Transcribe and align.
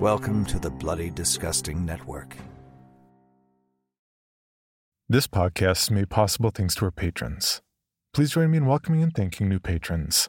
Welcome 0.00 0.44
to 0.46 0.58
the 0.58 0.68
Bloody 0.68 1.08
Disgusting 1.08 1.86
Network. 1.86 2.36
This 5.08 5.26
podcast 5.26 5.84
is 5.84 5.90
made 5.90 6.10
possible 6.10 6.50
thanks 6.50 6.74
to 6.74 6.84
our 6.84 6.90
patrons. 6.90 7.62
Please 8.12 8.32
join 8.32 8.50
me 8.50 8.58
in 8.58 8.66
welcoming 8.66 9.02
and 9.02 9.14
thanking 9.14 9.48
new 9.48 9.58
patrons 9.58 10.28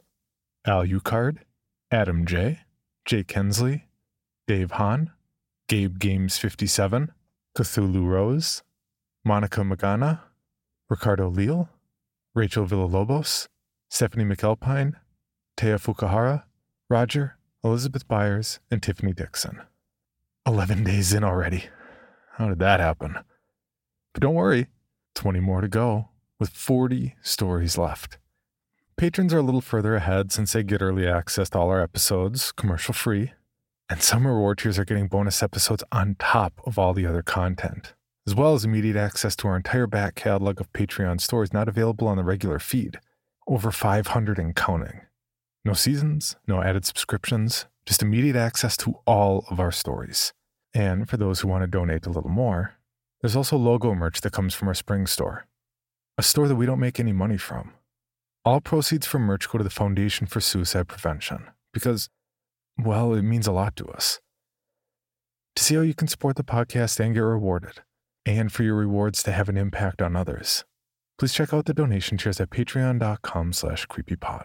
Alucard, 0.66 1.40
Adam 1.90 2.24
J., 2.24 2.60
Jay 3.04 3.22
Kensley, 3.22 3.84
Dave 4.46 4.70
Hahn, 4.70 5.10
Gabe 5.68 5.98
Games 5.98 6.38
57, 6.38 7.12
Cthulhu 7.54 8.06
Rose, 8.06 8.62
Monica 9.22 9.60
Magana, 9.60 10.20
Ricardo 10.88 11.28
Leal, 11.28 11.68
Rachel 12.34 12.64
Villalobos, 12.64 13.48
Stephanie 13.90 14.24
McAlpine, 14.24 14.94
Taya 15.58 15.78
Fukuhara, 15.78 16.44
Roger, 16.88 17.37
Elizabeth 17.64 18.06
Byers, 18.06 18.60
and 18.70 18.80
Tiffany 18.80 19.12
Dixon. 19.12 19.62
11 20.46 20.84
days 20.84 21.12
in 21.12 21.24
already. 21.24 21.64
How 22.36 22.48
did 22.48 22.60
that 22.60 22.78
happen? 22.78 23.18
But 24.12 24.22
don't 24.22 24.34
worry, 24.34 24.68
20 25.16 25.40
more 25.40 25.60
to 25.60 25.68
go, 25.68 26.10
with 26.38 26.50
40 26.50 27.16
stories 27.20 27.76
left. 27.76 28.18
Patrons 28.96 29.34
are 29.34 29.38
a 29.38 29.42
little 29.42 29.60
further 29.60 29.96
ahead 29.96 30.30
since 30.30 30.52
they 30.52 30.62
get 30.62 30.82
early 30.82 31.06
access 31.06 31.50
to 31.50 31.58
all 31.58 31.70
our 31.70 31.82
episodes, 31.82 32.52
commercial 32.52 32.94
free, 32.94 33.32
and 33.90 34.02
some 34.02 34.26
reward 34.26 34.58
tiers 34.58 34.78
are 34.78 34.84
getting 34.84 35.08
bonus 35.08 35.42
episodes 35.42 35.82
on 35.90 36.14
top 36.18 36.60
of 36.64 36.78
all 36.78 36.94
the 36.94 37.06
other 37.06 37.22
content, 37.22 37.94
as 38.26 38.34
well 38.36 38.54
as 38.54 38.64
immediate 38.64 38.96
access 38.96 39.34
to 39.34 39.48
our 39.48 39.56
entire 39.56 39.86
back 39.88 40.14
catalog 40.14 40.60
of 40.60 40.72
Patreon 40.72 41.20
stories 41.20 41.52
not 41.52 41.68
available 41.68 42.06
on 42.06 42.16
the 42.18 42.24
regular 42.24 42.58
feed. 42.60 43.00
Over 43.48 43.72
500 43.72 44.38
and 44.38 44.54
counting. 44.54 45.00
No 45.64 45.72
seasons, 45.72 46.36
no 46.46 46.62
added 46.62 46.84
subscriptions, 46.84 47.66
just 47.86 48.02
immediate 48.02 48.36
access 48.36 48.76
to 48.78 48.98
all 49.06 49.44
of 49.50 49.58
our 49.60 49.72
stories. 49.72 50.32
And 50.74 51.08
for 51.08 51.16
those 51.16 51.40
who 51.40 51.48
want 51.48 51.62
to 51.62 51.66
donate 51.66 52.06
a 52.06 52.10
little 52.10 52.30
more, 52.30 52.74
there's 53.20 53.36
also 53.36 53.56
logo 53.56 53.94
merch 53.94 54.20
that 54.20 54.32
comes 54.32 54.54
from 54.54 54.68
our 54.68 54.74
spring 54.74 55.06
store, 55.06 55.46
a 56.16 56.22
store 56.22 56.46
that 56.48 56.56
we 56.56 56.66
don't 56.66 56.78
make 56.78 57.00
any 57.00 57.12
money 57.12 57.36
from. 57.36 57.72
All 58.44 58.60
proceeds 58.60 59.06
from 59.06 59.22
merch 59.22 59.48
go 59.48 59.58
to 59.58 59.64
the 59.64 59.70
Foundation 59.70 60.26
for 60.26 60.40
Suicide 60.40 60.88
Prevention 60.88 61.48
because, 61.72 62.08
well, 62.78 63.12
it 63.14 63.22
means 63.22 63.46
a 63.46 63.52
lot 63.52 63.74
to 63.76 63.86
us. 63.86 64.20
To 65.56 65.64
see 65.64 65.74
how 65.74 65.80
you 65.80 65.94
can 65.94 66.06
support 66.08 66.36
the 66.36 66.44
podcast 66.44 67.00
and 67.00 67.14
get 67.14 67.20
rewarded, 67.20 67.80
and 68.24 68.52
for 68.52 68.62
your 68.62 68.76
rewards 68.76 69.22
to 69.24 69.32
have 69.32 69.48
an 69.48 69.56
impact 69.56 70.00
on 70.00 70.14
others, 70.14 70.64
please 71.18 71.32
check 71.32 71.52
out 71.52 71.64
the 71.64 71.74
donation 71.74 72.16
tiers 72.16 72.40
at 72.40 72.50
patreon.com 72.50 73.52
slash 73.52 73.86
creepypod. 73.86 74.44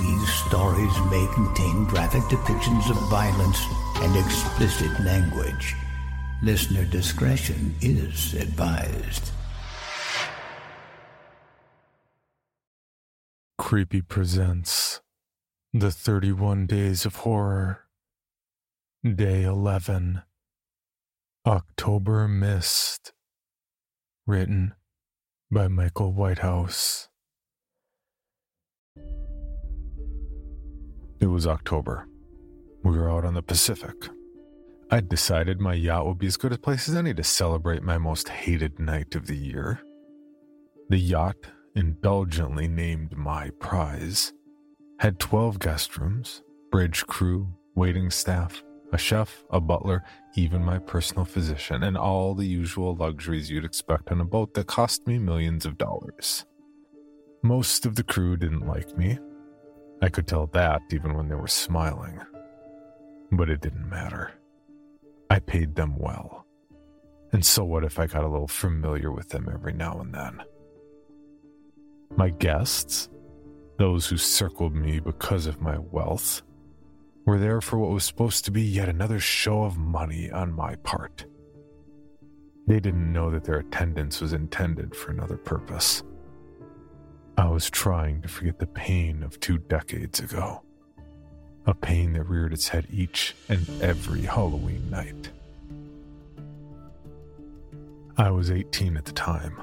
These 0.00 0.32
stories 0.46 0.98
may 1.10 1.28
contain 1.34 1.84
graphic 1.84 2.22
depictions 2.22 2.88
of 2.88 2.96
violence 3.10 3.62
and 3.96 4.16
explicit 4.16 4.98
language. 5.00 5.76
Listener 6.42 6.86
discretion 6.86 7.74
is 7.82 8.32
advised. 8.32 9.30
Creepy 13.58 14.00
presents 14.00 15.02
The 15.74 15.90
31 15.90 16.64
Days 16.64 17.04
of 17.04 17.16
Horror, 17.16 17.80
Day 19.04 19.42
11, 19.42 20.22
October 21.46 22.26
Mist. 22.26 23.12
Written 24.26 24.72
by 25.50 25.68
Michael 25.68 26.14
Whitehouse. 26.14 27.09
It 31.20 31.26
was 31.26 31.46
October. 31.46 32.08
We 32.82 32.96
were 32.96 33.10
out 33.10 33.26
on 33.26 33.34
the 33.34 33.42
Pacific. 33.42 34.08
I'd 34.90 35.10
decided 35.10 35.60
my 35.60 35.74
yacht 35.74 36.06
would 36.06 36.18
be 36.18 36.26
as 36.26 36.38
good 36.38 36.52
a 36.54 36.56
place 36.56 36.88
as 36.88 36.96
any 36.96 37.12
to 37.12 37.22
celebrate 37.22 37.82
my 37.82 37.98
most 37.98 38.30
hated 38.30 38.78
night 38.78 39.14
of 39.14 39.26
the 39.26 39.36
year. 39.36 39.82
The 40.88 40.96
yacht, 40.96 41.36
indulgently 41.76 42.68
named 42.68 43.18
My 43.18 43.50
Prize, 43.60 44.32
had 44.98 45.20
12 45.20 45.58
guest 45.58 45.98
rooms, 45.98 46.42
bridge 46.70 47.06
crew, 47.06 47.48
waiting 47.74 48.10
staff, 48.10 48.62
a 48.90 48.98
chef, 48.98 49.44
a 49.50 49.60
butler, 49.60 50.02
even 50.36 50.64
my 50.64 50.78
personal 50.78 51.26
physician, 51.26 51.82
and 51.82 51.98
all 51.98 52.34
the 52.34 52.46
usual 52.46 52.96
luxuries 52.96 53.50
you'd 53.50 53.66
expect 53.66 54.10
on 54.10 54.22
a 54.22 54.24
boat 54.24 54.54
that 54.54 54.68
cost 54.68 55.06
me 55.06 55.18
millions 55.18 55.66
of 55.66 55.76
dollars. 55.76 56.46
Most 57.42 57.84
of 57.84 57.96
the 57.96 58.04
crew 58.04 58.38
didn't 58.38 58.66
like 58.66 58.96
me. 58.96 59.18
I 60.02 60.08
could 60.08 60.26
tell 60.26 60.46
that 60.48 60.82
even 60.92 61.14
when 61.14 61.28
they 61.28 61.34
were 61.34 61.48
smiling. 61.48 62.20
But 63.32 63.50
it 63.50 63.60
didn't 63.60 63.88
matter. 63.88 64.32
I 65.28 65.38
paid 65.38 65.74
them 65.74 65.96
well. 65.96 66.46
And 67.32 67.44
so 67.44 67.64
what 67.64 67.84
if 67.84 67.98
I 67.98 68.06
got 68.06 68.24
a 68.24 68.28
little 68.28 68.48
familiar 68.48 69.12
with 69.12 69.28
them 69.28 69.48
every 69.52 69.72
now 69.72 70.00
and 70.00 70.12
then? 70.12 70.42
My 72.16 72.30
guests, 72.30 73.08
those 73.78 74.08
who 74.08 74.16
circled 74.16 74.74
me 74.74 74.98
because 74.98 75.46
of 75.46 75.60
my 75.60 75.78
wealth, 75.78 76.42
were 77.24 77.38
there 77.38 77.60
for 77.60 77.78
what 77.78 77.90
was 77.90 78.04
supposed 78.04 78.44
to 78.46 78.50
be 78.50 78.62
yet 78.62 78.88
another 78.88 79.20
show 79.20 79.62
of 79.62 79.78
money 79.78 80.30
on 80.30 80.52
my 80.52 80.74
part. 80.76 81.24
They 82.66 82.80
didn't 82.80 83.12
know 83.12 83.30
that 83.30 83.44
their 83.44 83.58
attendance 83.58 84.20
was 84.20 84.32
intended 84.32 84.96
for 84.96 85.12
another 85.12 85.36
purpose. 85.36 86.02
I 87.36 87.48
was 87.48 87.70
trying 87.70 88.22
to 88.22 88.28
forget 88.28 88.58
the 88.58 88.66
pain 88.66 89.22
of 89.22 89.40
two 89.40 89.58
decades 89.58 90.20
ago. 90.20 90.62
A 91.66 91.74
pain 91.74 92.12
that 92.14 92.24
reared 92.24 92.52
its 92.52 92.68
head 92.68 92.86
each 92.90 93.34
and 93.48 93.68
every 93.82 94.22
Halloween 94.22 94.90
night. 94.90 95.30
I 98.16 98.30
was 98.30 98.50
18 98.50 98.96
at 98.96 99.04
the 99.04 99.12
time, 99.12 99.60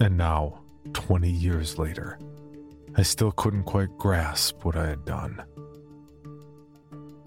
and 0.00 0.16
now, 0.16 0.60
20 0.92 1.30
years 1.30 1.78
later, 1.78 2.18
I 2.96 3.02
still 3.02 3.32
couldn't 3.32 3.64
quite 3.64 3.96
grasp 3.98 4.64
what 4.64 4.76
I 4.76 4.86
had 4.86 5.04
done. 5.04 5.42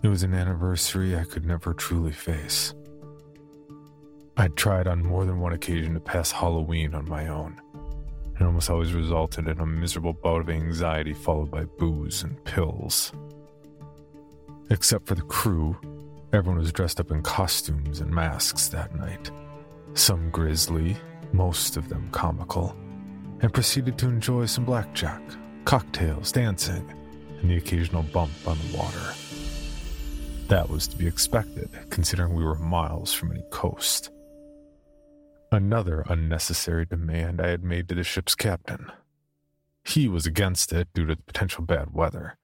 It 0.02 0.08
was 0.08 0.24
an 0.24 0.34
anniversary 0.34 1.18
I 1.18 1.24
could 1.24 1.46
never 1.46 1.74
truly 1.74 2.12
face. 2.12 2.74
I'd 4.38 4.56
tried 4.56 4.88
on 4.88 5.04
more 5.04 5.26
than 5.26 5.40
one 5.40 5.54
occasion 5.54 5.94
to 5.96 6.00
pass 6.00 6.32
Halloween 6.32 6.94
on 6.96 7.10
my 7.10 7.28
own, 7.28 7.60
and 8.40 8.48
almost 8.48 8.70
always 8.70 8.94
resulted 8.94 9.48
in 9.48 9.60
a 9.60 9.66
miserable 9.66 10.14
bout 10.14 10.42
of 10.42 10.50
anxiety 10.50 11.14
followed 11.14 11.52
by 11.52 11.66
booze 11.66 12.24
and 12.24 12.44
pills. 12.46 13.12
Except 14.70 15.06
for 15.06 15.16
the 15.16 15.22
crew, 15.24 15.78
everyone 16.32 16.60
was 16.60 16.72
dressed 16.72 17.00
up 17.00 17.12
in 17.12 17.22
costumes 17.22 18.00
and 18.00 18.10
masks 18.10 18.70
that 18.70 18.96
night. 18.96 19.30
Some 19.94 20.30
grisly, 20.30 20.96
most 21.34 21.76
of 21.76 21.90
them 21.90 22.10
comical, 22.12 22.76
and 23.42 23.54
proceeded 23.54 23.98
to 23.98 24.08
enjoy 24.08 24.46
some 24.46 24.64
blackjack, 24.64 25.22
cocktails, 25.66 26.32
dancing, 26.32 26.94
and 27.42 27.50
the 27.50 27.58
occasional 27.58 28.04
bump 28.04 28.32
on 28.48 28.58
the 28.58 28.78
water. 28.78 29.14
That 30.48 30.70
was 30.70 30.88
to 30.88 30.98
be 30.98 31.08
expected, 31.08 31.70
considering 31.90 32.34
we 32.34 32.44
were 32.44 32.56
miles 32.56 33.14
from 33.14 33.32
any 33.32 33.44
coast. 33.52 34.12
Another 35.52 36.04
unnecessary 36.08 36.86
demand 36.86 37.42
I 37.42 37.48
had 37.48 37.64
made 37.64 37.90
to 37.90 37.96
the 37.96 38.04
ship's 38.04 38.36
captain. 38.36 38.92
He 39.84 40.08
was 40.08 40.28
against 40.28 40.72
it 40.72 40.90
due 40.94 41.08
to 41.08 41.16
the 41.16 41.22
potential 41.24 41.64
bad 41.64 41.92
weather, 41.92 42.38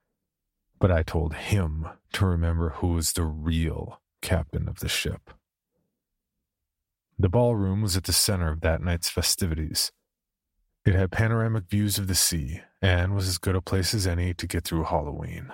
but 0.80 0.90
I 0.90 1.04
told 1.04 1.34
him 1.34 1.86
to 2.14 2.26
remember 2.26 2.70
who 2.70 2.88
was 2.88 3.12
the 3.12 3.22
real 3.22 4.00
captain 4.22 4.68
of 4.68 4.80
the 4.80 4.88
ship. 4.88 5.30
The 7.16 7.28
ballroom 7.28 7.80
was 7.80 7.96
at 7.96 8.04
the 8.04 8.12
center 8.12 8.50
of 8.50 8.60
that 8.62 8.82
night's 8.82 9.08
festivities. 9.08 9.92
It 10.84 10.94
had 10.94 11.12
panoramic 11.12 11.68
views 11.70 11.98
of 11.98 12.08
the 12.08 12.14
sea 12.16 12.62
and 12.82 13.14
was 13.14 13.28
as 13.28 13.38
good 13.38 13.54
a 13.54 13.62
place 13.62 13.94
as 13.94 14.08
any 14.08 14.34
to 14.34 14.48
get 14.48 14.64
through 14.64 14.84
Halloween. 14.84 15.52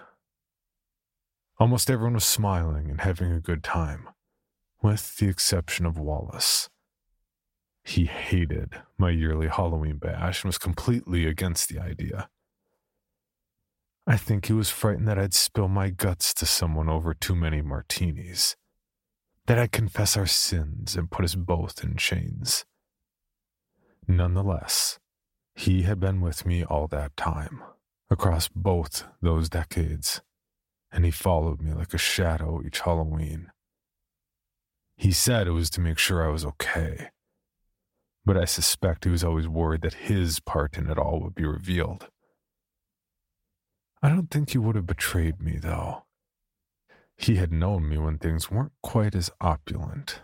Almost 1.59 1.91
everyone 1.91 2.15
was 2.15 2.25
smiling 2.25 2.89
and 2.89 3.03
having 3.03 3.31
a 3.31 3.41
good 3.41 3.63
time, 3.63 4.09
with 4.83 5.17
the 5.19 5.29
exception 5.29 5.85
of 5.85 5.99
Wallace. 5.99 6.71
He 7.85 8.05
hated 8.05 8.81
my 8.97 9.11
yearly 9.11 9.49
Halloween 9.49 9.97
bash 9.97 10.43
and 10.43 10.49
was 10.49 10.59
completely 10.59 11.27
against 11.27 11.69
the 11.69 11.81
idea. 11.81 12.29
I 14.07 14.17
think 14.17 14.47
he 14.47 14.53
was 14.53 14.71
frightened 14.71 15.07
that 15.09 15.19
I'd 15.19 15.35
spill 15.35 15.69
my 15.69 15.91
guts 15.91 16.35
to 16.35 16.47
someone 16.47 16.89
over 16.89 17.15
too 17.15 17.35
many 17.37 17.61
martinis, 17.61 18.57
that 19.47 19.59
I'd 19.59 19.73
confess 19.73 20.17
our 20.17 20.27
sins 20.27 20.97
and 20.97 21.11
put 21.11 21.25
us 21.25 21.35
both 21.35 21.85
in 21.85 21.97
chains. 21.97 22.65
Nonetheless, 24.09 24.99
he 25.55 25.83
had 25.83 26.01
been 26.01 26.21
with 26.21 26.45
me 26.45 26.65
all 26.65 26.89
that 26.89 27.17
time, 27.17 27.63
across 28.11 28.49
both 28.49 29.05
those 29.21 29.49
decades, 29.49 30.21
and 30.91 31.05
he 31.05 31.11
followed 31.11 31.61
me 31.61 31.73
like 31.73 31.95
a 31.95 31.99
shadow 31.99 32.61
each 32.65 32.81
Halloween. 32.81 33.51
He 34.97 35.13
said 35.13 35.47
it 35.47 35.53
was 35.53 35.71
to 35.71 35.81
make 35.81 35.99
sure 35.99 36.25
I 36.25 36.33
was 36.33 36.45
okay, 36.45 37.11
but 38.25 38.37
I 38.37 38.45
suspect 38.45 39.05
he 39.05 39.11
was 39.11 39.25
always 39.25 39.49
worried 39.49 39.83
that 39.83 39.95
his 39.95 40.41
part 40.41 40.79
in 40.79 40.89
it 40.89 40.99
all 40.99 41.21
would 41.21 41.35
be 41.35 41.45
revealed. 41.45 42.09
I 44.03 44.09
don't 44.09 44.31
think 44.31 44.51
he 44.51 44.59
would 44.59 44.77
have 44.77 44.87
betrayed 44.87 45.41
me, 45.41 45.59
though. 45.59 46.05
He 47.17 47.37
had 47.37 47.53
known 47.53 47.89
me 47.89 47.99
when 47.99 48.19
things 48.19 48.51
weren't 48.51 48.73
quite 48.83 49.15
as 49.15 49.31
opulent. 49.41 50.21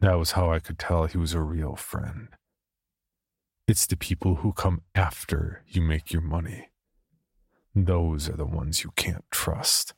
That 0.00 0.18
was 0.18 0.32
how 0.32 0.50
I 0.50 0.58
could 0.58 0.78
tell 0.78 1.06
he 1.06 1.18
was 1.18 1.34
a 1.34 1.40
real 1.40 1.76
friend. 1.76 2.28
It's 3.66 3.86
the 3.86 3.96
people 3.96 4.36
who 4.36 4.52
come 4.52 4.82
after 4.94 5.62
you 5.66 5.80
make 5.80 6.12
your 6.12 6.22
money. 6.22 6.68
Those 7.74 8.28
are 8.28 8.36
the 8.36 8.44
ones 8.44 8.84
you 8.84 8.92
can't 8.96 9.24
trust. 9.30 9.94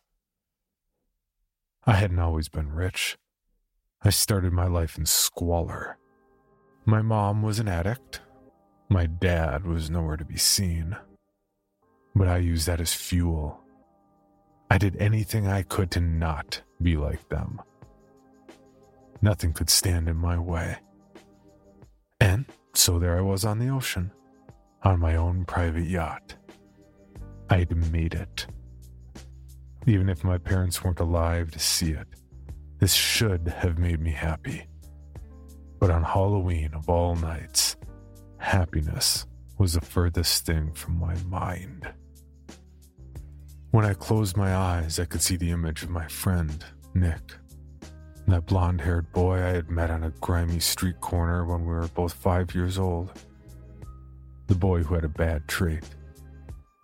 I 1.84 1.94
hadn't 1.94 2.18
always 2.18 2.48
been 2.48 2.72
rich. 2.72 3.16
I 4.02 4.10
started 4.10 4.52
my 4.52 4.66
life 4.66 4.98
in 4.98 5.06
squalor. 5.06 5.98
My 6.88 7.02
mom 7.02 7.42
was 7.42 7.58
an 7.58 7.66
addict. 7.66 8.20
My 8.88 9.06
dad 9.06 9.66
was 9.66 9.90
nowhere 9.90 10.16
to 10.16 10.24
be 10.24 10.36
seen. 10.36 10.96
But 12.14 12.28
I 12.28 12.38
used 12.38 12.68
that 12.68 12.80
as 12.80 12.94
fuel. 12.94 13.60
I 14.70 14.78
did 14.78 14.96
anything 14.98 15.48
I 15.48 15.62
could 15.62 15.90
to 15.92 16.00
not 16.00 16.62
be 16.80 16.96
like 16.96 17.28
them. 17.28 17.60
Nothing 19.20 19.52
could 19.52 19.68
stand 19.68 20.08
in 20.08 20.16
my 20.16 20.38
way. 20.38 20.76
And 22.20 22.46
so 22.72 23.00
there 23.00 23.18
I 23.18 23.20
was 23.20 23.44
on 23.44 23.58
the 23.58 23.68
ocean, 23.68 24.12
on 24.84 25.00
my 25.00 25.16
own 25.16 25.44
private 25.44 25.88
yacht. 25.88 26.36
I'd 27.50 27.92
made 27.92 28.14
it. 28.14 28.46
Even 29.88 30.08
if 30.08 30.22
my 30.22 30.38
parents 30.38 30.84
weren't 30.84 31.00
alive 31.00 31.50
to 31.50 31.58
see 31.58 31.90
it, 31.90 32.06
this 32.78 32.94
should 32.94 33.48
have 33.48 33.76
made 33.76 34.00
me 34.00 34.12
happy. 34.12 34.68
But 35.78 35.90
on 35.90 36.02
Halloween 36.02 36.72
of 36.74 36.88
all 36.88 37.16
nights, 37.16 37.76
happiness 38.38 39.26
was 39.58 39.74
the 39.74 39.80
furthest 39.80 40.46
thing 40.46 40.72
from 40.72 40.98
my 40.98 41.14
mind. 41.24 41.92
When 43.70 43.84
I 43.84 43.94
closed 43.94 44.36
my 44.36 44.54
eyes, 44.54 44.98
I 44.98 45.04
could 45.04 45.22
see 45.22 45.36
the 45.36 45.50
image 45.50 45.82
of 45.82 45.90
my 45.90 46.06
friend, 46.08 46.64
Nick. 46.94 47.36
That 48.26 48.46
blonde 48.46 48.80
haired 48.80 49.12
boy 49.12 49.36
I 49.36 49.50
had 49.50 49.70
met 49.70 49.90
on 49.90 50.02
a 50.02 50.10
grimy 50.20 50.60
street 50.60 51.00
corner 51.00 51.44
when 51.44 51.60
we 51.60 51.72
were 51.72 51.88
both 51.88 52.12
five 52.12 52.54
years 52.54 52.78
old. 52.78 53.12
The 54.46 54.54
boy 54.54 54.82
who 54.82 54.94
had 54.94 55.04
a 55.04 55.08
bad 55.08 55.46
trait. 55.46 55.84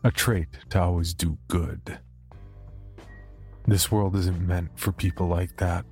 A 0.05 0.11
trait 0.11 0.49
to 0.71 0.83
always 0.83 1.15
do 1.15 1.39
good. 1.49 1.99
This 3.67 3.91
world 3.91 4.17
isn't 4.17 4.47
meant 4.47 4.71
for 4.79 4.93
people 4.93 5.29
like 5.29 5.56
that. 5.59 5.85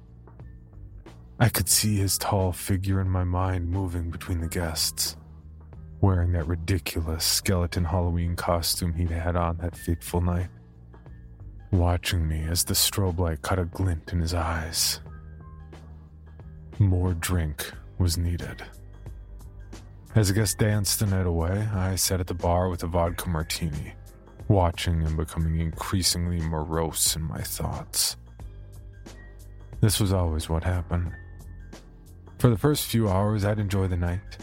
I 1.42 1.48
could 1.48 1.70
see 1.70 1.96
his 1.96 2.18
tall 2.18 2.52
figure 2.52 3.00
in 3.00 3.08
my 3.08 3.24
mind 3.24 3.70
moving 3.70 4.10
between 4.10 4.42
the 4.42 4.46
guests, 4.46 5.16
wearing 6.02 6.32
that 6.32 6.46
ridiculous 6.46 7.24
skeleton 7.24 7.82
Halloween 7.82 8.36
costume 8.36 8.92
he'd 8.92 9.10
had 9.10 9.36
on 9.36 9.56
that 9.56 9.74
fateful 9.74 10.20
night, 10.20 10.48
watching 11.72 12.28
me 12.28 12.42
as 12.42 12.62
the 12.62 12.74
strobe 12.74 13.18
light 13.18 13.40
caught 13.40 13.58
a 13.58 13.64
glint 13.64 14.12
in 14.12 14.20
his 14.20 14.34
eyes. 14.34 15.00
More 16.78 17.14
drink 17.14 17.72
was 17.96 18.18
needed. 18.18 18.62
As 20.14 20.28
the 20.28 20.34
guests 20.34 20.56
danced 20.56 21.00
the 21.00 21.06
night 21.06 21.26
away, 21.26 21.66
I 21.72 21.94
sat 21.94 22.20
at 22.20 22.26
the 22.26 22.34
bar 22.34 22.68
with 22.68 22.82
a 22.82 22.86
vodka 22.86 23.30
martini, 23.30 23.94
watching 24.48 25.02
and 25.04 25.16
becoming 25.16 25.58
increasingly 25.58 26.40
morose 26.40 27.16
in 27.16 27.22
my 27.22 27.40
thoughts. 27.40 28.18
This 29.80 29.98
was 29.98 30.12
always 30.12 30.46
what 30.46 30.64
happened. 30.64 31.12
For 32.40 32.48
the 32.48 32.56
first 32.56 32.86
few 32.86 33.06
hours, 33.06 33.44
I'd 33.44 33.58
enjoy 33.58 33.86
the 33.86 33.98
night, 33.98 34.38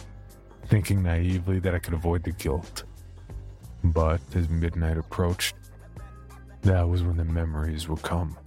thinking 0.68 1.02
naively 1.02 1.58
that 1.58 1.74
I 1.74 1.80
could 1.80 1.96
avoid 1.96 2.24
the 2.24 2.32
guilt. 2.32 2.84
But 3.84 4.22
as 4.36 4.50
midnight 4.50 5.00
approached, 5.00 5.56
that 6.62 6.88
was 6.88 7.02
when 7.02 7.18
the 7.18 7.26
memories 7.26 7.90
would 7.90 8.04
come. 8.04 8.38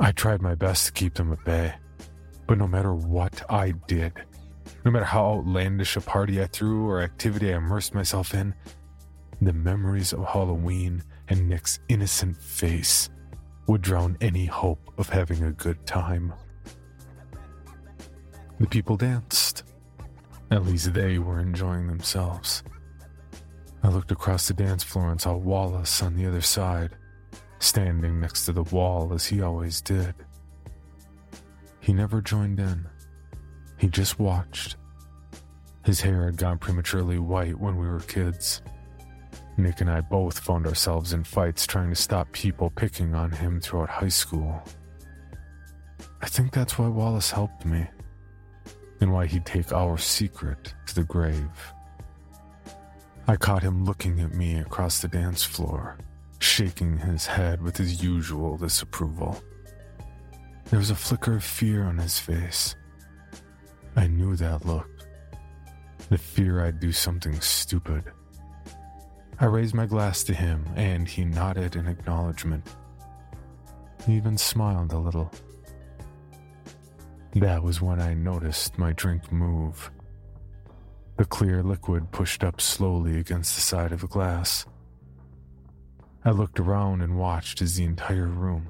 I 0.00 0.12
tried 0.12 0.40
my 0.40 0.54
best 0.54 0.86
to 0.86 0.92
keep 0.92 1.12
them 1.12 1.30
at 1.30 1.44
bay, 1.44 1.74
but 2.46 2.56
no 2.56 2.66
matter 2.66 2.94
what 2.94 3.42
I 3.50 3.72
did, 3.86 4.14
no 4.82 4.90
matter 4.90 5.04
how 5.04 5.34
outlandish 5.34 5.94
a 5.96 6.00
party 6.00 6.40
I 6.40 6.46
threw 6.46 6.88
or 6.88 7.02
activity 7.02 7.52
I 7.52 7.58
immersed 7.58 7.92
myself 7.92 8.32
in, 8.32 8.54
the 9.42 9.52
memories 9.52 10.14
of 10.14 10.24
Halloween 10.24 11.02
and 11.28 11.50
Nick's 11.50 11.80
innocent 11.90 12.38
face 12.38 13.10
would 13.66 13.82
drown 13.82 14.16
any 14.22 14.46
hope 14.46 14.90
of 14.96 15.10
having 15.10 15.44
a 15.44 15.52
good 15.52 15.86
time. 15.86 16.32
The 18.60 18.66
people 18.66 18.98
danced. 18.98 19.64
At 20.50 20.66
least 20.66 20.92
they 20.92 21.18
were 21.18 21.40
enjoying 21.40 21.86
themselves. 21.86 22.62
I 23.82 23.88
looked 23.88 24.12
across 24.12 24.48
the 24.48 24.54
dance 24.54 24.84
floor 24.84 25.10
and 25.10 25.18
saw 25.18 25.34
Wallace 25.34 26.02
on 26.02 26.14
the 26.14 26.26
other 26.26 26.42
side, 26.42 26.90
standing 27.58 28.20
next 28.20 28.44
to 28.44 28.52
the 28.52 28.64
wall 28.64 29.14
as 29.14 29.24
he 29.24 29.40
always 29.40 29.80
did. 29.80 30.14
He 31.80 31.94
never 31.94 32.20
joined 32.20 32.60
in, 32.60 32.86
he 33.78 33.88
just 33.88 34.18
watched. 34.18 34.76
His 35.86 36.02
hair 36.02 36.26
had 36.26 36.36
gone 36.36 36.58
prematurely 36.58 37.18
white 37.18 37.58
when 37.58 37.78
we 37.78 37.88
were 37.88 38.00
kids. 38.00 38.60
Nick 39.56 39.80
and 39.80 39.88
I 39.88 40.02
both 40.02 40.38
found 40.38 40.66
ourselves 40.66 41.14
in 41.14 41.24
fights 41.24 41.66
trying 41.66 41.88
to 41.88 41.96
stop 41.96 42.30
people 42.32 42.68
picking 42.68 43.14
on 43.14 43.30
him 43.30 43.58
throughout 43.58 43.88
high 43.88 44.08
school. 44.08 44.62
I 46.20 46.26
think 46.26 46.52
that's 46.52 46.78
why 46.78 46.88
Wallace 46.88 47.30
helped 47.30 47.64
me 47.64 47.88
and 49.00 49.12
why 49.12 49.26
he'd 49.26 49.46
take 49.46 49.72
our 49.72 49.96
secret 49.96 50.74
to 50.86 50.94
the 50.94 51.04
grave. 51.04 51.72
I 53.26 53.36
caught 53.36 53.62
him 53.62 53.84
looking 53.84 54.20
at 54.20 54.34
me 54.34 54.58
across 54.58 55.00
the 55.00 55.08
dance 55.08 55.42
floor, 55.44 55.98
shaking 56.40 56.98
his 56.98 57.26
head 57.26 57.62
with 57.62 57.76
his 57.76 58.02
usual 58.02 58.56
disapproval. 58.56 59.42
There 60.70 60.78
was 60.78 60.90
a 60.90 60.96
flicker 60.96 61.36
of 61.36 61.44
fear 61.44 61.84
on 61.84 61.98
his 61.98 62.18
face. 62.18 62.74
I 63.96 64.06
knew 64.06 64.36
that 64.36 64.64
look. 64.64 64.88
The 66.08 66.18
fear 66.18 66.64
I'd 66.64 66.80
do 66.80 66.92
something 66.92 67.40
stupid. 67.40 68.04
I 69.38 69.46
raised 69.46 69.74
my 69.74 69.86
glass 69.86 70.22
to 70.24 70.34
him, 70.34 70.66
and 70.76 71.08
he 71.08 71.24
nodded 71.24 71.76
in 71.76 71.86
acknowledgement. 71.86 72.66
He 74.06 74.14
even 74.14 74.36
smiled 74.36 74.92
a 74.92 74.98
little. 74.98 75.32
That 77.34 77.62
was 77.62 77.80
when 77.80 78.00
I 78.00 78.14
noticed 78.14 78.76
my 78.76 78.92
drink 78.92 79.30
move. 79.30 79.92
The 81.16 81.24
clear 81.24 81.62
liquid 81.62 82.10
pushed 82.10 82.42
up 82.42 82.60
slowly 82.60 83.20
against 83.20 83.54
the 83.54 83.60
side 83.60 83.92
of 83.92 84.00
the 84.00 84.08
glass. 84.08 84.66
I 86.24 86.30
looked 86.30 86.58
around 86.58 87.02
and 87.02 87.18
watched 87.18 87.62
as 87.62 87.76
the 87.76 87.84
entire 87.84 88.26
room, 88.26 88.68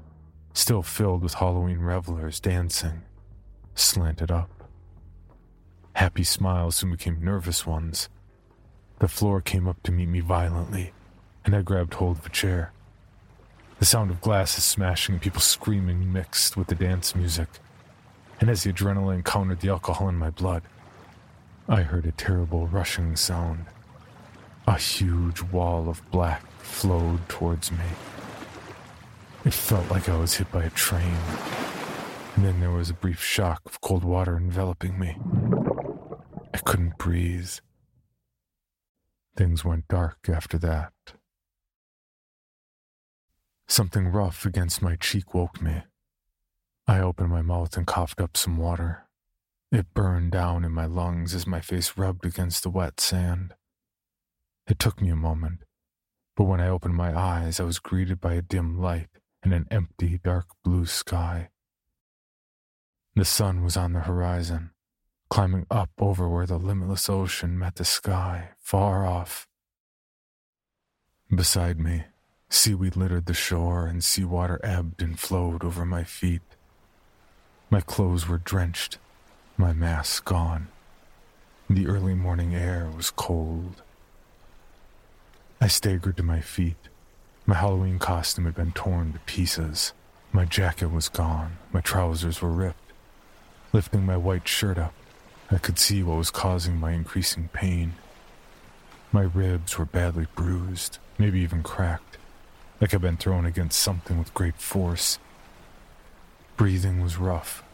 still 0.53 0.83
filled 0.83 1.23
with 1.23 1.35
Halloween 1.35 1.79
revelers 1.79 2.39
dancing, 2.39 3.03
slanted 3.75 4.31
up. 4.31 4.51
Happy 5.95 6.23
smiles 6.23 6.77
soon 6.77 6.91
became 6.91 7.25
nervous 7.25 7.67
ones. 7.67 8.11
The 8.99 9.09
floor 9.09 9.41
came 9.41 9.67
up 9.67 9.83
to 9.85 9.93
meet 9.93 10.09
me 10.09 10.21
violently, 10.21 10.93
and 11.47 11.57
I 11.57 11.63
grabbed 11.63 11.95
hold 11.95 12.19
of 12.19 12.27
a 12.27 12.31
chair. 12.31 12.73
The 13.79 13.87
sound 13.87 14.11
of 14.11 14.21
glasses 14.21 14.65
smashing 14.65 15.15
and 15.15 15.23
people 15.23 15.41
screaming 15.41 16.13
mixed 16.13 16.59
with 16.59 16.67
the 16.67 16.75
dance 16.75 17.15
music 17.15 17.49
and 18.41 18.49
as 18.49 18.65
the 18.65 18.73
adrenaline 18.73 19.25
countered 19.25 19.61
the 19.61 19.69
alcohol 19.69 20.09
in 20.09 20.17
my 20.17 20.31
blood, 20.31 20.63
I 21.69 21.83
heard 21.83 22.07
a 22.07 22.13
terrible 22.13 22.67
rushing 22.67 23.15
sound. 23.15 23.67
A 24.67 24.79
huge 24.79 25.43
wall 25.43 25.89
of 25.89 26.03
black 26.11 26.45
flowed 26.59 27.29
towards 27.29 27.71
me. 27.71 27.85
It 29.45 29.53
felt 29.53 29.91
like 29.91 30.09
I 30.09 30.17
was 30.17 30.35
hit 30.35 30.51
by 30.51 30.65
a 30.65 30.71
train. 30.71 31.17
And 32.35 32.45
then 32.45 32.61
there 32.61 32.71
was 32.71 32.89
a 32.89 32.95
brief 32.95 33.23
shock 33.23 33.61
of 33.67 33.81
cold 33.81 34.05
water 34.05 34.37
enveloping 34.37 34.99
me. 34.99 35.19
I 36.55 36.59
couldn't 36.59 36.99
breathe. 36.99 37.51
Things 39.37 39.65
went 39.65 39.89
dark 39.89 40.29
after 40.29 40.59
that. 40.59 40.93
Something 43.69 44.09
rough 44.09 44.45
against 44.45 44.83
my 44.83 44.97
cheek 44.97 45.35
woke 45.35 45.61
me. 45.63 45.83
I 46.91 46.99
opened 46.99 47.31
my 47.31 47.41
mouth 47.41 47.77
and 47.77 47.87
coughed 47.87 48.21
up 48.21 48.37
some 48.37 48.57
water. 48.57 49.07
It 49.71 49.95
burned 49.95 50.33
down 50.33 50.65
in 50.65 50.73
my 50.73 50.87
lungs 50.87 51.37
as 51.37 51.47
my 51.47 51.61
face 51.61 51.97
rubbed 51.97 52.27
against 52.27 52.65
the 52.65 52.69
wet 52.69 52.99
sand. 52.99 53.55
It 54.67 54.81
took 54.81 55.01
me 55.01 55.09
a 55.09 55.15
moment, 55.15 55.61
but 56.35 56.47
when 56.47 56.61
I 56.61 56.67
opened 56.67 56.97
my 56.97 57.17
eyes, 57.17 57.61
I 57.61 57.63
was 57.63 57.79
greeted 57.79 58.21
by 58.21 58.33
a 58.35 58.43
dim 58.43 58.77
light 58.77 59.07
and 59.41 59.55
an 59.55 59.69
empty, 59.71 60.19
dark 60.19 60.47
blue 60.65 60.85
sky. 60.85 61.51
The 63.15 63.25
sun 63.25 63.63
was 63.63 63.77
on 63.77 63.93
the 63.93 64.01
horizon, 64.01 64.71
climbing 65.29 65.69
up 65.71 65.91
over 66.01 66.29
where 66.29 66.47
the 66.47 66.59
limitless 66.59 67.09
ocean 67.09 67.57
met 67.57 67.77
the 67.77 67.85
sky, 67.85 68.49
far 68.59 69.07
off. 69.07 69.47
Beside 71.33 71.79
me, 71.79 72.07
seaweed 72.49 72.97
littered 72.97 73.27
the 73.27 73.33
shore 73.33 73.87
and 73.87 74.03
seawater 74.03 74.59
ebbed 74.65 75.01
and 75.01 75.21
flowed 75.21 75.63
over 75.63 75.85
my 75.85 76.03
feet. 76.03 76.43
My 77.73 77.81
clothes 77.81 78.27
were 78.27 78.39
drenched, 78.39 78.99
my 79.57 79.73
mask 79.73 80.25
gone. 80.25 80.67
The 81.69 81.87
early 81.87 82.15
morning 82.15 82.53
air 82.53 82.91
was 82.97 83.13
cold. 83.13 83.83
I 85.61 85.69
staggered 85.69 86.17
to 86.17 86.25
my 86.25 86.41
feet. 86.41 86.89
My 87.47 87.55
Halloween 87.55 88.01
costume 88.01 88.47
had 88.47 88.57
been 88.57 88.73
torn 88.73 89.13
to 89.13 89.21
pieces. 89.21 89.93
My 90.33 90.47
jacket 90.47 90.91
was 90.91 91.09
gone. 91.09 91.59
My 91.73 91.81
trousers 91.81 92.43
were 92.43 92.51
ripped. 92.51 92.93
Lifting 93.73 94.05
my 94.05 94.17
white 94.17 94.49
shirt 94.49 94.77
up, 94.77 94.95
I 95.49 95.59
could 95.59 95.79
see 95.79 96.03
what 96.03 96.19
was 96.19 96.33
causing 96.33 96.77
my 96.77 96.91
increasing 96.91 97.51
pain. 97.53 97.95
My 99.13 99.23
ribs 99.23 99.79
were 99.79 99.85
badly 99.85 100.27
bruised, 100.35 100.99
maybe 101.19 101.39
even 101.39 101.63
cracked, 101.63 102.19
like 102.81 102.93
I'd 102.93 103.01
been 103.01 103.17
thrown 103.17 103.47
against 103.47 103.79
something 103.79 104.19
with 104.19 104.35
great 104.35 104.57
force. 104.57 105.21
Breathing 106.61 107.01
was 107.01 107.17
rough, 107.17 107.65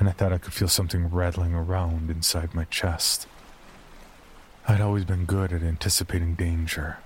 and 0.00 0.08
I 0.08 0.10
thought 0.10 0.32
I 0.32 0.38
could 0.38 0.52
feel 0.52 0.66
something 0.66 1.08
rattling 1.08 1.54
around 1.54 2.10
inside 2.10 2.56
my 2.56 2.64
chest. 2.64 3.28
I'd 4.66 4.80
always 4.80 5.04
been 5.04 5.26
good 5.26 5.52
at 5.52 5.62
anticipating 5.62 6.34
danger, 6.34 6.98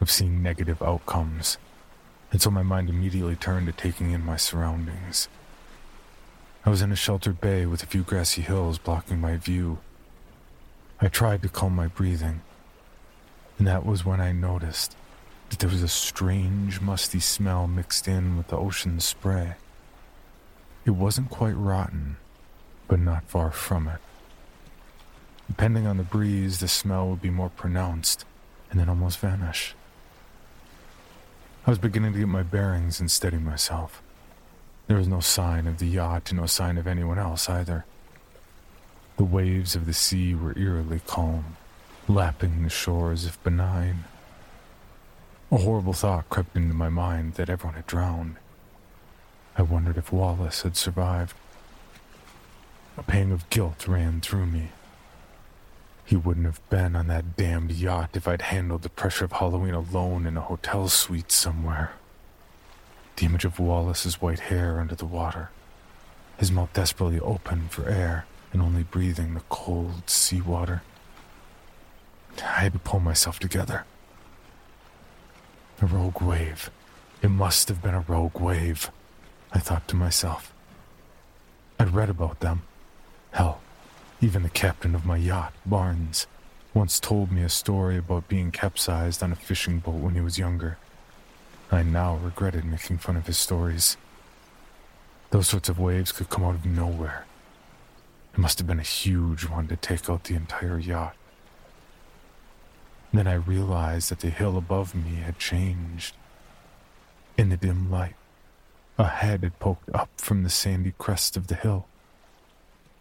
of 0.00 0.10
seeing 0.10 0.42
negative 0.42 0.82
outcomes, 0.82 1.58
and 2.32 2.42
so 2.42 2.50
my 2.50 2.64
mind 2.64 2.90
immediately 2.90 3.36
turned 3.36 3.68
to 3.68 3.72
taking 3.72 4.10
in 4.10 4.24
my 4.24 4.36
surroundings. 4.36 5.28
I 6.64 6.70
was 6.70 6.82
in 6.82 6.90
a 6.90 6.96
sheltered 6.96 7.40
bay 7.40 7.64
with 7.64 7.84
a 7.84 7.86
few 7.86 8.02
grassy 8.02 8.42
hills 8.42 8.78
blocking 8.78 9.20
my 9.20 9.36
view. 9.36 9.78
I 11.00 11.06
tried 11.06 11.42
to 11.42 11.48
calm 11.48 11.76
my 11.76 11.86
breathing, 11.86 12.40
and 13.56 13.68
that 13.68 13.86
was 13.86 14.04
when 14.04 14.20
I 14.20 14.32
noticed 14.32 14.96
that 15.48 15.60
there 15.60 15.70
was 15.70 15.84
a 15.84 15.86
strange, 15.86 16.80
musty 16.80 17.20
smell 17.20 17.68
mixed 17.68 18.08
in 18.08 18.36
with 18.36 18.48
the 18.48 18.56
ocean 18.56 18.98
spray. 18.98 19.54
It 20.86 20.94
wasn't 20.94 21.30
quite 21.30 21.56
rotten, 21.56 22.16
but 22.86 23.00
not 23.00 23.24
far 23.24 23.50
from 23.50 23.88
it. 23.88 23.98
Depending 25.48 25.84
on 25.84 25.96
the 25.96 26.04
breeze, 26.04 26.60
the 26.60 26.68
smell 26.68 27.08
would 27.10 27.20
be 27.20 27.28
more 27.28 27.50
pronounced 27.50 28.24
and 28.70 28.78
then 28.78 28.88
almost 28.88 29.18
vanish. 29.18 29.74
I 31.66 31.70
was 31.70 31.80
beginning 31.80 32.12
to 32.12 32.20
get 32.20 32.28
my 32.28 32.44
bearings 32.44 33.00
and 33.00 33.10
steady 33.10 33.38
myself. 33.38 34.00
There 34.86 34.96
was 34.96 35.08
no 35.08 35.18
sign 35.18 35.66
of 35.66 35.78
the 35.78 35.88
yacht 35.88 36.30
and 36.30 36.38
no 36.38 36.46
sign 36.46 36.78
of 36.78 36.86
anyone 36.86 37.18
else 37.18 37.48
either. 37.48 37.84
The 39.16 39.24
waves 39.24 39.74
of 39.74 39.86
the 39.86 39.92
sea 39.92 40.36
were 40.36 40.56
eerily 40.56 41.00
calm, 41.04 41.56
lapping 42.06 42.62
the 42.62 42.70
shore 42.70 43.10
as 43.10 43.26
if 43.26 43.42
benign. 43.42 44.04
A 45.50 45.56
horrible 45.56 45.94
thought 45.94 46.28
crept 46.28 46.54
into 46.54 46.74
my 46.74 46.88
mind 46.88 47.34
that 47.34 47.50
everyone 47.50 47.74
had 47.74 47.88
drowned. 47.88 48.36
I 49.58 49.62
wondered 49.62 49.96
if 49.96 50.12
Wallace 50.12 50.62
had 50.62 50.76
survived. 50.76 51.34
A 52.98 53.02
pang 53.02 53.32
of 53.32 53.48
guilt 53.50 53.88
ran 53.88 54.20
through 54.20 54.46
me. 54.46 54.70
He 56.04 56.14
wouldn't 56.14 56.46
have 56.46 56.66
been 56.68 56.94
on 56.94 57.08
that 57.08 57.36
damned 57.36 57.72
yacht 57.72 58.10
if 58.14 58.28
I'd 58.28 58.42
handled 58.42 58.82
the 58.82 58.88
pressure 58.88 59.24
of 59.24 59.32
Halloween 59.32 59.74
alone 59.74 60.26
in 60.26 60.36
a 60.36 60.42
hotel 60.42 60.88
suite 60.88 61.32
somewhere. 61.32 61.92
The 63.16 63.26
image 63.26 63.44
of 63.44 63.58
Wallace's 63.58 64.20
white 64.20 64.40
hair 64.40 64.78
under 64.78 64.94
the 64.94 65.06
water, 65.06 65.50
his 66.36 66.52
mouth 66.52 66.72
desperately 66.74 67.18
open 67.18 67.68
for 67.68 67.88
air 67.88 68.26
and 68.52 68.60
only 68.60 68.82
breathing 68.82 69.34
the 69.34 69.40
cold 69.48 70.08
sea 70.08 70.40
water. 70.40 70.82
I 72.38 72.60
had 72.60 72.74
to 72.74 72.78
pull 72.78 73.00
myself 73.00 73.38
together. 73.38 73.84
A 75.80 75.86
rogue 75.86 76.20
wave. 76.20 76.70
It 77.22 77.30
must 77.30 77.68
have 77.68 77.82
been 77.82 77.94
a 77.94 78.04
rogue 78.06 78.38
wave. 78.38 78.90
I 79.56 79.58
thought 79.58 79.88
to 79.88 79.96
myself. 79.96 80.52
I'd 81.80 81.94
read 81.94 82.10
about 82.10 82.40
them. 82.40 82.60
Hell, 83.30 83.62
even 84.20 84.42
the 84.42 84.50
captain 84.50 84.94
of 84.94 85.06
my 85.06 85.16
yacht, 85.16 85.54
Barnes, 85.64 86.26
once 86.74 87.00
told 87.00 87.32
me 87.32 87.40
a 87.40 87.48
story 87.48 87.96
about 87.96 88.28
being 88.28 88.50
capsized 88.50 89.22
on 89.22 89.32
a 89.32 89.34
fishing 89.34 89.78
boat 89.78 89.94
when 89.94 90.14
he 90.14 90.20
was 90.20 90.38
younger. 90.38 90.76
I 91.72 91.82
now 91.84 92.16
regretted 92.16 92.66
making 92.66 92.98
fun 92.98 93.16
of 93.16 93.26
his 93.26 93.38
stories. 93.38 93.96
Those 95.30 95.48
sorts 95.48 95.70
of 95.70 95.78
waves 95.78 96.12
could 96.12 96.28
come 96.28 96.44
out 96.44 96.56
of 96.56 96.66
nowhere. 96.66 97.24
It 98.34 98.38
must 98.38 98.58
have 98.58 98.66
been 98.66 98.78
a 98.78 98.92
huge 99.00 99.46
one 99.46 99.68
to 99.68 99.76
take 99.76 100.10
out 100.10 100.24
the 100.24 100.34
entire 100.34 100.78
yacht. 100.78 101.16
Then 103.10 103.26
I 103.26 103.32
realized 103.32 104.10
that 104.10 104.20
the 104.20 104.28
hill 104.28 104.58
above 104.58 104.94
me 104.94 105.14
had 105.24 105.38
changed. 105.38 106.14
In 107.38 107.48
the 107.48 107.56
dim 107.56 107.90
light, 107.90 108.16
a 108.98 109.04
head 109.06 109.42
had 109.42 109.58
poked 109.58 109.90
up 109.94 110.08
from 110.16 110.42
the 110.42 110.50
sandy 110.50 110.94
crest 110.96 111.36
of 111.36 111.48
the 111.48 111.54
hill. 111.54 111.86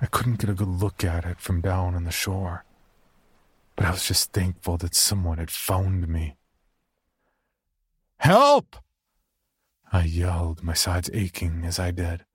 I 0.02 0.08
couldn't 0.08 0.40
get 0.40 0.50
a 0.50 0.54
good 0.54 0.68
look 0.68 1.04
at 1.04 1.26
it 1.26 1.40
from 1.40 1.62
down 1.62 1.96
on 1.96 2.04
the 2.04 2.12
shore, 2.12 2.66
but 3.76 3.86
I 3.86 3.92
was 3.92 4.06
just 4.06 4.34
thankful 4.34 4.78
that 4.78 4.94
someone 4.94 5.38
had 5.38 5.52
found 5.52 6.08
me. 6.08 6.36
Help! 8.18 8.76
I 9.94 10.04
yelled, 10.04 10.64
my 10.64 10.74
sides 10.74 11.10
aching 11.14 11.64
as 11.64 11.80
I 11.80 11.92
did. 11.92 12.26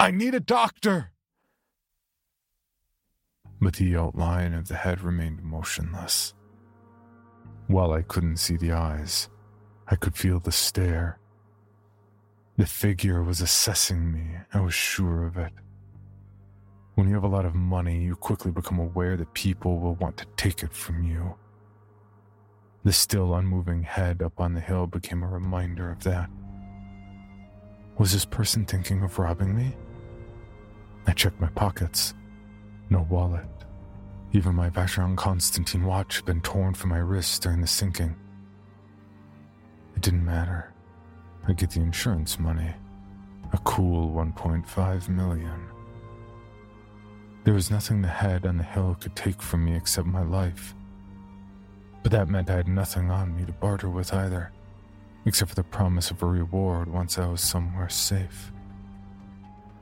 I 0.00 0.10
need 0.10 0.34
a 0.34 0.40
doctor! 0.40 1.12
But 3.60 3.74
the 3.74 3.94
outline 3.96 4.54
of 4.54 4.66
the 4.68 4.76
head 4.76 5.02
remained 5.02 5.42
motionless. 5.42 6.34
While 7.68 7.92
I 7.92 8.02
couldn't 8.02 8.38
see 8.38 8.56
the 8.56 8.72
eyes, 8.72 9.28
I 9.86 9.94
could 9.94 10.16
feel 10.16 10.40
the 10.40 10.50
stare 10.50 11.19
the 12.60 12.66
figure 12.66 13.22
was 13.22 13.40
assessing 13.40 14.12
me, 14.12 14.36
I 14.52 14.60
was 14.60 14.74
sure 14.74 15.24
of 15.24 15.38
it. 15.38 15.50
When 16.94 17.08
you 17.08 17.14
have 17.14 17.24
a 17.24 17.26
lot 17.26 17.46
of 17.46 17.54
money, 17.54 18.02
you 18.02 18.14
quickly 18.14 18.50
become 18.50 18.78
aware 18.78 19.16
that 19.16 19.32
people 19.32 19.78
will 19.78 19.94
want 19.94 20.18
to 20.18 20.26
take 20.36 20.62
it 20.62 20.74
from 20.74 21.02
you. 21.02 21.36
The 22.84 22.92
still 22.92 23.34
unmoving 23.34 23.84
head 23.84 24.20
up 24.20 24.38
on 24.38 24.52
the 24.52 24.60
hill 24.60 24.86
became 24.86 25.22
a 25.22 25.26
reminder 25.26 25.90
of 25.90 26.02
that. 26.02 26.28
Was 27.96 28.12
this 28.12 28.26
person 28.26 28.66
thinking 28.66 29.02
of 29.02 29.18
robbing 29.18 29.56
me? 29.56 29.74
I 31.06 31.12
checked 31.12 31.40
my 31.40 31.48
pockets. 31.48 32.12
No 32.90 33.06
wallet. 33.08 33.48
Even 34.32 34.54
my 34.54 34.68
Vacheron 34.68 35.16
Constantin 35.16 35.86
watch 35.86 36.16
had 36.16 36.26
been 36.26 36.42
torn 36.42 36.74
from 36.74 36.90
my 36.90 36.98
wrist 36.98 37.40
during 37.40 37.62
the 37.62 37.66
sinking. 37.66 38.14
It 39.96 40.02
didn't 40.02 40.26
matter. 40.26 40.74
I'd 41.50 41.56
get 41.56 41.70
the 41.70 41.80
insurance 41.80 42.38
money. 42.38 42.72
A 43.52 43.58
cool 43.64 44.12
1.5 44.12 45.08
million. 45.08 45.66
There 47.42 47.54
was 47.54 47.72
nothing 47.72 48.00
the 48.00 48.06
head 48.06 48.46
on 48.46 48.56
the 48.56 48.62
hill 48.62 48.96
could 49.00 49.16
take 49.16 49.42
from 49.42 49.64
me 49.64 49.74
except 49.74 50.06
my 50.06 50.22
life. 50.22 50.76
But 52.04 52.12
that 52.12 52.28
meant 52.28 52.50
I 52.50 52.54
had 52.54 52.68
nothing 52.68 53.10
on 53.10 53.36
me 53.36 53.44
to 53.46 53.52
barter 53.52 53.88
with 53.88 54.14
either, 54.14 54.52
except 55.26 55.48
for 55.48 55.56
the 55.56 55.64
promise 55.64 56.12
of 56.12 56.22
a 56.22 56.26
reward 56.26 56.86
once 56.86 57.18
I 57.18 57.26
was 57.26 57.40
somewhere 57.40 57.88
safe. 57.88 58.52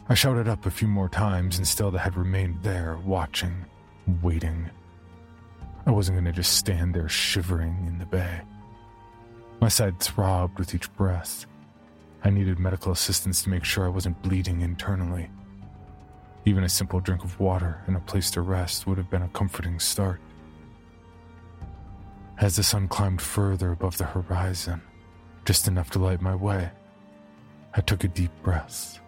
I 0.09 0.15
shouted 0.15 0.49
up 0.49 0.65
a 0.65 0.71
few 0.71 0.89
more 0.89 1.11
times, 1.11 1.59
and 1.59 1.69
still 1.69 1.91
the 1.91 1.99
head 1.99 2.17
remained 2.17 2.63
there, 2.63 2.97
watching, 3.05 3.67
waiting. 4.23 4.71
I 5.85 5.91
wasn't 5.91 6.17
going 6.17 6.25
to 6.25 6.33
just 6.33 6.57
stand 6.57 6.95
there 6.95 7.11
shivering 7.11 7.85
in 7.87 7.99
the 7.99 8.07
bay. 8.07 8.41
My 9.61 9.69
side 9.69 10.01
throbbed 10.01 10.59
with 10.59 10.75
each 10.75 10.91
breath. 10.95 11.45
I 12.25 12.31
needed 12.31 12.59
medical 12.59 12.93
assistance 12.93 13.43
to 13.43 13.51
make 13.51 13.65
sure 13.65 13.85
I 13.85 13.89
wasn't 13.91 14.21
bleeding 14.23 14.61
internally. 14.61 15.31
Even 16.45 16.65
a 16.65 16.69
simple 16.69 17.01
drink 17.01 17.25
of 17.25 17.39
water 17.39 17.83
and 17.87 17.97
a 17.97 18.01
place 18.01 18.31
to 18.33 18.41
rest 18.41 18.87
would 18.87 18.99
have 18.99 19.11
been 19.11 19.23
a 19.23 19.29
comforting 19.29 19.79
start. 19.79 20.21
As 22.39 22.57
the 22.57 22.63
sun 22.63 22.89
climbed 22.89 23.21
further 23.21 23.73
above 23.73 23.99
the 23.99 24.05
horizon, 24.05 24.81
just 25.45 25.69
enough 25.69 25.91
to 25.91 25.99
light 25.99 26.21
my 26.21 26.35
way, 26.35 26.71
I 27.75 27.81
took 27.81 28.05
a 28.05 28.09
deep 28.09 28.33
breath 28.43 29.01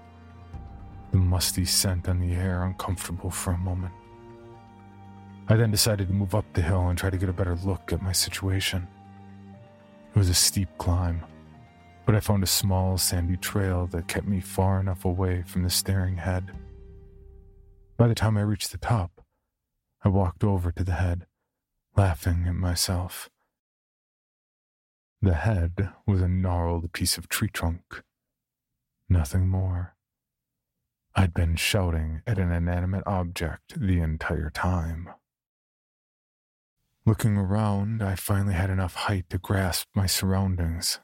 the 1.10 1.16
musty 1.16 1.64
scent 1.64 2.08
on 2.08 2.20
the 2.20 2.34
air 2.34 2.62
uncomfortable 2.62 3.30
for 3.30 3.52
a 3.52 3.58
moment. 3.58 3.92
I 5.48 5.56
then 5.56 5.70
decided 5.70 6.08
to 6.08 6.14
move 6.14 6.34
up 6.34 6.44
the 6.52 6.62
hill 6.62 6.88
and 6.88 6.98
try 6.98 7.10
to 7.10 7.16
get 7.16 7.28
a 7.28 7.32
better 7.32 7.56
look 7.56 7.92
at 7.92 8.02
my 8.02 8.12
situation. 8.12 8.86
It 10.14 10.18
was 10.18 10.28
a 10.28 10.34
steep 10.34 10.68
climb, 10.78 11.24
but 12.10 12.16
I 12.16 12.20
found 12.20 12.42
a 12.42 12.46
small 12.48 12.98
sandy 12.98 13.36
trail 13.36 13.86
that 13.92 14.08
kept 14.08 14.26
me 14.26 14.40
far 14.40 14.80
enough 14.80 15.04
away 15.04 15.44
from 15.46 15.62
the 15.62 15.70
staring 15.70 16.16
head. 16.16 16.50
By 17.96 18.08
the 18.08 18.16
time 18.16 18.36
I 18.36 18.40
reached 18.40 18.72
the 18.72 18.78
top, 18.78 19.24
I 20.04 20.08
walked 20.08 20.42
over 20.42 20.72
to 20.72 20.82
the 20.82 20.94
head, 20.94 21.26
laughing 21.96 22.46
at 22.48 22.56
myself. 22.56 23.30
The 25.22 25.34
head 25.34 25.90
was 26.04 26.20
a 26.20 26.26
gnarled 26.26 26.92
piece 26.92 27.16
of 27.16 27.28
tree 27.28 27.46
trunk. 27.46 28.02
Nothing 29.08 29.46
more. 29.46 29.94
I'd 31.14 31.32
been 31.32 31.54
shouting 31.54 32.22
at 32.26 32.40
an 32.40 32.50
inanimate 32.50 33.04
object 33.06 33.80
the 33.80 34.00
entire 34.00 34.50
time. 34.50 35.10
Looking 37.06 37.36
around, 37.36 38.02
I 38.02 38.16
finally 38.16 38.54
had 38.54 38.68
enough 38.68 38.94
height 38.94 39.30
to 39.30 39.38
grasp 39.38 39.86
my 39.94 40.06
surroundings. 40.06 40.98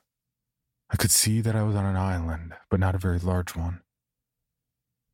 I 0.90 0.96
could 0.96 1.10
see 1.10 1.40
that 1.40 1.56
I 1.56 1.62
was 1.62 1.74
on 1.74 1.84
an 1.84 1.96
island, 1.96 2.54
but 2.70 2.80
not 2.80 2.94
a 2.94 2.98
very 2.98 3.18
large 3.18 3.56
one. 3.56 3.80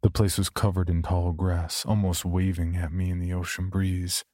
The 0.02 0.10
place 0.10 0.36
was 0.36 0.50
covered 0.50 0.90
in 0.90 1.02
tall 1.02 1.32
grass, 1.32 1.84
almost 1.86 2.24
waving 2.24 2.76
at 2.76 2.92
me 2.92 3.10
in 3.10 3.20
the 3.20 3.32
ocean 3.32 3.70
breeze. 3.70 4.24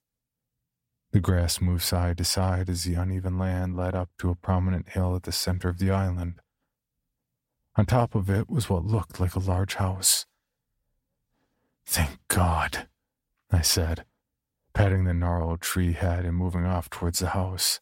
The 1.13 1.21
grass 1.21 1.61
moved 1.61 1.85
side 1.85 2.19
to 2.19 2.25
side 2.25 2.69
as 2.69 2.85
the 2.85 2.95
uneven 2.95 3.39
land 3.39 3.77
led 3.77 3.95
up 3.95 4.11
to 4.19 4.31
a 4.31 4.35
prominent 4.35 4.91
hill 4.91 5.15
at 5.15 5.23
the 5.23 5.33
center 5.33 5.69
of 5.69 5.79
the 5.79 5.91
island. 5.91 6.41
On 7.77 7.87
top 7.87 8.15
of 8.15 8.29
it 8.29 8.51
was 8.51 8.69
what 8.69 8.85
looked 8.85 9.21
like 9.21 9.35
a 9.35 9.41
large 9.41 9.77
house. 9.77 10.27
Thank 11.87 12.19
God, 12.29 12.89
I 13.51 13.61
said, 13.61 14.05
patting 14.75 15.05
the 15.05 15.15
gnarled 15.15 15.61
tree 15.61 15.93
head 15.93 16.25
and 16.25 16.37
moving 16.37 16.67
off 16.67 16.91
towards 16.91 17.21
the 17.21 17.29
house. 17.29 17.81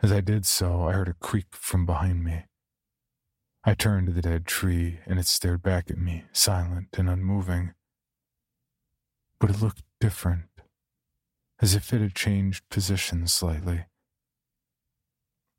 As 0.00 0.12
I 0.12 0.20
did 0.20 0.46
so, 0.46 0.86
I 0.86 0.92
heard 0.92 1.08
a 1.08 1.14
creak 1.14 1.46
from 1.50 1.84
behind 1.84 2.22
me. 2.22 2.44
I 3.64 3.74
turned 3.74 4.06
to 4.06 4.12
the 4.12 4.22
dead 4.22 4.46
tree, 4.46 5.00
and 5.06 5.18
it 5.18 5.26
stared 5.26 5.62
back 5.62 5.90
at 5.90 5.98
me, 5.98 6.24
silent 6.32 6.96
and 6.96 7.10
unmoving. 7.10 7.74
But 9.40 9.50
it 9.50 9.60
looked 9.60 9.82
different, 10.00 10.48
as 11.60 11.74
if 11.74 11.92
it 11.92 12.00
had 12.00 12.14
changed 12.14 12.68
position 12.70 13.26
slightly. 13.26 13.86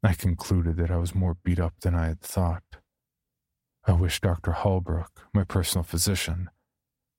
I 0.02 0.14
concluded 0.14 0.78
that 0.78 0.92
I 0.92 0.98
was 0.98 1.14
more 1.14 1.36
beat 1.36 1.60
up 1.60 1.74
than 1.82 1.94
I 1.94 2.08
had 2.08 2.22
thought. 2.22 2.64
I 3.86 3.92
wished 3.92 4.24
Dr. 4.24 4.54
Holbrook, 4.54 5.28
my 5.34 5.44
personal 5.44 5.84
physician, 5.84 6.50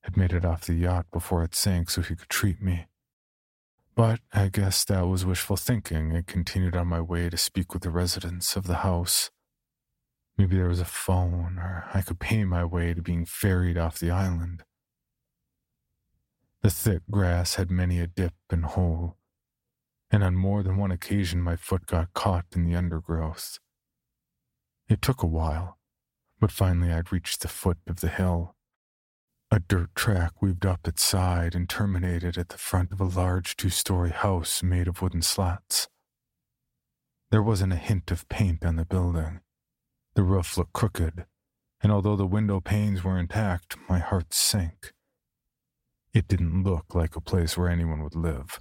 had 0.05 0.17
made 0.17 0.33
it 0.33 0.47
off 0.47 0.65
the 0.65 0.75
yacht 0.75 1.07
before 1.13 1.45
it 1.45 1.55
sank 1.55 1.91
so 1.91 2.01
he 2.01 2.17
could 2.17 2.31
treat 2.31 2.63
me. 2.63 2.87
But 4.01 4.21
I 4.33 4.49
guess 4.49 4.83
that 4.87 5.09
was 5.09 5.27
wishful 5.27 5.59
thinking 5.59 6.17
and 6.17 6.27
continued 6.27 6.75
on 6.75 6.87
my 6.87 7.03
way 7.03 7.29
to 7.29 7.37
speak 7.37 7.75
with 7.75 7.83
the 7.83 7.91
residents 7.91 8.57
of 8.57 8.67
the 8.67 8.77
house. 8.77 9.31
Maybe 10.39 10.57
there 10.57 10.69
was 10.69 10.81
a 10.81 10.87
phone, 10.87 11.59
or 11.59 11.85
I 11.93 12.01
could 12.01 12.19
pay 12.19 12.45
my 12.45 12.65
way 12.65 12.95
to 12.95 13.03
being 13.03 13.27
ferried 13.27 13.77
off 13.77 13.99
the 13.99 14.11
island. 14.11 14.63
The 16.63 16.71
thick 16.71 17.03
grass 17.11 17.57
had 17.57 17.71
many 17.71 18.01
a 18.01 18.07
dip 18.07 18.33
and 18.49 18.65
hole, 18.65 19.19
and 20.11 20.25
on 20.25 20.35
more 20.35 20.63
than 20.63 20.79
one 20.79 20.93
occasion 20.93 21.43
my 21.43 21.57
foot 21.57 21.85
got 21.85 22.15
caught 22.15 22.47
in 22.57 22.65
the 22.65 22.77
undergrowth. 22.77 23.59
It 24.89 25.03
took 25.03 25.23
a 25.23 25.27
while, 25.27 25.77
but 26.41 26.51
finally 26.51 26.91
I'd 26.91 27.13
reached 27.13 27.43
the 27.43 27.49
foot 27.49 27.77
of 27.87 28.01
the 28.01 28.09
hill. 28.09 28.57
A 29.53 29.59
dirt 29.59 29.93
track 29.97 30.41
weaved 30.41 30.65
up 30.65 30.87
its 30.87 31.03
side 31.03 31.57
and 31.57 31.69
terminated 31.69 32.39
at 32.39 32.51
the 32.51 32.59
front 32.59 32.93
of 32.93 33.01
a 33.01 33.05
large 33.05 33.57
two 33.57 33.69
story 33.69 34.11
house 34.11 34.63
made 34.63 34.87
of 34.87 35.03
wooden 35.03 35.23
slats. 35.23 35.89
There 37.31 37.43
wasn't 37.43 37.73
a 37.73 37.77
hint 37.77 38.13
of 38.13 38.29
paint 38.29 38.65
on 38.65 38.77
the 38.77 38.85
building. 38.85 39.41
The 40.15 40.23
roof 40.23 40.57
looked 40.57 40.73
crooked, 40.73 41.27
and 41.83 41.91
although 41.91 42.15
the 42.15 42.27
window 42.27 42.61
panes 42.61 43.03
were 43.03 43.19
intact, 43.19 43.77
my 43.89 43.99
heart 43.99 44.33
sank. 44.33 44.93
It 46.15 46.29
didn't 46.29 46.63
look 46.63 46.95
like 46.95 47.17
a 47.17 47.21
place 47.21 47.57
where 47.57 47.69
anyone 47.69 48.05
would 48.05 48.15
live. 48.17 48.61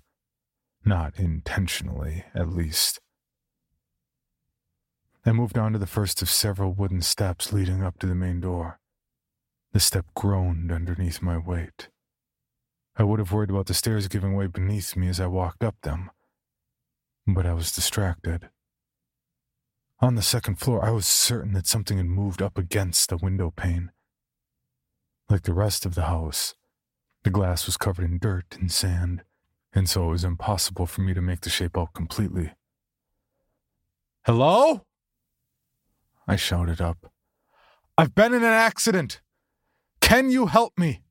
Not 0.84 1.19
intentionally, 1.19 2.25
at 2.34 2.49
least. 2.49 2.99
I 5.23 5.34
moved 5.34 5.58
on 5.58 5.73
to 5.73 5.80
the 5.80 5.86
first 5.86 6.23
of 6.23 6.32
several 6.32 6.73
wooden 6.73 7.02
steps 7.02 7.54
leading 7.54 7.84
up 7.84 7.99
to 7.99 8.08
the 8.08 8.15
main 8.15 8.39
door. 8.39 8.80
The 9.71 9.79
step 9.79 10.08
groaned 10.15 10.71
underneath 10.71 11.21
my 11.21 11.38
weight. 11.38 11.89
I 12.97 13.03
would 13.03 13.19
have 13.19 13.32
worried 13.32 13.51
about 13.51 13.67
the 13.67 13.73
stairs 13.73 14.08
giving 14.08 14.36
way 14.36 14.47
beneath 14.47 14.95
me 14.95 15.08
as 15.08 15.19
I 15.19 15.27
walked 15.27 15.63
up 15.63 15.75
them, 15.82 16.10
but 17.27 17.45
I 17.45 17.53
was 17.53 17.71
distracted. 17.71 18.49
On 19.99 20.15
the 20.15 20.21
second 20.21 20.55
floor, 20.55 20.84
I 20.84 20.89
was 20.89 21.05
certain 21.05 21.53
that 21.53 21.67
something 21.67 21.97
had 21.97 22.08
moved 22.08 22.41
up 22.41 22.58
against 22.58 23.10
the 23.10 23.17
window 23.17 23.51
pane. 23.51 23.91
Like 25.29 25.43
the 25.43 25.53
rest 25.53 25.86
of 25.86 25.93
the 25.93 26.05
house, 26.05 26.55
the 27.23 27.29
glass 27.29 27.65
was 27.65 27.77
covered 27.77 28.05
in 28.05 28.17
dirt 28.17 28.58
and 28.60 28.71
sand, 28.71 29.23
and 29.71 29.88
so 29.88 30.08
it 30.08 30.12
was 30.12 30.23
impossible 30.23 30.88
for 30.88 31.01
me 31.01 31.13
to 31.13 31.21
make 31.21 31.41
the 31.41 31.49
shape 31.49 31.77
out 31.77 31.93
completely. 31.93 32.53
Hello? 34.25 34.86
I 36.27 36.38
shouted 36.38 36.82
up. 36.82 37.12
I've 37.97 38.15
been 38.15 38.34
in 38.34 38.43
an 38.43 38.53
accident! 38.53 39.21
Can 40.09 40.31
you 40.31 40.47
help 40.47 40.75
me? 40.75 41.01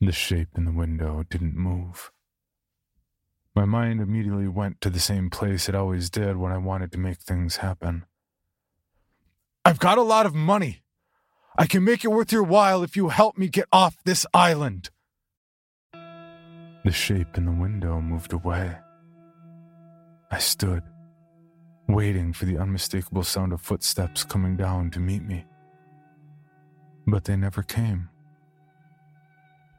The 0.00 0.10
shape 0.10 0.56
in 0.56 0.64
the 0.64 0.72
window 0.72 1.22
didn't 1.28 1.54
move. 1.54 2.10
My 3.54 3.66
mind 3.66 4.00
immediately 4.00 4.48
went 4.48 4.80
to 4.80 4.88
the 4.88 4.98
same 4.98 5.28
place 5.28 5.68
it 5.68 5.74
always 5.74 6.08
did 6.08 6.38
when 6.38 6.50
I 6.50 6.56
wanted 6.56 6.92
to 6.92 6.98
make 6.98 7.18
things 7.18 7.56
happen. 7.56 8.06
I've 9.66 9.78
got 9.78 9.98
a 9.98 10.02
lot 10.02 10.24
of 10.24 10.34
money. 10.34 10.80
I 11.58 11.66
can 11.66 11.84
make 11.84 12.06
it 12.06 12.08
worth 12.08 12.32
your 12.32 12.42
while 12.42 12.82
if 12.82 12.96
you 12.96 13.10
help 13.10 13.36
me 13.36 13.48
get 13.48 13.66
off 13.70 13.98
this 14.02 14.24
island. 14.32 14.88
The 15.92 16.90
shape 16.90 17.36
in 17.36 17.44
the 17.44 17.52
window 17.52 18.00
moved 18.00 18.32
away. 18.32 18.78
I 20.30 20.38
stood, 20.38 20.84
waiting 21.86 22.32
for 22.32 22.46
the 22.46 22.56
unmistakable 22.56 23.24
sound 23.24 23.52
of 23.52 23.60
footsteps 23.60 24.24
coming 24.24 24.56
down 24.56 24.90
to 24.92 25.00
meet 25.00 25.22
me 25.22 25.44
but 27.08 27.24
they 27.24 27.36
never 27.36 27.62
came. 27.62 28.10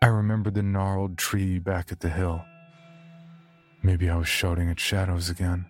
I 0.02 0.08
remembered 0.08 0.56
the 0.56 0.64
gnarled 0.64 1.18
tree 1.18 1.60
back 1.60 1.92
at 1.92 2.00
the 2.00 2.10
hill. 2.10 2.44
Maybe 3.84 4.10
I 4.10 4.16
was 4.16 4.28
shouting 4.28 4.70
at 4.70 4.80
shadows 4.80 5.30
again. 5.30 5.66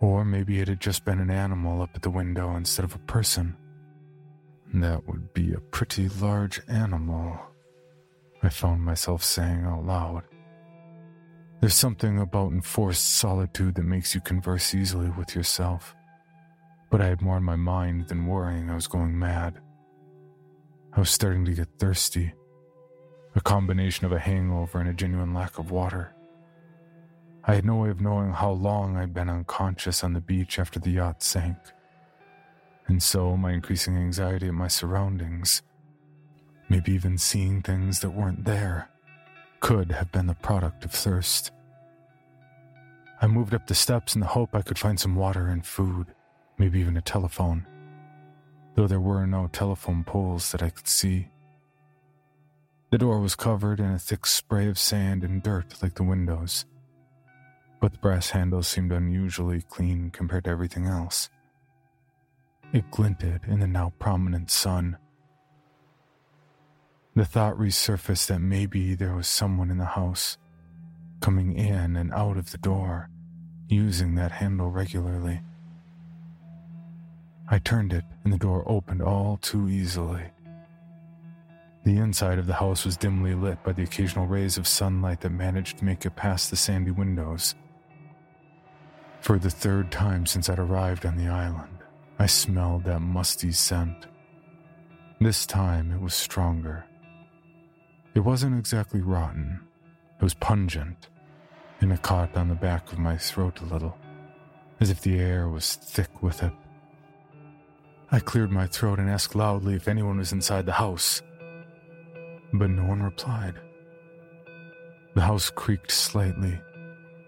Or 0.00 0.24
maybe 0.24 0.60
it 0.60 0.68
had 0.68 0.80
just 0.80 1.04
been 1.04 1.18
an 1.18 1.30
animal 1.30 1.80
up 1.80 1.90
at 1.94 2.02
the 2.02 2.10
window 2.10 2.54
instead 2.56 2.84
of 2.84 2.94
a 2.94 2.98
person. 2.98 3.56
That 4.74 5.06
would 5.08 5.32
be 5.32 5.52
a 5.52 5.60
pretty 5.60 6.08
large 6.08 6.60
animal, 6.68 7.38
I 8.42 8.48
found 8.48 8.82
myself 8.82 9.22
saying 9.22 9.64
out 9.64 9.86
loud. 9.86 10.24
There's 11.60 11.74
something 11.74 12.18
about 12.18 12.52
enforced 12.52 13.16
solitude 13.16 13.76
that 13.76 13.84
makes 13.84 14.14
you 14.14 14.20
converse 14.20 14.74
easily 14.74 15.10
with 15.10 15.36
yourself. 15.36 15.94
But 16.90 17.00
I 17.00 17.06
had 17.06 17.22
more 17.22 17.36
on 17.36 17.44
my 17.44 17.56
mind 17.56 18.08
than 18.08 18.26
worrying 18.26 18.68
I 18.68 18.74
was 18.74 18.88
going 18.88 19.18
mad. 19.18 19.60
I 20.94 21.00
was 21.00 21.08
starting 21.08 21.46
to 21.46 21.52
get 21.52 21.68
thirsty, 21.78 22.34
a 23.34 23.40
combination 23.40 24.04
of 24.04 24.12
a 24.12 24.18
hangover 24.18 24.78
and 24.78 24.90
a 24.90 24.92
genuine 24.92 25.32
lack 25.32 25.58
of 25.58 25.70
water. 25.70 26.12
I 27.44 27.54
had 27.54 27.64
no 27.64 27.76
way 27.76 27.88
of 27.88 28.02
knowing 28.02 28.32
how 28.32 28.50
long 28.50 28.98
I'd 28.98 29.14
been 29.14 29.30
unconscious 29.30 30.04
on 30.04 30.12
the 30.12 30.20
beach 30.20 30.58
after 30.58 30.78
the 30.78 30.90
yacht 30.90 31.22
sank. 31.22 31.56
And 32.88 33.02
so, 33.02 33.38
my 33.38 33.52
increasing 33.52 33.96
anxiety 33.96 34.48
at 34.48 34.54
my 34.54 34.68
surroundings, 34.68 35.62
maybe 36.68 36.92
even 36.92 37.16
seeing 37.16 37.62
things 37.62 38.00
that 38.00 38.10
weren't 38.10 38.44
there, 38.44 38.90
could 39.60 39.92
have 39.92 40.12
been 40.12 40.26
the 40.26 40.34
product 40.34 40.84
of 40.84 40.90
thirst. 40.90 41.52
I 43.22 43.28
moved 43.28 43.54
up 43.54 43.66
the 43.66 43.74
steps 43.74 44.14
in 44.14 44.20
the 44.20 44.26
hope 44.26 44.54
I 44.54 44.60
could 44.60 44.78
find 44.78 45.00
some 45.00 45.14
water 45.14 45.46
and 45.46 45.64
food, 45.64 46.08
maybe 46.58 46.80
even 46.80 46.98
a 46.98 47.02
telephone, 47.02 47.66
though 48.74 48.86
there 48.86 49.00
were 49.00 49.26
no 49.26 49.48
telephone 49.52 50.04
poles 50.04 50.52
that 50.52 50.62
I 50.62 50.70
could 50.70 50.88
see. 50.88 51.28
The 52.90 52.98
door 52.98 53.20
was 53.20 53.34
covered 53.34 53.80
in 53.80 53.90
a 53.90 53.98
thick 53.98 54.26
spray 54.26 54.68
of 54.68 54.78
sand 54.78 55.24
and 55.24 55.42
dirt 55.42 55.82
like 55.82 55.94
the 55.94 56.02
windows, 56.02 56.66
but 57.80 57.92
the 57.92 57.98
brass 57.98 58.30
handle 58.30 58.62
seemed 58.62 58.92
unusually 58.92 59.62
clean 59.62 60.10
compared 60.10 60.44
to 60.44 60.50
everything 60.50 60.86
else. 60.86 61.30
It 62.72 62.90
glinted 62.90 63.42
in 63.46 63.60
the 63.60 63.66
now 63.66 63.92
prominent 63.98 64.50
sun. 64.50 64.96
The 67.14 67.24
thought 67.26 67.58
resurfaced 67.58 68.28
that 68.28 68.40
maybe 68.40 68.94
there 68.94 69.14
was 69.14 69.28
someone 69.28 69.70
in 69.70 69.76
the 69.76 69.84
house, 69.84 70.38
coming 71.20 71.56
in 71.56 71.96
and 71.96 72.12
out 72.12 72.38
of 72.38 72.50
the 72.50 72.58
door, 72.58 73.10
using 73.68 74.14
that 74.14 74.32
handle 74.32 74.70
regularly. 74.70 75.42
I 77.52 77.58
turned 77.58 77.92
it, 77.92 78.04
and 78.24 78.32
the 78.32 78.38
door 78.38 78.64
opened 78.66 79.02
all 79.02 79.36
too 79.36 79.68
easily. 79.68 80.22
The 81.84 81.98
inside 81.98 82.38
of 82.38 82.46
the 82.46 82.54
house 82.54 82.86
was 82.86 82.96
dimly 82.96 83.34
lit 83.34 83.62
by 83.62 83.72
the 83.72 83.82
occasional 83.82 84.26
rays 84.26 84.56
of 84.56 84.66
sunlight 84.66 85.20
that 85.20 85.32
managed 85.32 85.76
to 85.76 85.84
make 85.84 86.06
it 86.06 86.16
past 86.16 86.48
the 86.48 86.56
sandy 86.56 86.92
windows. 86.92 87.54
For 89.20 89.38
the 89.38 89.50
third 89.50 89.92
time 89.92 90.24
since 90.24 90.48
I'd 90.48 90.58
arrived 90.58 91.04
on 91.04 91.18
the 91.18 91.28
island, 91.28 91.76
I 92.18 92.24
smelled 92.24 92.84
that 92.84 93.00
musty 93.00 93.52
scent. 93.52 94.06
This 95.20 95.44
time 95.44 95.92
it 95.92 96.00
was 96.00 96.14
stronger. 96.14 96.86
It 98.14 98.20
wasn't 98.20 98.58
exactly 98.58 99.02
rotten, 99.02 99.60
it 100.18 100.24
was 100.24 100.32
pungent, 100.32 101.10
and 101.82 101.92
it 101.92 102.00
caught 102.00 102.34
on 102.34 102.48
the 102.48 102.54
back 102.54 102.90
of 102.90 102.98
my 102.98 103.18
throat 103.18 103.60
a 103.60 103.66
little, 103.66 103.98
as 104.80 104.88
if 104.88 105.02
the 105.02 105.18
air 105.18 105.50
was 105.50 105.74
thick 105.74 106.22
with 106.22 106.42
it. 106.42 106.52
I 108.14 108.20
cleared 108.20 108.52
my 108.52 108.66
throat 108.66 108.98
and 108.98 109.08
asked 109.08 109.34
loudly 109.34 109.74
if 109.74 109.88
anyone 109.88 110.18
was 110.18 110.32
inside 110.32 110.66
the 110.66 110.72
house, 110.72 111.22
but 112.52 112.68
no 112.68 112.84
one 112.84 113.02
replied. 113.02 113.54
The 115.14 115.22
house 115.22 115.48
creaked 115.48 115.90
slightly, 115.90 116.60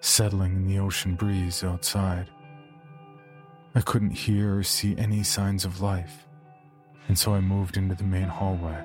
settling 0.01 0.57
in 0.57 0.67
the 0.67 0.81
ocean 0.81 1.15
breeze 1.15 1.65
outside. 1.65 2.29
I 3.75 3.81
couldn't 3.81 4.11
hear 4.11 4.59
or 4.59 4.63
see 4.63 4.95
any 4.99 5.23
signs 5.23 5.65
of 5.65 5.81
life, 5.81 6.27
and 7.09 7.19
so 7.19 7.33
I 7.33 7.41
moved 7.41 7.79
into 7.79 7.95
the 7.95 8.05
main 8.05 8.29
hallway. 8.29 8.85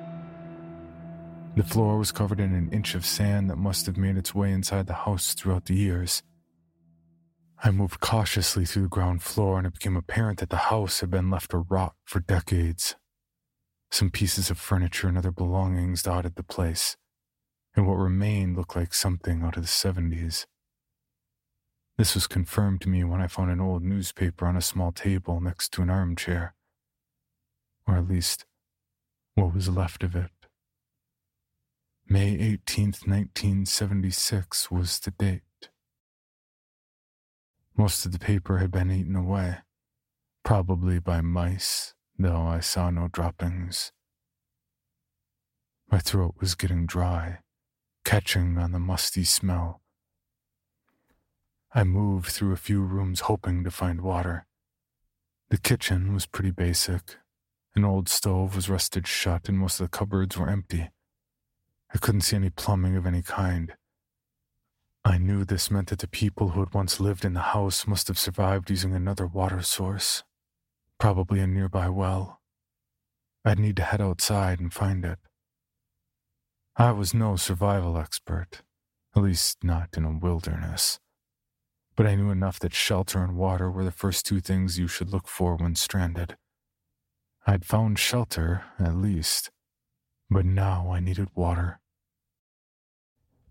The 1.58 1.66
floor 1.66 1.98
was 1.98 2.14
covered 2.14 2.40
in 2.40 2.56
an 2.56 2.70
inch 2.72 2.96
of 2.96 3.06
sand 3.06 3.50
that 3.50 3.58
must 3.58 3.86
have 3.88 3.98
made 3.98 4.16
its 4.16 4.34
way 4.34 4.54
inside 4.54 4.88
the 4.88 4.94
house 4.94 5.34
throughout 5.34 5.66
the 5.66 5.76
years. 5.76 6.24
I 7.62 7.72
moved 7.72 8.00
cautiously 8.00 8.66
through 8.66 8.84
the 8.84 8.90
ground 8.90 9.22
floor, 9.22 9.58
and 9.58 9.68
it 9.68 9.74
became 9.74 9.98
apparent 9.98 10.40
that 10.40 10.50
the 10.50 10.70
house 10.72 11.02
had 11.02 11.10
been 11.10 11.30
left 11.30 11.52
to 11.52 11.58
rot 11.58 11.96
for 12.06 12.22
decades. 12.22 12.96
Some 13.92 14.12
pieces 14.12 14.50
of 14.50 14.58
furniture 14.58 15.08
and 15.08 15.18
other 15.18 15.32
belongings 15.32 16.04
dotted 16.04 16.36
the 16.36 16.44
place, 16.44 16.96
and 17.76 17.86
what 17.86 17.96
remained 17.96 18.56
looked 18.56 18.76
like 18.76 18.94
something 18.94 19.44
out 19.44 19.58
of 19.58 19.64
the 19.64 19.68
70s. 19.68 20.46
This 21.98 22.16
was 22.16 22.28
confirmed 22.28 22.80
to 22.82 22.90
me 22.90 23.04
when 23.04 23.20
I 23.20 23.28
found 23.28 23.52
an 23.52 23.60
old 23.60 23.84
newspaper 23.84 24.46
on 24.46 24.56
a 24.56 24.62
small 24.62 24.94
table 24.94 25.42
next 25.42 25.74
to 25.74 25.82
an 25.82 25.90
armchair, 25.90 26.56
or 27.86 27.98
at 27.98 28.08
least 28.08 28.46
what 29.36 29.54
was 29.54 29.68
left 29.68 30.04
of 30.04 30.16
it. 30.16 30.32
May 32.08 32.38
18th, 32.38 33.06
1976 33.06 34.72
was 34.72 35.00
the 35.00 35.12
date. 35.12 35.42
Most 37.80 38.06
of 38.06 38.12
the 38.12 38.20
paper 38.20 38.58
had 38.58 38.72
been 38.72 38.92
eaten 38.92 39.16
away, 39.16 39.60
probably 40.44 41.00
by 41.00 41.22
mice, 41.22 41.94
though 42.18 42.42
I 42.42 42.60
saw 42.60 42.90
no 42.90 43.08
droppings. 43.08 43.94
My 45.90 46.00
throat 46.00 46.36
was 46.42 46.56
getting 46.56 46.86
dry, 46.86 47.40
catching 48.04 48.58
on 48.58 48.74
the 48.74 48.80
musty 48.80 49.24
smell. 49.24 49.82
I 51.74 51.86
moved 51.86 52.28
through 52.28 52.52
a 52.52 52.58
few 52.58 52.82
rooms 52.82 53.22
hoping 53.22 53.64
to 53.64 53.72
find 53.72 54.02
water. 54.02 54.46
The 55.50 55.58
kitchen 55.58 56.14
was 56.14 56.26
pretty 56.26 56.52
basic. 56.52 57.16
An 57.78 57.86
old 57.86 58.10
stove 58.10 58.58
was 58.58 58.70
rusted 58.70 59.08
shut, 59.08 59.48
and 59.48 59.58
most 59.58 59.80
of 59.80 59.90
the 59.90 59.98
cupboards 59.98 60.38
were 60.38 60.50
empty. 60.50 60.90
I 61.96 61.98
couldn't 61.98 62.22
see 62.22 62.36
any 62.36 62.50
plumbing 62.50 62.98
of 62.98 63.06
any 63.06 63.22
kind. 63.22 63.74
I 65.10 65.18
knew 65.18 65.44
this 65.44 65.72
meant 65.72 65.90
that 65.90 66.00
the 66.00 66.08
people 66.08 66.50
who 66.50 66.60
had 66.60 66.72
once 66.72 67.00
lived 67.00 67.26
in 67.26 67.34
the 67.34 67.40
house 67.40 67.88
must 67.88 68.10
have 68.10 68.20
survived 68.20 68.70
using 68.70 68.94
another 68.94 69.26
water 69.26 69.64
source, 69.64 70.24
probably 71.00 71.40
a 71.40 71.48
nearby 71.48 71.90
well. 71.90 72.42
I'd 73.44 73.58
need 73.58 73.76
to 73.78 73.84
head 73.84 74.02
outside 74.02 74.60
and 74.60 74.72
find 74.72 75.04
it. 75.04 75.18
I 76.76 76.92
was 76.92 77.16
no 77.16 77.38
survival 77.38 77.98
expert, 77.98 78.62
at 79.16 79.24
least 79.24 79.64
not 79.64 79.98
in 79.98 80.06
a 80.06 80.12
wilderness, 80.12 81.00
but 81.96 82.06
I 82.06 82.14
knew 82.14 82.30
enough 82.30 82.60
that 82.60 82.76
shelter 82.76 83.24
and 83.24 83.36
water 83.36 83.72
were 83.72 83.84
the 83.84 83.92
first 83.92 84.28
two 84.28 84.40
things 84.40 84.78
you 84.78 84.88
should 84.88 85.10
look 85.10 85.28
for 85.28 85.56
when 85.56 85.74
stranded. 85.74 86.38
I'd 87.48 87.66
found 87.66 87.98
shelter, 87.98 88.66
at 88.78 88.96
least, 88.96 89.50
but 90.30 90.46
now 90.46 90.92
I 90.92 91.00
needed 91.00 91.30
water. 91.34 91.80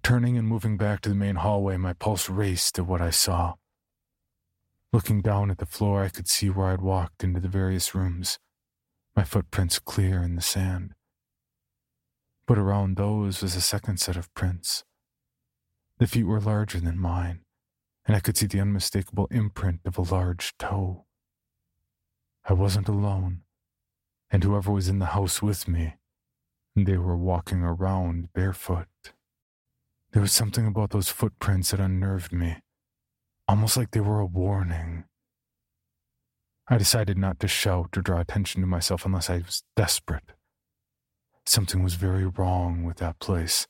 Turning 0.02 0.38
and 0.38 0.48
moving 0.48 0.76
back 0.76 1.00
to 1.02 1.08
the 1.08 1.14
main 1.14 1.36
hallway, 1.36 1.76
my 1.76 1.92
pulse 1.92 2.30
raced 2.30 2.78
at 2.78 2.86
what 2.86 3.00
I 3.00 3.10
saw. 3.10 3.54
Looking 4.92 5.20
down 5.20 5.50
at 5.50 5.58
the 5.58 5.66
floor, 5.66 6.02
I 6.02 6.08
could 6.08 6.28
see 6.28 6.48
where 6.48 6.68
I'd 6.68 6.80
walked 6.80 7.22
into 7.22 7.40
the 7.40 7.48
various 7.48 7.94
rooms, 7.94 8.38
my 9.14 9.24
footprints 9.24 9.78
clear 9.78 10.22
in 10.22 10.34
the 10.34 10.42
sand. 10.42 10.94
But 12.46 12.58
around 12.58 12.96
those 12.96 13.42
was 13.42 13.54
a 13.54 13.60
second 13.60 13.98
set 14.00 14.16
of 14.16 14.32
prints. 14.32 14.84
The 15.98 16.06
feet 16.06 16.24
were 16.24 16.40
larger 16.40 16.80
than 16.80 16.98
mine, 16.98 17.40
and 18.06 18.16
I 18.16 18.20
could 18.20 18.36
see 18.38 18.46
the 18.46 18.60
unmistakable 18.60 19.28
imprint 19.30 19.80
of 19.84 19.98
a 19.98 20.14
large 20.14 20.56
toe. 20.56 21.04
I 22.46 22.54
wasn't 22.54 22.88
alone, 22.88 23.42
and 24.30 24.42
whoever 24.42 24.72
was 24.72 24.88
in 24.88 25.00
the 25.00 25.06
house 25.06 25.42
with 25.42 25.68
me 25.68 25.96
they 26.84 26.96
were 26.96 27.16
walking 27.16 27.62
around 27.62 28.32
barefoot. 28.32 28.86
There 30.12 30.22
was 30.22 30.32
something 30.32 30.66
about 30.66 30.90
those 30.90 31.10
footprints 31.10 31.70
that 31.70 31.80
unnerved 31.80 32.32
me, 32.32 32.62
almost 33.46 33.76
like 33.76 33.90
they 33.90 34.00
were 34.00 34.20
a 34.20 34.26
warning. 34.26 35.04
I 36.66 36.78
decided 36.78 37.18
not 37.18 37.40
to 37.40 37.48
shout 37.48 37.96
or 37.96 38.02
draw 38.02 38.20
attention 38.20 38.62
to 38.62 38.66
myself 38.66 39.04
unless 39.04 39.28
I 39.28 39.38
was 39.38 39.62
desperate. 39.76 40.32
Something 41.44 41.82
was 41.82 41.94
very 41.94 42.26
wrong 42.26 42.84
with 42.84 42.98
that 42.98 43.18
place. 43.18 43.66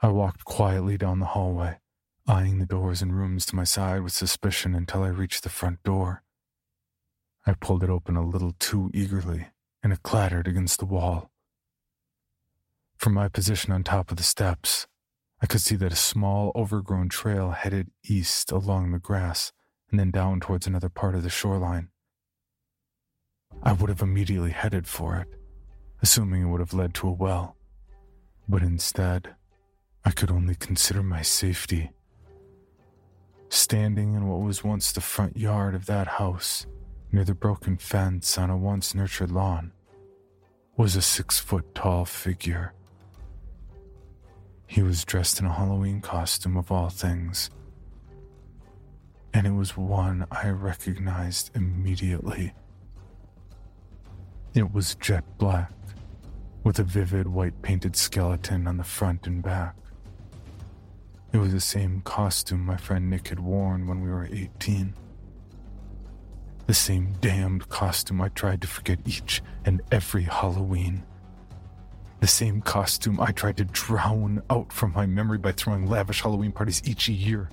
I 0.00 0.08
walked 0.08 0.44
quietly 0.44 0.96
down 0.96 1.18
the 1.18 1.26
hallway, 1.26 1.78
eyeing 2.26 2.58
the 2.58 2.66
doors 2.66 3.02
and 3.02 3.16
rooms 3.16 3.44
to 3.46 3.56
my 3.56 3.64
side 3.64 4.02
with 4.02 4.12
suspicion 4.12 4.74
until 4.74 5.02
I 5.02 5.08
reached 5.08 5.42
the 5.42 5.48
front 5.48 5.82
door. 5.82 6.22
I 7.44 7.54
pulled 7.54 7.82
it 7.82 7.90
open 7.90 8.16
a 8.16 8.26
little 8.26 8.54
too 8.58 8.90
eagerly, 8.94 9.48
and 9.82 9.92
it 9.92 10.04
clattered 10.04 10.46
against 10.46 10.78
the 10.78 10.86
wall. 10.86 11.30
From 12.96 13.14
my 13.14 13.28
position 13.28 13.72
on 13.72 13.82
top 13.82 14.12
of 14.12 14.16
the 14.16 14.22
steps, 14.22 14.86
I 15.42 15.46
could 15.46 15.60
see 15.60 15.74
that 15.76 15.92
a 15.92 15.96
small, 15.96 16.52
overgrown 16.54 17.08
trail 17.08 17.50
headed 17.50 17.90
east 18.04 18.52
along 18.52 18.92
the 18.92 19.00
grass 19.00 19.52
and 19.90 19.98
then 19.98 20.12
down 20.12 20.38
towards 20.38 20.68
another 20.68 20.88
part 20.88 21.16
of 21.16 21.24
the 21.24 21.30
shoreline. 21.30 21.88
I 23.60 23.72
would 23.72 23.90
have 23.90 24.00
immediately 24.00 24.52
headed 24.52 24.86
for 24.86 25.16
it, 25.16 25.28
assuming 26.00 26.42
it 26.42 26.46
would 26.46 26.60
have 26.60 26.72
led 26.72 26.94
to 26.94 27.08
a 27.08 27.12
well. 27.12 27.56
But 28.48 28.62
instead, 28.62 29.34
I 30.04 30.12
could 30.12 30.30
only 30.30 30.54
consider 30.54 31.02
my 31.02 31.22
safety. 31.22 31.90
Standing 33.48 34.14
in 34.14 34.28
what 34.28 34.40
was 34.40 34.64
once 34.64 34.92
the 34.92 35.00
front 35.00 35.36
yard 35.36 35.74
of 35.74 35.86
that 35.86 36.06
house, 36.06 36.66
near 37.10 37.24
the 37.24 37.34
broken 37.34 37.76
fence 37.76 38.38
on 38.38 38.48
a 38.48 38.56
once 38.56 38.94
nurtured 38.94 39.32
lawn, 39.32 39.72
was 40.76 40.94
a 40.94 41.02
six 41.02 41.40
foot 41.40 41.74
tall 41.74 42.04
figure 42.04 42.72
He 44.72 44.80
was 44.80 45.04
dressed 45.04 45.38
in 45.38 45.44
a 45.44 45.52
Halloween 45.52 46.00
costume 46.00 46.56
of 46.56 46.72
all 46.72 46.88
things. 46.88 47.50
And 49.34 49.46
it 49.46 49.50
was 49.50 49.76
one 49.76 50.26
I 50.30 50.48
recognized 50.48 51.54
immediately. 51.54 52.54
It 54.54 54.72
was 54.72 54.94
jet 54.94 55.24
black, 55.36 55.74
with 56.64 56.78
a 56.78 56.84
vivid 56.84 57.26
white 57.26 57.60
painted 57.60 57.96
skeleton 57.96 58.66
on 58.66 58.78
the 58.78 58.82
front 58.82 59.26
and 59.26 59.42
back. 59.42 59.76
It 61.34 61.36
was 61.36 61.52
the 61.52 61.60
same 61.60 62.00
costume 62.00 62.64
my 62.64 62.78
friend 62.78 63.10
Nick 63.10 63.28
had 63.28 63.40
worn 63.40 63.86
when 63.86 64.00
we 64.00 64.08
were 64.08 64.24
18. 64.24 64.94
The 66.66 66.72
same 66.72 67.12
damned 67.20 67.68
costume 67.68 68.22
I 68.22 68.30
tried 68.30 68.62
to 68.62 68.68
forget 68.68 69.00
each 69.04 69.42
and 69.66 69.82
every 69.92 70.22
Halloween. 70.22 71.04
The 72.22 72.28
same 72.28 72.62
costume 72.62 73.20
I 73.20 73.32
tried 73.32 73.56
to 73.56 73.64
drown 73.64 74.42
out 74.48 74.72
from 74.72 74.92
my 74.92 75.06
memory 75.06 75.38
by 75.38 75.50
throwing 75.50 75.88
lavish 75.88 76.22
Halloween 76.22 76.52
parties 76.52 76.80
each 76.84 77.08
year 77.08 77.50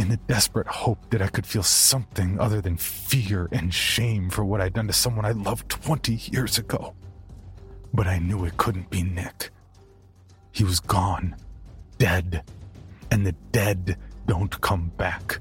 in 0.00 0.08
the 0.08 0.16
desperate 0.16 0.66
hope 0.66 0.98
that 1.10 1.22
I 1.22 1.28
could 1.28 1.46
feel 1.46 1.62
something 1.62 2.40
other 2.40 2.60
than 2.60 2.76
fear 2.76 3.48
and 3.52 3.72
shame 3.72 4.28
for 4.28 4.44
what 4.44 4.60
I'd 4.60 4.72
done 4.72 4.88
to 4.88 4.92
someone 4.92 5.24
I 5.24 5.30
loved 5.30 5.68
20 5.68 6.12
years 6.32 6.58
ago. 6.58 6.94
But 7.94 8.08
I 8.08 8.18
knew 8.18 8.44
it 8.44 8.56
couldn't 8.56 8.90
be 8.90 9.04
Nick. 9.04 9.50
He 10.50 10.64
was 10.64 10.80
gone, 10.80 11.36
dead 11.98 12.42
and 13.12 13.24
the 13.24 13.32
dead 13.52 13.96
don't 14.26 14.60
come 14.60 14.90
back. 14.96 15.38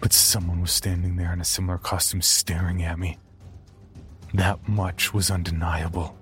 But 0.00 0.14
someone 0.14 0.62
was 0.62 0.72
standing 0.72 1.16
there 1.16 1.34
in 1.34 1.42
a 1.42 1.44
similar 1.44 1.76
costume 1.76 2.22
staring 2.22 2.82
at 2.82 2.98
me. 2.98 3.18
That 4.32 4.66
much 4.66 5.12
was 5.12 5.30
undeniable. 5.30 6.16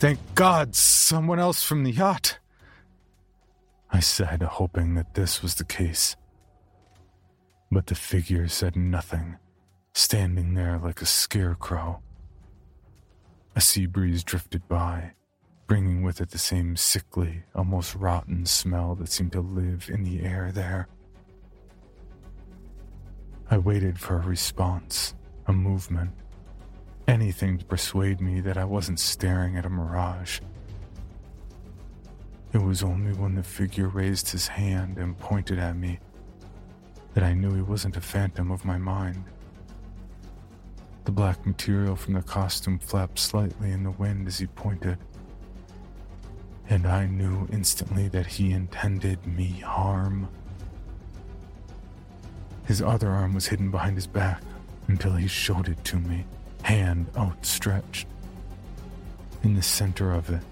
Thank 0.00 0.18
God, 0.34 0.74
someone 0.74 1.38
else 1.38 1.62
from 1.62 1.84
the 1.84 1.92
yacht. 1.92 2.38
I 3.92 4.00
said, 4.00 4.40
hoping 4.40 4.94
that 4.94 5.12
this 5.12 5.42
was 5.42 5.56
the 5.56 5.64
case. 5.64 6.16
But 7.70 7.86
the 7.86 7.94
figure 7.94 8.48
said 8.48 8.76
nothing, 8.76 9.36
standing 9.92 10.54
there 10.54 10.78
like 10.78 11.02
a 11.02 11.06
scarecrow. 11.06 12.00
A 13.54 13.60
sea 13.60 13.84
breeze 13.84 14.24
drifted 14.24 14.66
by, 14.68 15.12
bringing 15.66 16.02
with 16.02 16.22
it 16.22 16.30
the 16.30 16.38
same 16.38 16.76
sickly, 16.76 17.42
almost 17.54 17.94
rotten 17.94 18.46
smell 18.46 18.94
that 18.94 19.10
seemed 19.10 19.32
to 19.32 19.42
live 19.42 19.90
in 19.92 20.02
the 20.02 20.22
air 20.22 20.50
there. 20.50 20.88
I 23.50 23.58
waited 23.58 24.00
for 24.00 24.16
a 24.16 24.26
response, 24.26 25.14
a 25.46 25.52
movement, 25.52 26.12
anything 27.10 27.58
to 27.58 27.64
persuade 27.64 28.20
me 28.20 28.40
that 28.40 28.56
I 28.56 28.64
wasn't 28.64 29.00
staring 29.00 29.56
at 29.56 29.66
a 29.66 29.68
mirage. 29.68 30.40
It 32.52 32.62
was 32.62 32.82
only 32.82 33.12
when 33.12 33.34
the 33.34 33.42
figure 33.42 33.88
raised 33.88 34.30
his 34.30 34.48
hand 34.48 34.96
and 34.96 35.18
pointed 35.18 35.58
at 35.58 35.76
me 35.76 35.98
that 37.14 37.24
I 37.24 37.34
knew 37.34 37.54
he 37.54 37.62
wasn't 37.62 37.96
a 37.96 38.00
phantom 38.00 38.50
of 38.50 38.64
my 38.64 38.78
mind. 38.78 39.24
The 41.04 41.12
black 41.12 41.44
material 41.44 41.96
from 41.96 42.14
the 42.14 42.22
costume 42.22 42.78
flapped 42.78 43.18
slightly 43.18 43.70
in 43.72 43.82
the 43.82 43.90
wind 43.90 44.26
as 44.26 44.38
he 44.38 44.46
pointed 44.46 44.98
and 46.70 46.86
I 46.86 47.06
knew 47.06 47.48
instantly 47.52 48.06
that 48.08 48.26
he 48.26 48.52
intended 48.52 49.26
me 49.26 49.48
harm. 49.58 50.28
His 52.64 52.80
other 52.80 53.10
arm 53.10 53.34
was 53.34 53.48
hidden 53.48 53.72
behind 53.72 53.96
his 53.96 54.06
back 54.06 54.40
until 54.86 55.14
he 55.14 55.26
showed 55.26 55.68
it 55.68 55.84
to 55.86 55.96
me, 55.96 56.24
hand 56.62 57.06
outstretched. 57.16 58.06
In 59.42 59.54
the 59.54 59.62
center 59.62 60.12
of 60.12 60.30
it 60.30 60.42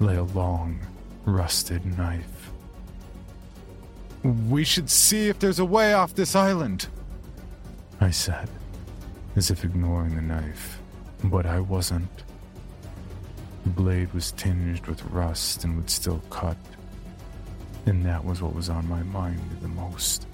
lay 0.00 0.16
a 0.16 0.24
long, 0.24 0.80
rusted 1.24 1.84
knife. 1.98 2.50
We 4.24 4.64
should 4.64 4.90
see 4.90 5.28
if 5.28 5.38
there's 5.38 5.58
a 5.58 5.64
way 5.64 5.94
off 5.94 6.14
this 6.14 6.34
island, 6.34 6.88
I 8.00 8.10
said, 8.10 8.48
as 9.36 9.50
if 9.50 9.64
ignoring 9.64 10.16
the 10.16 10.22
knife, 10.22 10.80
but 11.24 11.46
I 11.46 11.60
wasn't. 11.60 12.10
The 13.64 13.70
blade 13.70 14.12
was 14.12 14.32
tinged 14.32 14.86
with 14.86 15.04
rust 15.06 15.64
and 15.64 15.76
would 15.76 15.90
still 15.90 16.22
cut. 16.30 16.56
And 17.86 18.04
that 18.04 18.24
was 18.24 18.42
what 18.42 18.54
was 18.54 18.68
on 18.68 18.88
my 18.88 19.02
mind 19.02 19.40
the 19.62 19.68
most. 19.68 20.26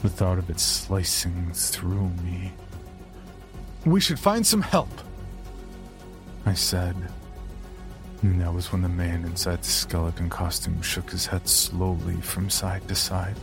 The 0.00 0.08
thought 0.08 0.38
of 0.38 0.50
it 0.50 0.60
slicing 0.60 1.52
through 1.52 2.10
me. 2.24 2.52
We 3.84 4.00
should 4.00 4.18
find 4.18 4.46
some 4.46 4.62
help, 4.62 4.90
I 6.46 6.54
said. 6.54 6.94
And 8.22 8.40
that 8.40 8.54
was 8.54 8.70
when 8.70 8.82
the 8.82 8.88
man 8.88 9.24
inside 9.24 9.62
the 9.62 9.68
skeleton 9.68 10.30
costume 10.30 10.80
shook 10.82 11.10
his 11.10 11.26
head 11.26 11.48
slowly 11.48 12.14
from 12.20 12.48
side 12.48 12.86
to 12.86 12.94
side. 12.94 13.34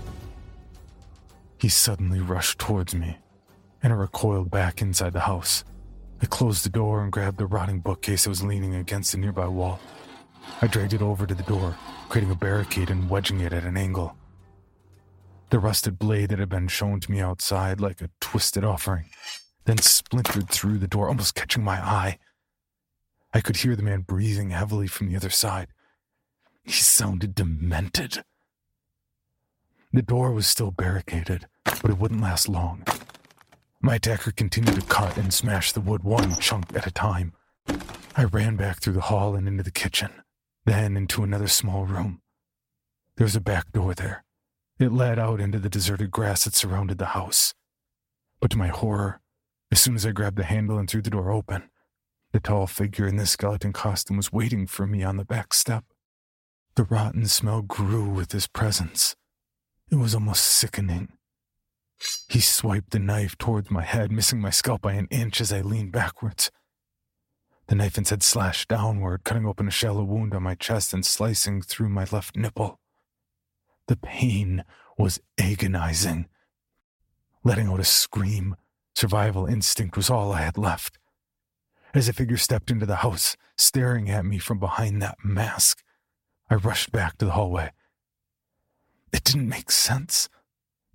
He 1.58 1.68
suddenly 1.68 2.22
rushed 2.22 2.58
towards 2.58 2.96
me, 2.96 3.18
and 3.84 3.92
I 3.92 3.98
recoiled 3.98 4.50
back 4.50 4.82
inside 4.82 5.12
the 5.12 5.20
house. 5.20 5.66
I 6.22 6.26
closed 6.26 6.64
the 6.64 6.70
door 6.70 7.04
and 7.04 7.12
grabbed 7.12 7.38
the 7.38 7.46
rotting 7.46 7.82
bookcase 7.82 8.24
that 8.24 8.30
was 8.30 8.42
leaning 8.42 8.76
against 8.76 9.12
the 9.12 9.18
nearby 9.18 9.48
wall. 9.48 9.82
I 10.62 10.68
dragged 10.68 10.94
it 10.94 11.02
over 11.02 11.28
to 11.28 11.36
the 11.36 11.44
door, 11.44 11.76
creating 12.08 12.32
a 12.32 12.36
barricade 12.36 12.90
and 12.90 13.10
wedging 13.10 13.42
it 13.42 13.52
at 13.52 13.66
an 13.66 13.76
angle. 13.76 14.16
The 15.50 15.60
rusted 15.60 16.00
blade 16.00 16.30
that 16.30 16.40
had 16.40 16.50
been 16.50 16.70
shown 16.70 17.02
to 17.02 17.12
me 17.12 17.20
outside 17.20 17.82
like 17.82 18.02
a 18.02 18.10
twisted 18.22 18.64
offering 18.64 19.10
then 19.70 19.78
splintered 19.78 20.50
through 20.50 20.80
the 20.80 20.88
door, 20.88 21.10
almost 21.10 21.36
catching 21.36 21.64
my 21.64 21.76
eye. 21.76 22.18
I 23.36 23.40
could 23.40 23.58
hear 23.58 23.76
the 23.76 23.84
man 23.84 24.02
breathing 24.02 24.50
heavily 24.50 24.88
from 24.88 25.10
the 25.10 25.16
other 25.16 25.30
side. 25.30 25.68
He 26.64 26.72
sounded 26.72 27.36
demented. 27.36 28.24
The 29.94 30.02
door 30.02 30.32
was 30.32 30.48
still 30.48 30.72
barricaded, 30.72 31.46
but 31.66 31.92
it 31.92 32.00
wouldn't 32.00 32.20
last 32.20 32.50
long. 32.50 32.84
My 33.80 33.96
attacker 33.96 34.32
continued 34.32 34.74
to 34.74 34.88
cut 34.88 35.18
and 35.18 35.32
smash 35.32 35.72
the 35.72 35.82
wood 35.82 36.04
one 36.04 36.36
chunk 36.38 36.76
at 36.76 36.88
a 36.88 36.92
time. 36.92 37.34
I 38.16 38.24
ran 38.24 38.56
back 38.56 38.80
through 38.80 38.94
the 38.94 39.02
hall 39.02 39.36
and 39.36 39.48
into 39.48 39.62
the 39.62 39.70
kitchen, 39.70 40.10
then 40.66 40.98
into 40.98 41.22
another 41.22 41.48
small 41.48 41.86
room. 41.86 42.22
There 43.18 43.26
was 43.26 43.36
a 43.36 43.40
back 43.40 43.72
door 43.72 43.94
there. 43.94 44.24
It 44.80 44.92
led 44.92 45.20
out 45.20 45.40
into 45.40 45.60
the 45.60 45.70
deserted 45.70 46.10
grass 46.10 46.46
that 46.46 46.56
surrounded 46.56 46.98
the 46.98 47.14
house. 47.14 47.54
But 48.40 48.50
to 48.50 48.58
my 48.58 48.70
horror, 48.70 49.22
as 49.72 49.80
soon 49.80 49.96
as 49.96 50.06
I 50.06 50.12
grabbed 50.12 50.38
the 50.38 50.44
handle 50.44 50.78
and 50.78 50.90
threw 50.90 51.02
the 51.02 51.10
door 51.10 51.32
open, 51.32 51.70
the 52.32 52.40
tall 52.40 52.68
figure 52.68 53.08
in 53.08 53.18
the 53.18 53.26
skeleton 53.26 53.74
costume 53.74 54.18
was 54.18 54.32
waiting 54.32 54.68
for 54.68 54.86
me 54.86 55.04
on 55.04 55.18
the 55.18 55.26
back 55.26 55.54
step. 55.54 55.84
The 56.76 56.84
rotten 56.84 57.28
smell 57.28 57.62
grew 57.62 58.08
with 58.10 58.32
his 58.32 58.48
presence. 58.48 59.16
It 59.92 59.96
was 59.96 60.14
almost 60.14 60.44
sickening. 60.44 61.14
He 62.30 62.40
swiped 62.40 62.92
the 62.92 63.00
knife 63.00 63.38
towards 63.38 63.70
my 63.70 63.84
head, 63.84 64.12
missing 64.12 64.40
my 64.40 64.52
scalp 64.52 64.82
by 64.82 64.94
an 64.94 65.08
inch 65.10 65.42
as 65.42 65.52
I 65.52 65.62
leaned 65.62 65.92
backwards. 65.92 66.52
The 67.68 67.76
knife 67.76 67.98
instead 67.98 68.24
slashed 68.24 68.70
downward, 68.70 69.24
cutting 69.24 69.46
open 69.46 69.68
a 69.68 69.72
shallow 69.72 70.04
wound 70.04 70.34
on 70.34 70.44
my 70.44 70.56
chest 70.56 70.94
and 70.94 71.06
slicing 71.06 71.62
through 71.62 71.90
my 71.90 72.06
left 72.12 72.36
nipple. 72.36 72.80
The 73.88 73.98
pain 73.98 74.64
was 74.98 75.20
agonizing. 75.40 76.28
Letting 77.44 77.68
out 77.68 77.80
a 77.80 77.84
scream, 77.84 78.56
survival 79.00 79.46
instinct 79.46 79.96
was 79.96 80.10
all 80.10 80.34
I 80.34 80.42
had 80.42 80.58
left. 80.58 81.00
As 81.94 82.10
a 82.10 82.14
figure 82.14 82.36
stepped 82.36 82.70
into 82.70 82.86
the 82.86 82.98
house, 82.98 83.38
staring 83.58 84.10
at 84.10 84.26
me 84.26 84.40
from 84.40 84.60
behind 84.60 85.02
that 85.02 85.18
mask, 85.24 85.82
I 86.50 86.56
rushed 86.56 86.92
back 86.92 87.18
to 87.18 87.26
the 87.26 87.32
hallway. 87.32 87.72
It 89.14 89.24
didn't 89.24 89.48
make 89.48 89.72
sense. 89.72 90.28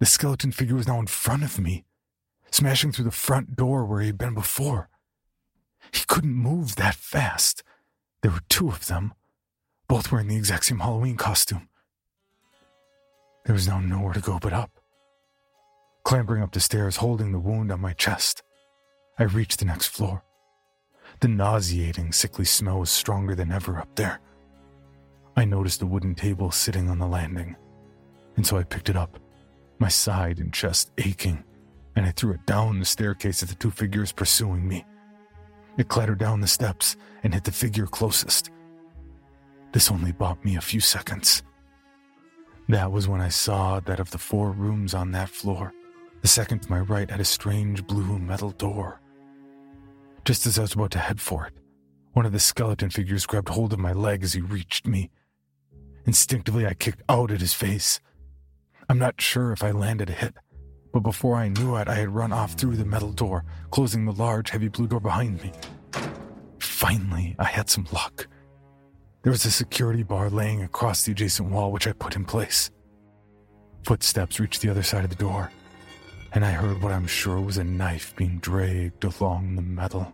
The 0.01 0.07
skeleton 0.07 0.53
figure 0.53 0.77
was 0.77 0.87
now 0.87 1.01
in 1.01 1.07
front 1.07 1.45
of 1.45 1.59
me, 1.59 1.87
smashing 2.51 2.93
through 2.93 3.07
the 3.07 3.11
front 3.11 3.57
door 3.57 3.87
where 3.87 4.03
he 4.03 4.09
had 4.09 4.19
been 4.19 4.35
before. 4.35 4.91
He 5.91 6.05
couldn't 6.07 6.35
move 6.35 6.77
that 6.77 6.95
fast. 6.95 7.63
There 8.21 8.31
were 8.31 8.45
two 8.51 8.69
of 8.69 8.87
them, 8.87 9.15
both 9.89 10.13
wearing 10.13 10.29
the 10.29 10.37
exact 10.37 10.67
same 10.67 10.81
Halloween 10.81 11.17
costume. 11.17 11.69
There 13.47 13.55
was 13.55 13.67
now 13.67 13.81
nowhere 13.81 14.13
to 14.13 14.21
go 14.21 14.39
but 14.39 14.53
up. 14.53 14.71
Clambering 16.05 16.43
up 16.43 16.53
the 16.53 16.61
stairs, 16.61 16.97
holding 16.97 17.33
the 17.33 17.39
wound 17.39 17.73
on 17.73 17.81
my 17.81 17.95
chest, 17.95 18.43
I 19.19 19.23
reached 19.25 19.59
the 19.59 19.65
next 19.65 19.87
floor. 19.87 20.23
The 21.21 21.29
nauseating, 21.29 22.13
sickly 22.13 22.45
smell 22.45 22.81
was 22.81 22.91
stronger 22.91 23.35
than 23.35 23.51
ever 23.51 23.79
up 23.79 23.89
there. 23.95 24.21
I 25.37 25.47
noticed 25.47 25.83
a 25.83 25.87
wooden 25.87 26.15
table 26.15 26.51
sitting 26.51 26.91
on 26.91 26.99
the 26.99 27.07
landing, 27.07 27.57
and 28.37 28.47
so 28.47 28.59
I 28.59 28.65
picked 28.65 28.91
it 28.91 28.97
up 28.97 29.19
my 29.79 29.89
side 29.89 30.39
and 30.39 30.53
chest 30.53 30.93
aching, 30.99 31.43
and 31.97 32.07
I 32.07 32.11
threw 32.11 32.33
it 32.33 32.47
down 32.47 32.79
the 32.79 32.85
staircase 32.85 33.43
at 33.43 33.49
the 33.49 33.55
two 33.55 33.71
figures 33.71 34.13
pursuing 34.13 34.67
me. 34.67 34.85
It 35.77 35.89
clattered 35.89 36.19
down 36.19 36.41
the 36.41 36.47
steps 36.47 36.97
and 37.23 37.35
hit 37.35 37.45
the 37.45 37.53
figure 37.53 37.87
closest. 37.87 38.51
This 39.73 39.91
only 39.91 40.13
bought 40.13 40.45
me 40.45 40.57
a 40.57 40.61
few 40.61 40.81
seconds. 40.81 41.43
That 42.69 42.93
was 42.93 43.09
when 43.09 43.21
I 43.21 43.29
saw 43.29 43.81
that 43.81 44.01
of 44.01 44.11
the 44.11 44.19
four 44.19 44.53
rooms 44.53 44.95
on 44.95 45.11
that 45.13 45.29
floor, 45.29 45.73
the 46.25 46.29
second 46.29 46.61
to 46.61 46.71
my 46.71 46.81
right 46.81 47.11
had 47.11 47.21
a 47.21 47.25
strange 47.25 47.87
blue 47.87 48.19
metal 48.19 48.49
door. 48.53 48.99
Just 50.25 50.47
as 50.47 50.59
I 50.59 50.63
was 50.63 50.73
about 50.73 50.91
to 50.93 50.99
head 50.99 51.21
for 51.21 51.47
it, 51.47 51.53
One 52.15 52.25
of 52.25 52.33
the 52.33 52.41
skeleton 52.41 52.89
figures 52.89 53.27
grabbed 53.27 53.51
hold 53.51 53.75
of 53.75 53.79
my 53.79 53.93
leg 53.93 54.25
as 54.25 54.33
he 54.33 54.41
reached 54.41 54.87
me. 54.87 55.11
Instinctively, 56.07 56.67
I 56.67 56.73
kicked 56.73 57.03
out 57.11 57.31
at 57.31 57.43
his 57.43 57.53
face. 57.53 58.01
I'm 58.89 58.99
not 58.99 59.21
sure 59.21 59.53
if 59.53 59.63
I 59.63 59.73
landed 59.73 60.09
a 60.09 60.15
hit, 60.15 60.35
but 60.95 61.01
before 61.01 61.37
I 61.37 61.49
knew 61.49 61.77
it, 61.77 61.89
I 61.89 61.97
had 61.97 62.09
run 62.15 62.33
off 62.33 62.55
through 62.55 62.77
the 62.77 62.87
metal 62.87 63.13
door, 63.13 63.45
closing 63.71 64.07
the 64.07 64.13
large, 64.13 64.49
heavy 64.49 64.69
blue 64.69 64.87
door 64.87 65.01
behind 65.01 65.43
me. 65.43 65.53
Finally, 66.59 67.37
I 67.39 67.45
had 67.45 67.69
some 67.69 67.87
luck. 67.93 68.29
There 69.25 69.33
was 69.33 69.45
a 69.45 69.51
security 69.51 70.05
bar 70.05 70.31
laying 70.31 70.63
across 70.63 71.05
the 71.05 71.13
adjacent 71.13 71.51
wall, 71.51 71.71
which 71.71 71.87
I 71.87 71.93
put 71.93 72.17
in 72.17 72.25
place. 72.25 72.71
Footsteps 73.83 74.41
reached 74.41 74.63
the 74.63 74.71
other 74.71 74.85
side 74.85 75.05
of 75.05 75.11
the 75.11 75.17
door, 75.17 75.51
and 76.35 76.45
I 76.45 76.51
heard 76.51 76.83
what 76.83 76.93
I'm 76.93 77.07
sure 77.07 77.41
was 77.41 77.59
a 77.59 77.65
knife 77.65 78.15
being 78.17 78.39
dragged 78.39 79.05
along 79.05 79.55
the 79.55 79.63
metal. 79.63 80.13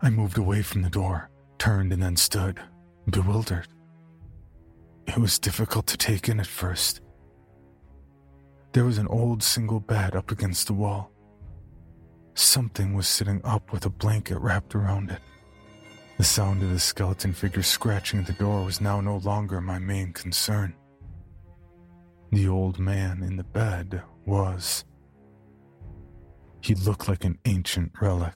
I 0.00 0.10
moved 0.10 0.38
away 0.38 0.62
from 0.62 0.82
the 0.82 0.90
door, 0.90 1.30
turned, 1.58 1.92
and 1.92 2.02
then 2.02 2.16
stood, 2.16 2.60
bewildered. 3.08 3.68
It 5.06 5.18
was 5.18 5.38
difficult 5.38 5.86
to 5.86 5.96
take 5.96 6.28
in 6.28 6.40
at 6.40 6.48
first. 6.48 7.00
There 8.72 8.84
was 8.84 8.98
an 8.98 9.06
old 9.06 9.44
single 9.44 9.78
bed 9.78 10.16
up 10.16 10.32
against 10.32 10.66
the 10.66 10.72
wall. 10.72 11.12
Something 12.34 12.94
was 12.94 13.06
sitting 13.06 13.40
up 13.44 13.72
with 13.72 13.86
a 13.86 13.90
blanket 13.90 14.38
wrapped 14.38 14.74
around 14.74 15.12
it. 15.12 15.20
The 16.18 16.24
sound 16.24 16.60
of 16.62 16.70
the 16.70 16.80
skeleton 16.80 17.32
figure 17.32 17.62
scratching 17.62 18.20
at 18.20 18.26
the 18.26 18.32
door 18.32 18.64
was 18.64 18.80
now 18.80 19.00
no 19.00 19.18
longer 19.18 19.60
my 19.60 19.78
main 19.78 20.12
concern. 20.12 20.74
The 22.32 22.48
old 22.48 22.80
man 22.80 23.22
in 23.22 23.36
the 23.36 23.44
bed 23.44 24.02
was. 24.26 24.84
He 26.60 26.74
looked 26.74 27.08
like 27.08 27.24
an 27.24 27.38
ancient 27.44 27.92
relic, 28.00 28.34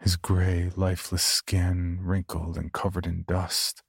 his 0.00 0.16
gray, 0.16 0.70
lifeless 0.76 1.22
skin 1.22 1.98
wrinkled 2.02 2.56
and 2.56 2.72
covered 2.72 3.06
in 3.06 3.24
dust. 3.26 3.82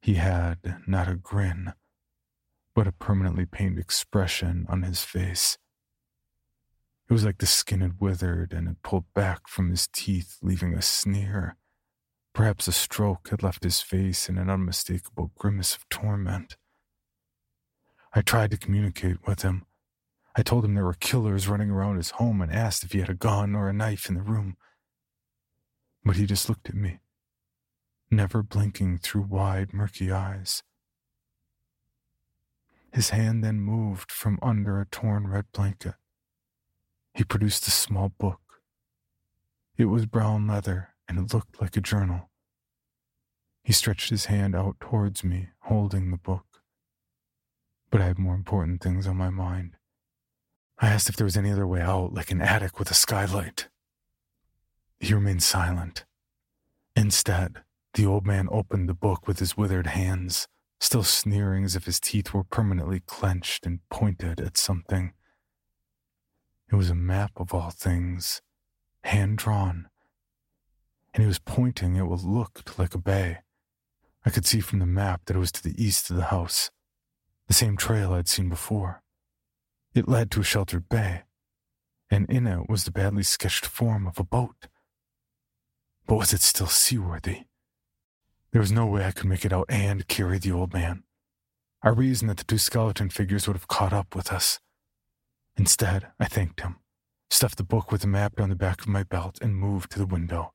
He 0.00 0.14
had 0.14 0.76
not 0.86 1.08
a 1.08 1.16
grin, 1.16 1.72
but 2.74 2.86
a 2.86 2.92
permanently 2.92 3.46
pained 3.46 3.78
expression 3.78 4.66
on 4.68 4.82
his 4.82 5.02
face. 5.02 5.58
It 7.08 7.12
was 7.12 7.24
like 7.24 7.38
the 7.38 7.46
skin 7.46 7.80
had 7.80 8.00
withered 8.00 8.52
and 8.52 8.68
had 8.68 8.82
pulled 8.82 9.12
back 9.14 9.48
from 9.48 9.70
his 9.70 9.88
teeth, 9.88 10.38
leaving 10.40 10.74
a 10.74 10.82
sneer. 10.82 11.56
Perhaps 12.32 12.66
a 12.68 12.72
stroke 12.72 13.28
had 13.28 13.42
left 13.42 13.64
his 13.64 13.80
face 13.80 14.28
in 14.28 14.38
an 14.38 14.48
unmistakable 14.48 15.32
grimace 15.36 15.76
of 15.76 15.88
torment. 15.90 16.56
I 18.14 18.22
tried 18.22 18.50
to 18.52 18.56
communicate 18.56 19.26
with 19.26 19.42
him. 19.42 19.66
I 20.34 20.42
told 20.42 20.64
him 20.64 20.74
there 20.74 20.84
were 20.84 20.94
killers 20.94 21.48
running 21.48 21.70
around 21.70 21.96
his 21.96 22.12
home 22.12 22.40
and 22.40 22.50
asked 22.50 22.84
if 22.84 22.92
he 22.92 23.00
had 23.00 23.10
a 23.10 23.14
gun 23.14 23.54
or 23.54 23.68
a 23.68 23.72
knife 23.72 24.08
in 24.08 24.14
the 24.14 24.22
room. 24.22 24.56
But 26.04 26.16
he 26.16 26.26
just 26.26 26.48
looked 26.48 26.68
at 26.68 26.74
me 26.74 27.00
never 28.12 28.42
blinking 28.42 28.98
through 28.98 29.22
wide, 29.22 29.72
murky 29.72 30.12
eyes. 30.12 30.62
His 32.92 33.10
hand 33.10 33.42
then 33.42 33.58
moved 33.60 34.12
from 34.12 34.38
under 34.42 34.78
a 34.80 34.86
torn 34.86 35.26
red 35.26 35.46
blanket. 35.52 35.94
He 37.14 37.24
produced 37.24 37.66
a 37.66 37.70
small 37.70 38.10
book. 38.10 38.40
It 39.78 39.86
was 39.86 40.04
brown 40.04 40.46
leather 40.46 40.90
and 41.08 41.18
it 41.18 41.32
looked 41.32 41.60
like 41.60 41.76
a 41.76 41.80
journal. 41.80 42.28
He 43.64 43.72
stretched 43.72 44.10
his 44.10 44.26
hand 44.26 44.54
out 44.54 44.78
towards 44.78 45.24
me, 45.24 45.48
holding 45.60 46.10
the 46.10 46.18
book. 46.18 46.44
But 47.90 48.02
I 48.02 48.06
had 48.06 48.18
more 48.18 48.34
important 48.34 48.82
things 48.82 49.06
on 49.06 49.16
my 49.16 49.30
mind. 49.30 49.76
I 50.82 50.88
asked 50.88 51.08
if 51.08 51.14
there 51.14 51.24
was 51.24 51.36
any 51.36 51.52
other 51.52 51.66
way 51.66 51.80
out, 51.80 52.12
like 52.12 52.32
an 52.32 52.42
attic 52.42 52.80
with 52.80 52.90
a 52.90 52.94
skylight. 52.94 53.68
He 54.98 55.14
remained 55.14 55.44
silent. 55.44 56.04
Instead, 56.96 57.58
the 57.94 58.04
old 58.04 58.26
man 58.26 58.48
opened 58.50 58.88
the 58.88 58.94
book 58.94 59.28
with 59.28 59.38
his 59.38 59.56
withered 59.56 59.86
hands, 59.86 60.48
still 60.80 61.04
sneering 61.04 61.64
as 61.64 61.76
if 61.76 61.84
his 61.84 62.00
teeth 62.00 62.34
were 62.34 62.42
permanently 62.42 62.98
clenched 62.98 63.64
and 63.64 63.78
pointed 63.90 64.40
at 64.40 64.56
something. 64.56 65.12
It 66.72 66.74
was 66.74 66.90
a 66.90 66.96
map 66.96 67.30
of 67.36 67.54
all 67.54 67.70
things, 67.70 68.42
hand 69.04 69.38
drawn, 69.38 69.88
and 71.14 71.22
he 71.22 71.28
was 71.28 71.38
pointing 71.38 71.96
at 71.96 72.08
what 72.08 72.24
looked 72.24 72.76
like 72.76 72.96
a 72.96 72.98
bay. 72.98 73.38
I 74.26 74.30
could 74.30 74.46
see 74.46 74.58
from 74.58 74.80
the 74.80 74.86
map 74.86 75.22
that 75.26 75.36
it 75.36 75.40
was 75.40 75.52
to 75.52 75.62
the 75.62 75.80
east 75.80 76.10
of 76.10 76.16
the 76.16 76.24
house, 76.24 76.72
the 77.46 77.54
same 77.54 77.76
trail 77.76 78.12
I'd 78.12 78.28
seen 78.28 78.48
before. 78.48 79.01
It 79.94 80.08
led 80.08 80.30
to 80.30 80.40
a 80.40 80.44
sheltered 80.44 80.88
bay, 80.88 81.24
and 82.10 82.28
in 82.30 82.46
it 82.46 82.68
was 82.68 82.84
the 82.84 82.90
badly 82.90 83.22
sketched 83.22 83.66
form 83.66 84.06
of 84.06 84.18
a 84.18 84.24
boat. 84.24 84.68
But 86.06 86.16
was 86.16 86.32
it 86.32 86.40
still 86.40 86.66
seaworthy? 86.66 87.44
There 88.52 88.60
was 88.60 88.72
no 88.72 88.86
way 88.86 89.04
I 89.04 89.12
could 89.12 89.26
make 89.26 89.44
it 89.44 89.52
out 89.52 89.66
and 89.68 90.08
carry 90.08 90.38
the 90.38 90.52
old 90.52 90.72
man. 90.72 91.04
I 91.82 91.90
reasoned 91.90 92.30
that 92.30 92.38
the 92.38 92.44
two 92.44 92.58
skeleton 92.58 93.10
figures 93.10 93.46
would 93.46 93.56
have 93.56 93.68
caught 93.68 93.92
up 93.92 94.14
with 94.14 94.32
us. 94.32 94.60
Instead, 95.56 96.08
I 96.18 96.26
thanked 96.26 96.60
him, 96.60 96.76
stuffed 97.30 97.58
the 97.58 97.64
book 97.64 97.92
with 97.92 98.00
the 98.00 98.06
map 98.06 98.36
down 98.36 98.48
the 98.48 98.56
back 98.56 98.80
of 98.80 98.88
my 98.88 99.02
belt, 99.02 99.38
and 99.42 99.56
moved 99.56 99.90
to 99.92 99.98
the 99.98 100.06
window. 100.06 100.54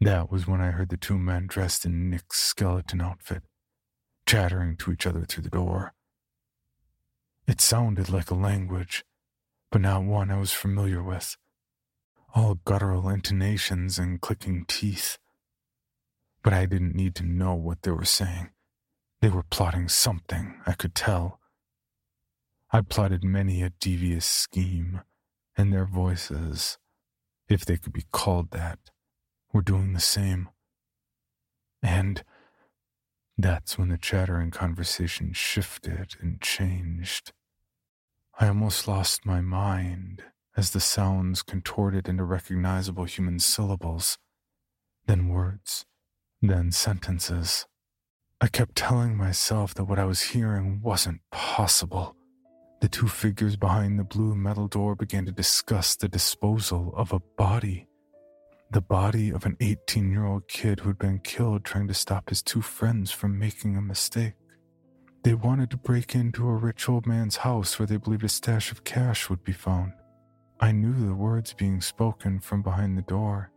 That 0.00 0.32
was 0.32 0.46
when 0.46 0.60
I 0.60 0.70
heard 0.70 0.88
the 0.88 0.96
two 0.96 1.18
men 1.18 1.46
dressed 1.46 1.84
in 1.84 2.10
Nick's 2.10 2.40
skeleton 2.40 3.00
outfit, 3.00 3.42
chattering 4.26 4.76
to 4.78 4.90
each 4.90 5.06
other 5.06 5.24
through 5.24 5.44
the 5.44 5.50
door. 5.50 5.92
It 7.46 7.60
sounded 7.60 8.08
like 8.08 8.30
a 8.30 8.34
language, 8.34 9.04
but 9.70 9.80
not 9.80 10.04
one 10.04 10.30
I 10.30 10.38
was 10.38 10.52
familiar 10.52 11.02
with. 11.02 11.36
All 12.34 12.56
guttural 12.64 13.08
intonations 13.08 13.98
and 13.98 14.20
clicking 14.20 14.64
teeth 14.66 15.18
but 16.42 16.52
I 16.52 16.66
didn't 16.66 16.94
need 16.94 17.14
to 17.16 17.24
know 17.24 17.54
what 17.54 17.82
they 17.82 17.90
were 17.90 18.04
saying. 18.04 18.50
They 19.20 19.28
were 19.28 19.42
plotting 19.42 19.88
something, 19.88 20.60
I 20.66 20.72
could 20.72 20.94
tell. 20.94 21.40
I'd 22.72 22.88
plotted 22.88 23.24
many 23.24 23.62
a 23.62 23.70
devious 23.70 24.24
scheme, 24.24 25.02
and 25.56 25.72
their 25.72 25.84
voices, 25.84 26.78
if 27.48 27.64
they 27.64 27.76
could 27.76 27.92
be 27.92 28.06
called 28.12 28.52
that, 28.52 28.78
were 29.52 29.62
doing 29.62 29.92
the 29.92 30.00
same. 30.00 30.48
And 31.82 32.22
that's 33.42 33.78
when 33.78 33.88
the 33.88 33.98
chattering 33.98 34.50
conversation 34.50 35.32
shifted 35.32 36.16
and 36.20 36.40
changed. 36.40 37.32
I 38.38 38.48
almost 38.48 38.88
lost 38.88 39.26
my 39.26 39.40
mind 39.40 40.22
as 40.56 40.70
the 40.70 40.80
sounds 40.80 41.42
contorted 41.42 42.08
into 42.08 42.24
recognizable 42.24 43.04
human 43.04 43.38
syllables, 43.38 44.18
then 45.06 45.28
words, 45.28 45.84
then 46.40 46.72
sentences. 46.72 47.66
I 48.40 48.48
kept 48.48 48.74
telling 48.74 49.16
myself 49.16 49.74
that 49.74 49.84
what 49.84 49.98
I 49.98 50.06
was 50.06 50.22
hearing 50.22 50.80
wasn't 50.82 51.20
possible. 51.30 52.16
The 52.80 52.88
two 52.88 53.08
figures 53.08 53.56
behind 53.56 53.98
the 53.98 54.04
blue 54.04 54.34
metal 54.34 54.66
door 54.66 54.96
began 54.96 55.26
to 55.26 55.32
discuss 55.32 55.94
the 55.94 56.08
disposal 56.08 56.94
of 56.96 57.12
a 57.12 57.20
body. 57.36 57.86
The 58.72 58.80
body 58.80 59.30
of 59.30 59.46
an 59.46 59.56
18 59.58 60.12
year 60.12 60.24
old 60.24 60.46
kid 60.46 60.78
who'd 60.78 60.98
been 60.98 61.18
killed 61.18 61.64
trying 61.64 61.88
to 61.88 61.94
stop 61.94 62.28
his 62.28 62.40
two 62.40 62.62
friends 62.62 63.10
from 63.10 63.36
making 63.36 63.76
a 63.76 63.82
mistake. 63.82 64.34
They 65.24 65.34
wanted 65.34 65.70
to 65.70 65.76
break 65.76 66.14
into 66.14 66.48
a 66.48 66.54
rich 66.54 66.88
old 66.88 67.04
man's 67.04 67.38
house 67.38 67.78
where 67.78 67.86
they 67.86 67.96
believed 67.96 68.22
a 68.22 68.28
stash 68.28 68.70
of 68.70 68.84
cash 68.84 69.28
would 69.28 69.42
be 69.42 69.52
found. 69.52 69.94
I 70.60 70.70
knew 70.70 70.92
the 70.92 71.14
words 71.14 71.52
being 71.52 71.80
spoken 71.80 72.38
from 72.38 72.62
behind 72.62 72.96
the 72.96 73.02
door 73.02 73.50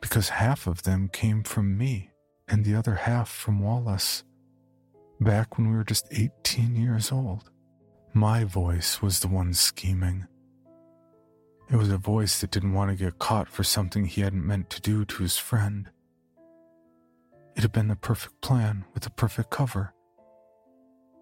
because 0.00 0.28
half 0.28 0.68
of 0.68 0.84
them 0.84 1.08
came 1.12 1.42
from 1.42 1.76
me 1.76 2.10
and 2.46 2.64
the 2.64 2.76
other 2.76 2.94
half 2.94 3.28
from 3.28 3.58
Wallace. 3.58 4.22
Back 5.20 5.58
when 5.58 5.70
we 5.70 5.76
were 5.76 5.82
just 5.82 6.06
18 6.12 6.76
years 6.76 7.10
old, 7.10 7.50
my 8.12 8.44
voice 8.44 9.02
was 9.02 9.18
the 9.18 9.28
one 9.28 9.54
scheming. 9.54 10.26
It 11.68 11.76
was 11.76 11.90
a 11.90 11.98
voice 11.98 12.40
that 12.40 12.52
didn't 12.52 12.74
want 12.74 12.90
to 12.90 13.04
get 13.04 13.18
caught 13.18 13.48
for 13.48 13.64
something 13.64 14.04
he 14.04 14.20
hadn't 14.20 14.46
meant 14.46 14.70
to 14.70 14.80
do 14.80 15.04
to 15.04 15.22
his 15.22 15.36
friend. 15.36 15.90
It 17.56 17.62
had 17.62 17.72
been 17.72 17.88
the 17.88 17.96
perfect 17.96 18.40
plan 18.40 18.84
with 18.94 19.02
the 19.02 19.10
perfect 19.10 19.50
cover. 19.50 19.92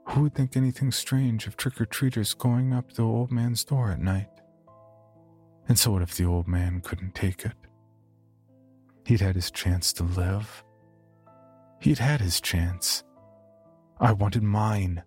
Who 0.08 0.22
would 0.22 0.34
think 0.34 0.54
anything 0.54 0.92
strange 0.92 1.46
of 1.46 1.56
trick 1.56 1.80
or 1.80 1.86
treaters 1.86 2.34
going 2.34 2.74
up 2.74 2.92
the 2.92 3.02
old 3.02 3.32
man's 3.32 3.64
door 3.64 3.90
at 3.90 4.00
night? 4.00 4.28
And 5.66 5.78
so, 5.78 5.92
what 5.92 6.02
if 6.02 6.14
the 6.14 6.26
old 6.26 6.46
man 6.46 6.82
couldn't 6.82 7.14
take 7.14 7.46
it? 7.46 7.56
He'd 9.06 9.20
had 9.20 9.34
his 9.34 9.50
chance 9.50 9.94
to 9.94 10.02
live. 10.02 10.62
He'd 11.80 11.98
had 11.98 12.20
his 12.20 12.38
chance. 12.40 13.02
I 13.98 14.12
wanted 14.12 14.42
mine, 14.42 15.04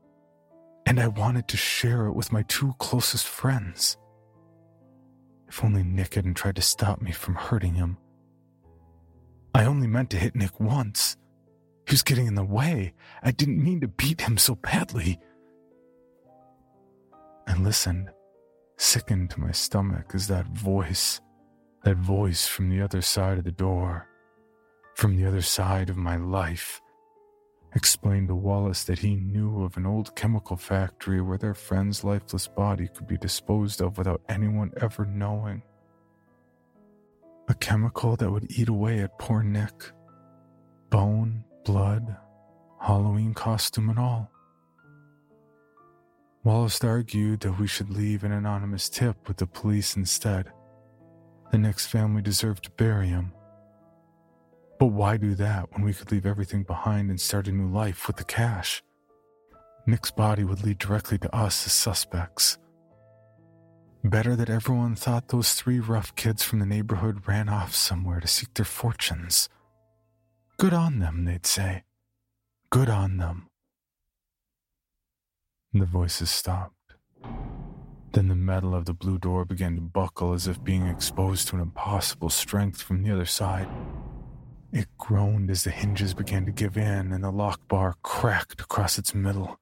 and 0.87 0.99
I 0.99 1.09
wanted 1.09 1.47
to 1.49 1.57
share 1.57 2.07
it 2.07 2.13
with 2.13 2.31
my 2.31 2.41
two 2.43 2.73
closest 2.79 3.27
friends. 3.27 3.97
If 5.47 5.63
only 5.63 5.83
Nick 5.83 6.15
hadn't 6.15 6.35
tried 6.35 6.57
to 6.57 6.61
stop 6.61 7.01
me 7.01 7.11
from 7.11 7.35
hurting 7.35 7.75
him. 7.75 7.97
I 9.55 9.65
only 9.65 9.87
meant 9.87 10.09
to 10.11 10.17
hit 10.17 10.35
Nick 10.35 10.59
once. 10.59 11.17
He 11.87 11.93
was 11.93 12.03
getting 12.03 12.27
in 12.27 12.35
the 12.35 12.43
way. 12.43 12.93
I 13.23 13.31
didn't 13.31 13.63
mean 13.63 13.79
to 13.81 13.87
beat 13.87 14.21
him 14.21 14.37
so 14.37 14.55
badly. 14.55 15.19
I 17.47 17.57
listened, 17.57 18.09
sickened 18.77 19.29
to 19.31 19.39
my 19.39 19.51
stomach 19.51 20.11
as 20.13 20.27
that 20.27 20.47
voice 20.47 21.21
That 21.83 21.97
voice 21.97 22.45
from 22.47 22.69
the 22.69 22.81
other 22.81 23.01
side 23.01 23.37
of 23.37 23.45
the 23.45 23.51
door, 23.51 24.07
from 24.95 25.15
the 25.15 25.25
other 25.25 25.41
side 25.41 25.89
of 25.89 25.95
my 25.95 26.17
life, 26.17 26.81
explained 27.75 28.29
to 28.29 28.35
Wallace 28.35 28.83
that 28.85 28.99
he 28.99 29.15
knew 29.15 29.63
of 29.63 29.77
an 29.77 29.85
old 29.85 30.15
chemical 30.15 30.57
factory 30.57 31.21
where 31.21 31.37
their 31.37 31.53
friend's 31.53 32.03
lifeless 32.03 32.47
body 32.47 32.87
could 32.87 33.07
be 33.07 33.17
disposed 33.17 33.81
of 33.81 33.97
without 33.97 34.21
anyone 34.29 34.71
ever 34.81 35.05
knowing. 35.05 35.61
A 37.49 37.53
chemical 37.53 38.15
that 38.15 38.31
would 38.31 38.51
eat 38.51 38.69
away 38.69 38.99
at 38.99 39.17
poor 39.19 39.43
Nick. 39.43 39.91
Bone, 40.89 41.43
blood, 41.65 42.15
Halloween 42.81 43.33
costume, 43.33 43.89
and 43.89 43.99
all. 43.99 44.31
Wallace 46.43 46.83
argued 46.83 47.41
that 47.41 47.59
we 47.59 47.67
should 47.67 47.89
leave 47.89 48.23
an 48.23 48.31
anonymous 48.31 48.87
tip 48.87 49.27
with 49.27 49.37
the 49.37 49.47
police 49.47 49.97
instead. 49.97 50.51
The 51.51 51.57
Nick's 51.57 51.85
family 51.85 52.21
deserved 52.21 52.63
to 52.65 52.71
bury 52.71 53.07
him. 53.07 53.33
But 54.79 54.87
why 54.87 55.17
do 55.17 55.33
that 55.35 55.71
when 55.71 55.83
we 55.83 55.93
could 55.93 56.11
leave 56.11 56.25
everything 56.25 56.63
behind 56.63 57.09
and 57.09 57.19
start 57.19 57.47
a 57.47 57.51
new 57.51 57.67
life 57.67 58.07
with 58.07 58.17
the 58.17 58.23
cash? 58.23 58.83
Nick's 59.87 60.11
body 60.11 60.43
would 60.43 60.63
lead 60.63 60.77
directly 60.77 61.17
to 61.19 61.35
us 61.35 61.65
as 61.65 61.73
suspects. 61.73 62.57
Better 64.03 64.35
that 64.35 64.49
everyone 64.49 64.95
thought 64.95 65.29
those 65.29 65.53
three 65.53 65.79
rough 65.79 66.15
kids 66.15 66.43
from 66.43 66.59
the 66.59 66.65
neighborhood 66.65 67.27
ran 67.27 67.49
off 67.49 67.73
somewhere 67.73 68.19
to 68.19 68.27
seek 68.27 68.53
their 68.53 68.65
fortunes. 68.65 69.49
Good 70.57 70.73
on 70.73 70.99
them, 70.99 71.25
they'd 71.25 71.45
say. 71.45 71.83
Good 72.69 72.89
on 72.89 73.17
them. 73.17 73.47
The 75.73 75.85
voices 75.85 76.29
stopped. 76.29 76.73
Then 78.13 78.27
the 78.27 78.35
metal 78.35 78.73
of 78.73 78.85
the 78.85 78.93
blue 78.93 79.17
door 79.17 79.45
began 79.45 79.75
to 79.75 79.81
buckle 79.81 80.33
as 80.33 80.47
if 80.47 80.63
being 80.63 80.87
exposed 80.87 81.47
to 81.49 81.55
an 81.55 81.61
impossible 81.61 82.29
strength 82.29 82.81
from 82.81 83.03
the 83.03 83.11
other 83.11 83.25
side. 83.25 83.67
It 84.71 84.87
groaned 84.97 85.49
as 85.49 85.63
the 85.63 85.71
hinges 85.71 86.13
began 86.13 86.45
to 86.45 86.51
give 86.51 86.77
in 86.77 87.11
and 87.11 87.23
the 87.23 87.31
lock 87.31 87.67
bar 87.67 87.95
cracked 88.03 88.61
across 88.61 88.97
its 88.97 89.15
middle. 89.15 89.59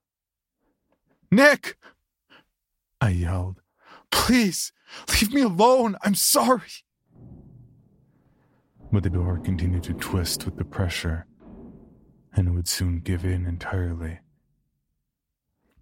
Nick! 1.32 1.78
I 3.00 3.10
yelled. 3.10 3.62
Please, 4.12 4.72
leave 5.10 5.34
me 5.34 5.42
alone. 5.42 5.96
I'm 6.02 6.16
sorry. 6.16 6.84
But 8.92 9.04
the 9.04 9.10
door 9.10 9.40
continued 9.40 9.84
to 9.84 9.94
twist 9.94 10.46
with 10.46 10.58
the 10.58 10.64
pressure, 10.64 11.26
and 12.34 12.48
it 12.48 12.52
would 12.52 12.68
soon 12.68 13.00
give 13.00 13.26
in 13.26 13.46
entirely. 13.46 14.20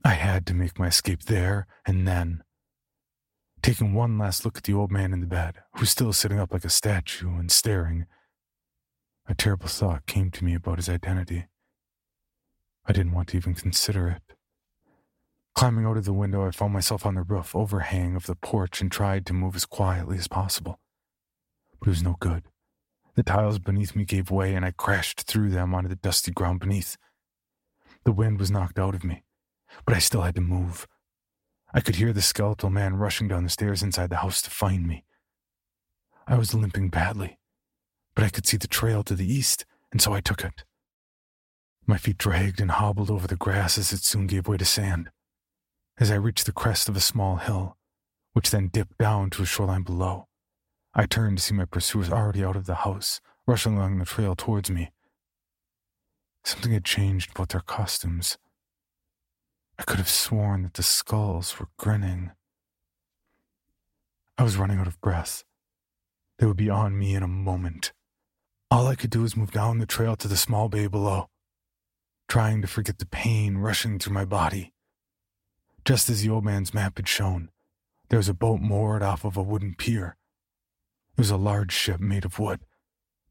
I 0.03 0.13
had 0.13 0.45
to 0.47 0.53
make 0.53 0.77
my 0.77 0.87
escape 0.87 1.23
there 1.23 1.67
and 1.85 2.07
then. 2.07 2.43
Taking 3.61 3.93
one 3.93 4.17
last 4.17 4.43
look 4.43 4.57
at 4.57 4.63
the 4.63 4.73
old 4.73 4.91
man 4.91 5.13
in 5.13 5.21
the 5.21 5.27
bed, 5.27 5.55
who's 5.75 5.89
still 5.89 6.11
sitting 6.11 6.39
up 6.39 6.51
like 6.51 6.65
a 6.65 6.69
statue 6.69 7.29
and 7.37 7.49
staring, 7.49 8.05
a 9.27 9.33
terrible 9.33 9.67
thought 9.67 10.05
came 10.05 10.31
to 10.31 10.43
me 10.43 10.53
about 10.53 10.77
his 10.77 10.89
identity. 10.89 11.45
I 12.85 12.91
didn't 12.91 13.13
want 13.13 13.29
to 13.29 13.37
even 13.37 13.53
consider 13.53 14.09
it. 14.09 14.35
Climbing 15.55 15.85
out 15.85 15.97
of 15.97 16.05
the 16.05 16.13
window, 16.13 16.45
I 16.45 16.51
found 16.51 16.73
myself 16.73 17.05
on 17.05 17.15
the 17.15 17.21
roof 17.21 17.55
overhang 17.55 18.15
of 18.15 18.25
the 18.25 18.35
porch 18.35 18.81
and 18.81 18.91
tried 18.91 19.25
to 19.27 19.33
move 19.33 19.55
as 19.55 19.65
quietly 19.65 20.17
as 20.17 20.27
possible. 20.27 20.79
But 21.79 21.87
it 21.87 21.91
was 21.91 22.03
no 22.03 22.17
good. 22.19 22.43
The 23.15 23.23
tiles 23.23 23.59
beneath 23.59 23.95
me 23.95 24.03
gave 24.03 24.31
way 24.31 24.55
and 24.55 24.65
I 24.65 24.71
crashed 24.71 25.21
through 25.21 25.51
them 25.51 25.73
onto 25.73 25.89
the 25.89 25.95
dusty 25.95 26.31
ground 26.31 26.59
beneath. 26.59 26.97
The 28.03 28.11
wind 28.11 28.39
was 28.39 28.51
knocked 28.51 28.79
out 28.79 28.95
of 28.95 29.03
me, 29.03 29.23
but 29.85 29.95
I 29.95 29.99
still 29.99 30.21
had 30.21 30.35
to 30.35 30.41
move. 30.41 30.87
I 31.73 31.79
could 31.79 31.95
hear 31.95 32.11
the 32.11 32.21
skeletal 32.21 32.69
man 32.69 32.95
rushing 32.95 33.27
down 33.27 33.43
the 33.43 33.49
stairs 33.49 33.83
inside 33.83 34.09
the 34.09 34.17
house 34.17 34.41
to 34.41 34.49
find 34.49 34.87
me. 34.87 35.05
I 36.27 36.37
was 36.37 36.53
limping 36.53 36.89
badly, 36.89 37.37
but 38.15 38.23
I 38.23 38.29
could 38.29 38.45
see 38.45 38.57
the 38.57 38.67
trail 38.67 39.03
to 39.03 39.15
the 39.15 39.31
east, 39.31 39.65
and 39.91 40.01
so 40.01 40.13
I 40.13 40.21
took 40.21 40.43
it. 40.43 40.63
My 41.85 41.97
feet 41.97 42.17
dragged 42.17 42.61
and 42.61 42.71
hobbled 42.71 43.11
over 43.11 43.27
the 43.27 43.35
grass 43.35 43.77
as 43.77 43.91
it 43.91 44.03
soon 44.03 44.27
gave 44.27 44.47
way 44.47 44.57
to 44.57 44.65
sand. 44.65 45.09
As 45.97 46.09
I 46.09 46.15
reached 46.15 46.45
the 46.45 46.51
crest 46.51 46.87
of 46.87 46.95
a 46.95 47.01
small 47.01 47.37
hill, 47.37 47.77
which 48.33 48.49
then 48.49 48.69
dipped 48.69 48.97
down 48.97 49.29
to 49.31 49.43
a 49.43 49.45
shoreline 49.45 49.83
below, 49.83 50.27
I 50.93 51.05
turned 51.05 51.37
to 51.37 51.43
see 51.43 51.53
my 51.53 51.65
pursuers 51.65 52.09
already 52.09 52.43
out 52.43 52.55
of 52.55 52.65
the 52.65 52.75
house, 52.75 53.19
rushing 53.45 53.77
along 53.77 53.99
the 53.99 54.05
trail 54.05 54.35
towards 54.35 54.69
me. 54.69 54.91
Something 56.43 56.71
had 56.71 56.85
changed 56.85 57.31
about 57.31 57.49
their 57.49 57.61
costumes. 57.61 58.37
I 59.77 59.83
could 59.83 59.97
have 59.97 60.09
sworn 60.09 60.63
that 60.63 60.75
the 60.75 60.83
skulls 60.83 61.59
were 61.59 61.69
grinning. 61.77 62.31
I 64.37 64.43
was 64.43 64.57
running 64.57 64.79
out 64.79 64.87
of 64.87 65.01
breath. 65.01 65.43
They 66.37 66.45
would 66.45 66.57
be 66.57 66.69
on 66.69 66.97
me 66.97 67.15
in 67.15 67.23
a 67.23 67.27
moment. 67.27 67.91
All 68.73 68.87
I 68.87 68.95
could 68.95 69.11
do 69.11 69.21
was 69.21 69.37
move 69.37 69.51
down 69.51 69.77
the 69.77 69.85
trail 69.85 70.15
to 70.15 70.27
the 70.27 70.35
small 70.35 70.67
bay 70.67 70.87
below, 70.87 71.29
trying 72.27 72.59
to 72.63 72.67
forget 72.67 72.97
the 72.97 73.05
pain 73.05 73.59
rushing 73.59 73.99
through 73.99 74.15
my 74.15 74.25
body. 74.25 74.73
Just 75.85 76.09
as 76.09 76.23
the 76.23 76.31
old 76.31 76.43
man's 76.43 76.73
map 76.73 76.97
had 76.97 77.07
shown, 77.07 77.51
there 78.09 78.17
was 78.17 78.27
a 78.27 78.33
boat 78.33 78.61
moored 78.61 79.03
off 79.03 79.25
of 79.25 79.37
a 79.37 79.43
wooden 79.43 79.75
pier. 79.75 80.17
It 81.15 81.21
was 81.21 81.29
a 81.29 81.37
large 81.37 81.71
ship 81.71 81.99
made 81.99 82.25
of 82.25 82.39
wood, 82.39 82.61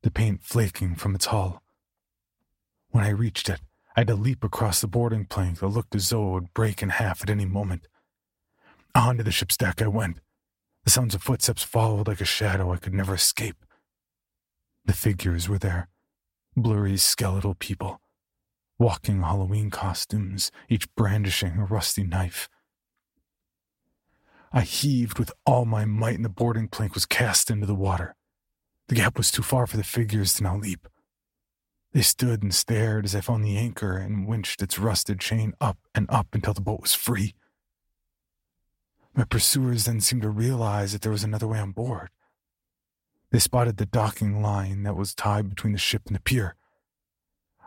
the 0.03 0.13
paint 0.13 0.45
flaking 0.45 0.95
from 0.95 1.13
its 1.13 1.27
hull. 1.27 1.61
When 2.91 3.03
I 3.03 3.09
reached 3.09 3.49
it, 3.49 3.63
I 3.97 4.03
had 4.03 4.07
to 4.07 4.15
leap 4.15 4.45
across 4.45 4.81
the 4.81 4.87
boarding 4.87 5.25
plank 5.25 5.59
that 5.59 5.67
looked 5.67 5.97
as 5.97 6.09
though 6.09 6.29
it 6.29 6.33
would 6.35 6.55
break 6.55 6.85
in 6.85 6.91
half 6.91 7.21
at 7.21 7.31
any 7.31 7.47
moment. 7.47 7.89
Onto 8.95 9.25
the 9.25 9.33
ship's 9.33 9.57
deck 9.57 9.83
I 9.83 9.89
went. 9.89 10.21
The 10.85 10.91
sounds 10.91 11.17
of 11.17 11.23
footsteps 11.25 11.65
followed 11.65 12.07
like 12.07 12.21
a 12.21 12.25
shadow 12.25 12.73
I 12.73 12.77
could 12.77 12.95
never 12.95 13.17
escape. 13.17 13.57
The 14.85 14.93
figures 14.93 15.49
were 15.49 15.59
there, 15.59 15.89
blurry 16.57 16.97
skeletal 16.97 17.55
people, 17.55 18.01
walking 18.79 19.23
Halloween 19.23 19.71
costumes, 19.71 20.51
each 20.69 20.93
brandishing 20.95 21.59
a 21.59 21.65
rusty 21.65 22.03
knife. 22.03 22.49
I 24.53 24.63
heaved 24.63 25.19
with 25.19 25.33
all 25.47 25.65
my 25.65 25.85
might, 25.85 26.17
and 26.17 26.25
the 26.25 26.29
boarding 26.29 26.69
plank 26.69 26.95
was 26.95 27.07
cast 27.07 27.51
into 27.51 27.67
the 27.67 27.75
water. 27.75 28.17
The 28.89 28.97
gap 28.97 29.17
was 29.17 29.31
too 29.31 29.43
far 29.43 29.67
for 29.67 29.77
the 29.77 29.85
figures 29.85 30.35
to 30.35 30.43
now 30.43 30.59
leap. 30.59 30.89
They 31.93 32.03
stood 32.03 32.43
and 32.43 32.55
stared 32.55 33.05
as 33.05 33.15
I 33.15 33.21
found 33.21 33.45
the 33.45 33.57
anchor 33.57 33.97
and 33.97 34.27
winched 34.27 34.63
its 34.63 34.79
rusted 34.79 35.21
chain 35.21 35.55
up 35.61 35.79
and 35.95 36.07
up 36.11 36.29
until 36.33 36.55
the 36.55 36.61
boat 36.61 36.81
was 36.81 36.95
free. 36.95 37.35
My 39.15 39.25
pursuers 39.25 39.85
then 39.85 40.01
seemed 40.01 40.23
to 40.23 40.31
realize 40.31 40.93
that 40.93 41.03
there 41.03 41.13
was 41.13 41.25
another 41.25 41.47
way 41.47 41.59
on 41.59 41.73
board. 41.73 42.09
They 43.33 43.39
spotted 43.39 43.79
the 43.79 43.87
docking 43.87 44.43
line 44.43 44.83
that 44.83 44.95
was 44.95 45.15
tied 45.15 45.49
between 45.49 45.73
the 45.73 45.79
ship 45.79 46.03
and 46.07 46.15
the 46.15 46.21
pier. 46.21 46.55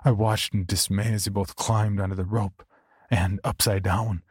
I 0.06 0.12
watched 0.12 0.54
in 0.54 0.66
dismay 0.66 1.12
as 1.12 1.26
they 1.26 1.32
both 1.32 1.56
climbed 1.56 2.00
onto 2.00 2.14
the 2.14 2.24
rope 2.24 2.64
and, 3.10 3.40
upside 3.44 3.82
down, 3.82 4.22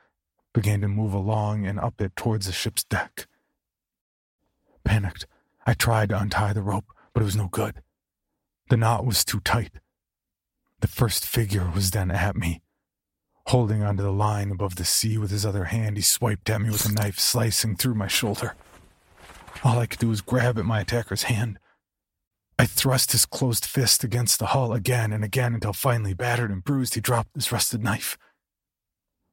began 0.53 0.80
to 0.82 0.89
move 0.89 1.12
along 1.12 1.66
and 1.66 1.80
up 1.80 2.01
it 2.01 2.14
towards 2.14 2.47
the 2.47 2.53
ship's 2.53 2.85
deck. 2.85 3.26
Panicked, 4.85 5.26
I 5.66 5.74
tried 5.74 6.11
to 6.11 6.20
untie 6.20 6.53
the 6.53 6.62
rope, 6.62 6.87
but 7.12 7.22
it 7.22 7.26
was 7.26 7.37
no 7.37 7.49
good. 7.49 7.82
The 8.70 8.76
knot 8.76 9.05
was 9.05 9.24
too 9.24 9.41
tight. 9.41 9.72
The 10.82 10.89
first 10.89 11.26
figure 11.26 11.68
was 11.74 11.91
then 11.91 12.12
at 12.12 12.37
me. 12.37 12.62
Holding 13.49 13.82
onto 13.82 14.05
the 14.05 14.12
line 14.12 14.53
above 14.53 14.76
the 14.76 14.85
sea 14.85 15.18
with 15.18 15.32
his 15.32 15.45
other 15.45 15.64
hand, 15.64 15.97
he 15.97 16.03
swiped 16.03 16.49
at 16.49 16.61
me 16.61 16.70
with 16.70 16.89
a 16.89 16.93
knife 16.93 17.18
slicing 17.18 17.74
through 17.74 17.95
my 17.97 18.07
shoulder. 18.07 18.55
All 19.65 19.79
I 19.79 19.87
could 19.87 19.99
do 19.99 20.11
was 20.11 20.21
grab 20.21 20.59
at 20.59 20.67
my 20.67 20.81
attacker's 20.81 21.23
hand. 21.25 21.59
I 22.59 22.67
thrust 22.67 23.12
his 23.12 23.25
closed 23.25 23.65
fist 23.65 24.05
against 24.05 24.39
the 24.39 24.47
hull 24.47 24.75
again 24.75 25.11
and 25.11 25.25
again 25.25 25.55
until 25.55 25.73
finally, 25.73 26.12
battered 26.12 26.51
and 26.51 26.62
bruised, 26.62 26.95
he 26.95 27.01
dropped 27.01 27.35
his 27.35 27.51
rusted 27.51 27.83
knife. 27.83 28.19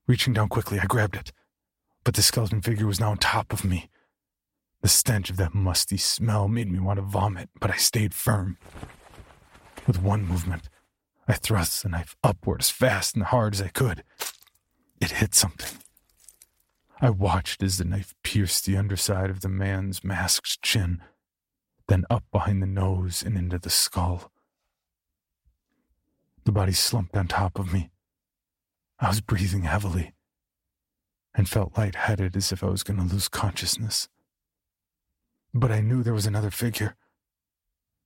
Reaching 0.08 0.34
down 0.34 0.48
quickly, 0.48 0.80
I 0.80 0.86
grabbed 0.86 1.18
it, 1.18 1.34
but 2.06 2.16
the 2.16 2.22
skeleton 2.22 2.62
figure 2.62 2.88
was 2.88 3.00
now 3.00 3.12
on 3.12 3.18
top 3.18 3.52
of 3.52 3.66
me. 3.66 3.90
The 4.82 4.88
stench 4.88 5.30
of 5.30 5.38
that 5.38 5.54
musty 5.54 5.98
smell 5.98 6.48
made 6.48 6.72
me 6.72 6.80
want 6.80 6.98
to 6.98 7.04
vomit, 7.04 7.50
but 7.60 7.70
I 7.70 7.76
stayed 7.76 8.14
firm. 8.14 8.58
With 9.86 10.02
one 10.02 10.26
movement, 10.26 10.70
I 11.28 11.34
thrust 11.34 11.84
the 11.84 11.90
knife 11.90 12.16
upward 12.24 12.62
as 12.62 12.72
fast 12.72 13.16
and 13.16 13.26
hard 13.26 13.54
as 13.54 13.62
I 13.62 13.68
could. 13.68 14.04
It 15.00 15.12
hit 15.12 15.36
something. 15.36 15.81
I 17.04 17.10
watched 17.10 17.64
as 17.64 17.80
the 17.80 17.84
knife 17.84 18.14
pierced 18.24 18.66
the 18.66 18.78
underside 18.78 19.32
of 19.32 19.42
the 19.42 19.50
man's 19.50 20.04
masked 20.04 20.62
chin, 20.62 21.02
then 21.88 22.06
up 22.12 22.24
behind 22.32 22.62
the 22.62 22.68
nose 22.68 23.24
and 23.24 23.36
into 23.36 23.58
the 23.58 23.72
skull. 23.72 24.32
The 26.46 26.52
body 26.52 26.74
slumped 26.74 27.18
on 27.18 27.28
top 27.28 27.58
of 27.58 27.74
me. 27.74 27.90
I 29.00 29.08
was 29.08 29.20
breathing 29.20 29.64
heavily 29.64 30.14
and 31.34 31.50
felt 31.50 31.76
lightheaded 31.76 32.38
as 32.38 32.52
if 32.52 32.64
I 32.64 32.68
was 32.68 32.84
going 32.84 33.00
to 33.00 33.14
lose 33.14 33.28
consciousness. 33.28 34.08
But 35.56 35.72
I 35.72 35.82
knew 35.82 36.04
there 36.04 36.14
was 36.14 36.28
another 36.28 36.52
figure. 36.52 36.96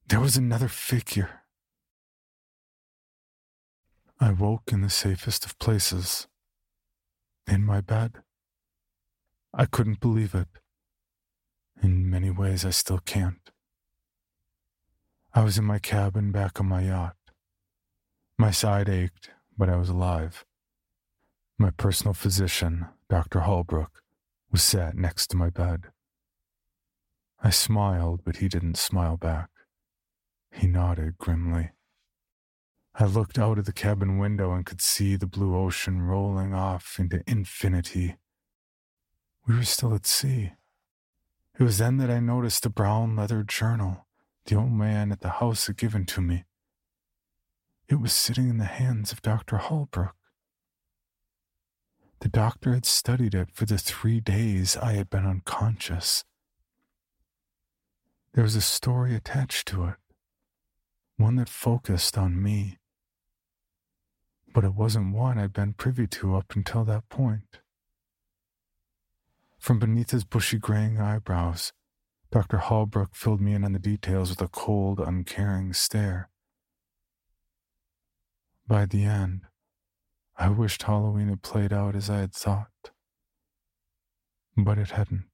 There 0.08 0.22
was 0.22 0.38
another 0.38 0.70
figure 0.70 1.42
I 4.20 4.32
woke 4.32 4.72
in 4.72 4.80
the 4.80 4.90
safest 4.90 5.46
of 5.46 5.60
places. 5.60 6.28
In 7.48 7.64
my 7.64 7.82
bed. 7.82 8.22
I 9.58 9.66
couldn't 9.66 10.02
believe 10.02 10.36
it. 10.36 10.50
In 11.82 12.10
many 12.10 12.30
ways, 12.30 12.66
I 12.66 12.72
still 12.72 13.00
can't. 13.00 13.52
I 15.34 15.44
was 15.44 15.58
in 15.58 15.64
my 15.64 15.80
cabin 15.80 16.34
back 16.34 16.60
on 16.60 16.66
my 16.68 16.82
yacht. 16.82 17.16
My 18.38 18.52
side 18.52 18.90
ached, 18.90 19.30
but 19.58 19.70
I 19.70 19.78
was 19.78 19.88
alive. 19.88 20.44
My 21.58 21.70
personal 21.70 22.14
physician, 22.14 22.88
Dr. 23.10 23.42
Holbrook, 23.42 24.02
was 24.52 24.62
sat 24.62 24.98
next 24.98 25.28
to 25.28 25.38
my 25.38 25.50
bed. 25.50 25.86
I 27.42 27.50
smiled, 27.50 28.26
but 28.26 28.38
he 28.38 28.50
didn't 28.50 28.78
smile 28.78 29.16
back. 29.16 29.50
He 30.52 30.68
nodded 30.68 31.18
grimly. 31.18 31.72
I 32.94 33.06
looked 33.06 33.40
out 33.40 33.58
of 33.58 33.64
the 33.64 33.72
cabin 33.72 34.18
window 34.18 34.52
and 34.52 34.66
could 34.66 34.82
see 34.82 35.16
the 35.16 35.28
blue 35.28 35.56
ocean 35.56 36.02
rolling 36.02 36.54
off 36.54 36.98
into 37.00 37.24
infinity. 37.26 38.18
We 39.48 39.56
were 39.56 39.64
still 39.64 39.94
at 39.94 40.06
sea. 40.06 40.54
It 41.60 41.64
was 41.64 41.78
then 41.78 41.98
that 41.98 42.10
I 42.10 42.20
noticed 42.20 42.64
the 42.64 42.70
brown 42.70 43.16
leather 43.16 43.44
journal 43.44 44.06
the 44.46 44.56
old 44.56 44.72
man 44.72 45.12
at 45.12 45.22
the 45.22 45.30
house 45.30 45.68
had 45.68 45.78
given 45.78 46.06
to 46.06 46.22
me. 46.22 46.46
It 47.88 47.96
was 47.96 48.14
sitting 48.14 48.50
in 48.50 48.58
the 48.58 48.66
hands 48.66 49.12
of 49.12 49.22
Dr. 49.22 49.58
Holbrook. 49.58 50.16
The 52.20 52.30
doctor 52.30 52.74
had 52.74 52.86
studied 52.86 53.34
it 53.34 53.50
for 53.54 53.66
the 53.66 53.78
three 53.78 54.20
days 54.20 54.78
I 54.78 54.94
had 54.94 55.10
been 55.10 55.26
unconscious. 55.26 56.24
There 58.34 58.44
was 58.44 58.56
a 58.56 58.62
story 58.62 59.16
attached 59.16 59.68
to 59.70 59.86
it, 59.86 59.96
one 61.18 61.36
that 61.36 61.50
focused 61.50 62.18
on 62.18 62.42
me. 62.42 62.78
But 64.54 64.64
it 64.64 64.74
wasn't 64.74 65.14
one 65.14 65.38
I'd 65.38 65.54
been 65.54 65.74
privy 65.74 66.08
to 66.08 66.36
up 66.36 66.56
until 66.56 66.84
that 66.86 67.10
point. 67.10 67.60
From 69.66 69.80
beneath 69.80 70.12
his 70.12 70.24
bushy 70.24 70.60
graying 70.60 71.00
eyebrows, 71.00 71.74
Dr. 72.32 72.58
Holbrook 72.60 73.16
filled 73.16 73.42
me 73.42 73.56
in 73.56 73.64
on 73.64 73.72
the 73.74 73.80
details 73.80 74.30
with 74.30 74.40
a 74.40 74.48
cold, 74.48 75.00
uncaring 75.00 75.74
stare. 75.74 76.30
By 78.68 78.86
the 78.86 79.06
end, 79.06 79.42
I 80.38 80.50
wished 80.50 80.84
Halloween 80.84 81.30
had 81.30 81.42
played 81.42 81.74
out 81.74 81.96
as 81.96 82.12
I 82.12 82.18
had 82.20 82.32
thought. 82.32 82.92
But 84.56 84.78
it 84.78 84.92
hadn't. 84.92 85.32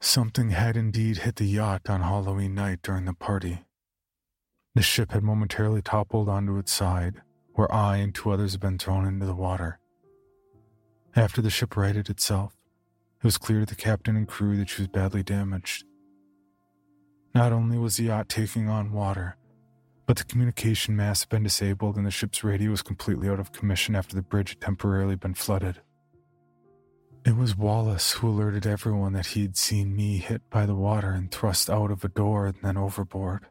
Something 0.00 0.50
had 0.50 0.76
indeed 0.76 1.18
hit 1.18 1.34
the 1.34 1.46
yacht 1.46 1.90
on 1.90 2.02
Halloween 2.02 2.54
night 2.54 2.82
during 2.82 3.06
the 3.06 3.14
party. 3.14 3.64
The 4.76 4.82
ship 4.82 5.10
had 5.10 5.24
momentarily 5.24 5.82
toppled 5.82 6.28
onto 6.28 6.56
its 6.58 6.72
side, 6.72 7.20
where 7.54 7.72
I 7.74 7.96
and 7.96 8.14
two 8.14 8.30
others 8.30 8.52
had 8.52 8.60
been 8.60 8.78
thrown 8.78 9.08
into 9.08 9.26
the 9.26 9.34
water. 9.34 9.80
After 11.16 11.40
the 11.40 11.50
ship 11.50 11.76
righted 11.76 12.10
itself, 12.10 12.56
it 13.18 13.24
was 13.24 13.38
clear 13.38 13.60
to 13.60 13.66
the 13.66 13.76
captain 13.76 14.16
and 14.16 14.26
crew 14.26 14.56
that 14.56 14.68
she 14.68 14.82
was 14.82 14.88
badly 14.88 15.22
damaged. 15.22 15.84
Not 17.32 17.52
only 17.52 17.78
was 17.78 17.96
the 17.96 18.04
yacht 18.04 18.28
taking 18.28 18.68
on 18.68 18.92
water, 18.92 19.36
but 20.06 20.16
the 20.16 20.24
communication 20.24 20.96
mast 20.96 21.24
had 21.24 21.28
been 21.28 21.44
disabled 21.44 21.96
and 21.96 22.04
the 22.04 22.10
ship's 22.10 22.42
radio 22.42 22.70
was 22.72 22.82
completely 22.82 23.28
out 23.28 23.38
of 23.38 23.52
commission 23.52 23.94
after 23.94 24.16
the 24.16 24.22
bridge 24.22 24.50
had 24.50 24.60
temporarily 24.60 25.14
been 25.14 25.34
flooded. 25.34 25.80
It 27.24 27.36
was 27.36 27.56
Wallace 27.56 28.12
who 28.12 28.28
alerted 28.28 28.66
everyone 28.66 29.12
that 29.12 29.26
he 29.26 29.42
had 29.42 29.56
seen 29.56 29.94
me 29.94 30.18
hit 30.18 30.42
by 30.50 30.66
the 30.66 30.74
water 30.74 31.10
and 31.10 31.30
thrust 31.30 31.70
out 31.70 31.92
of 31.92 32.04
a 32.04 32.08
door 32.08 32.46
and 32.46 32.56
then 32.60 32.76
overboard. 32.76 33.46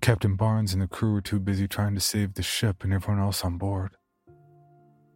Captain 0.00 0.36
Barnes 0.36 0.72
and 0.72 0.80
the 0.80 0.86
crew 0.86 1.12
were 1.12 1.20
too 1.20 1.40
busy 1.40 1.66
trying 1.66 1.94
to 1.94 2.00
save 2.00 2.34
the 2.34 2.42
ship 2.42 2.84
and 2.84 2.94
everyone 2.94 3.22
else 3.22 3.44
on 3.44 3.58
board. 3.58 3.96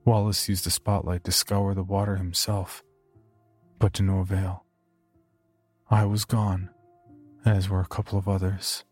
Wallace 0.04 0.48
used 0.48 0.64
the 0.64 0.70
spotlight 0.70 1.24
to 1.24 1.32
scour 1.32 1.74
the 1.74 1.82
water 1.82 2.16
himself 2.16 2.82
but 3.78 3.92
to 3.94 4.02
no 4.02 4.20
avail. 4.20 4.64
I 5.90 6.04
was 6.04 6.24
gone, 6.24 6.70
as 7.44 7.68
were 7.68 7.80
a 7.80 7.86
couple 7.86 8.18
of 8.18 8.28
others. 8.28 8.84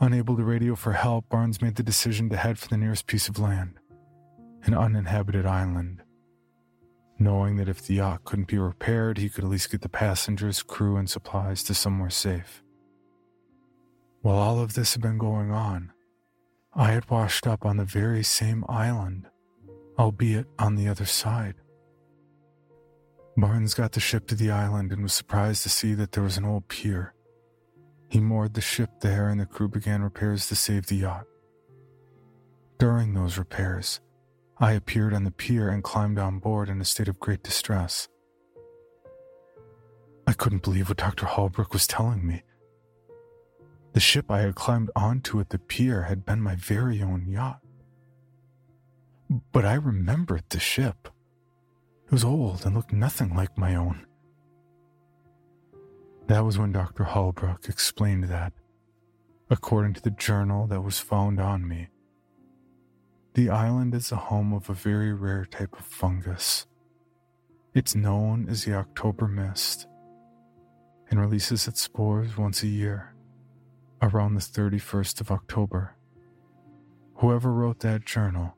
Unable 0.00 0.36
to 0.36 0.44
radio 0.44 0.76
for 0.76 0.92
help, 0.92 1.28
Barnes 1.28 1.60
made 1.60 1.74
the 1.74 1.82
decision 1.82 2.28
to 2.30 2.36
head 2.36 2.58
for 2.58 2.68
the 2.68 2.76
nearest 2.76 3.06
piece 3.06 3.28
of 3.28 3.38
land, 3.38 3.80
an 4.62 4.74
uninhabited 4.74 5.44
island. 5.44 6.02
Knowing 7.18 7.56
that 7.56 7.68
if 7.68 7.84
the 7.84 7.94
yacht 7.94 8.22
couldn't 8.24 8.46
be 8.46 8.58
repaired, 8.58 9.18
he 9.18 9.28
could 9.28 9.42
at 9.42 9.50
least 9.50 9.72
get 9.72 9.80
the 9.80 9.88
passengers, 9.88 10.62
crew, 10.62 10.96
and 10.96 11.10
supplies 11.10 11.64
to 11.64 11.74
somewhere 11.74 12.10
safe. 12.10 12.62
While 14.20 14.36
all 14.36 14.60
of 14.60 14.74
this 14.74 14.92
had 14.92 15.02
been 15.02 15.18
going 15.18 15.50
on, 15.50 15.92
I 16.78 16.92
had 16.92 17.10
washed 17.10 17.44
up 17.48 17.66
on 17.66 17.76
the 17.76 17.84
very 17.84 18.22
same 18.22 18.64
island, 18.68 19.26
albeit 19.98 20.46
on 20.60 20.76
the 20.76 20.86
other 20.86 21.06
side. 21.06 21.56
Barnes 23.36 23.74
got 23.74 23.90
the 23.90 24.00
ship 24.00 24.28
to 24.28 24.36
the 24.36 24.52
island 24.52 24.92
and 24.92 25.02
was 25.02 25.12
surprised 25.12 25.64
to 25.64 25.70
see 25.70 25.94
that 25.94 26.12
there 26.12 26.22
was 26.22 26.36
an 26.36 26.44
old 26.44 26.68
pier. 26.68 27.14
He 28.08 28.20
moored 28.20 28.54
the 28.54 28.60
ship 28.60 29.00
there 29.00 29.28
and 29.28 29.40
the 29.40 29.44
crew 29.44 29.66
began 29.66 30.02
repairs 30.02 30.46
to 30.48 30.54
save 30.54 30.86
the 30.86 30.94
yacht. 30.94 31.26
During 32.78 33.12
those 33.12 33.38
repairs, 33.38 34.00
I 34.58 34.72
appeared 34.72 35.14
on 35.14 35.24
the 35.24 35.32
pier 35.32 35.70
and 35.70 35.82
climbed 35.82 36.20
on 36.20 36.38
board 36.38 36.68
in 36.68 36.80
a 36.80 36.84
state 36.84 37.08
of 37.08 37.18
great 37.18 37.42
distress. 37.42 38.06
I 40.28 40.32
couldn't 40.32 40.62
believe 40.62 40.88
what 40.88 40.98
Dr. 40.98 41.26
Holbrook 41.26 41.72
was 41.72 41.88
telling 41.88 42.24
me. 42.24 42.44
The 43.98 44.02
ship 44.02 44.30
I 44.30 44.42
had 44.42 44.54
climbed 44.54 44.92
onto 44.94 45.40
at 45.40 45.50
the 45.50 45.58
pier 45.58 46.04
had 46.04 46.24
been 46.24 46.40
my 46.40 46.54
very 46.54 47.02
own 47.02 47.26
yacht. 47.26 47.58
But 49.50 49.64
I 49.64 49.74
remembered 49.74 50.44
the 50.50 50.60
ship. 50.60 51.08
It 52.06 52.12
was 52.12 52.22
old 52.22 52.64
and 52.64 52.76
looked 52.76 52.92
nothing 52.92 53.34
like 53.34 53.58
my 53.58 53.74
own. 53.74 54.06
That 56.28 56.44
was 56.44 56.56
when 56.56 56.70
Dr. 56.70 57.02
Holbrook 57.02 57.68
explained 57.68 58.22
that, 58.28 58.52
according 59.50 59.94
to 59.94 60.00
the 60.00 60.12
journal 60.12 60.68
that 60.68 60.82
was 60.82 61.00
found 61.00 61.40
on 61.40 61.66
me, 61.66 61.88
the 63.34 63.50
island 63.50 63.96
is 63.96 64.10
the 64.10 64.16
home 64.30 64.52
of 64.52 64.70
a 64.70 64.74
very 64.74 65.12
rare 65.12 65.44
type 65.44 65.76
of 65.76 65.84
fungus. 65.84 66.68
It's 67.74 67.96
known 67.96 68.46
as 68.48 68.64
the 68.64 68.74
October 68.74 69.26
mist 69.26 69.88
and 71.10 71.18
releases 71.18 71.66
its 71.66 71.80
spores 71.80 72.36
once 72.36 72.62
a 72.62 72.68
year, 72.68 73.16
around 74.02 74.34
the 74.34 74.40
31st 74.40 75.20
of 75.20 75.30
October. 75.30 75.94
Whoever 77.16 77.52
wrote 77.52 77.80
that 77.80 78.04
journal 78.06 78.54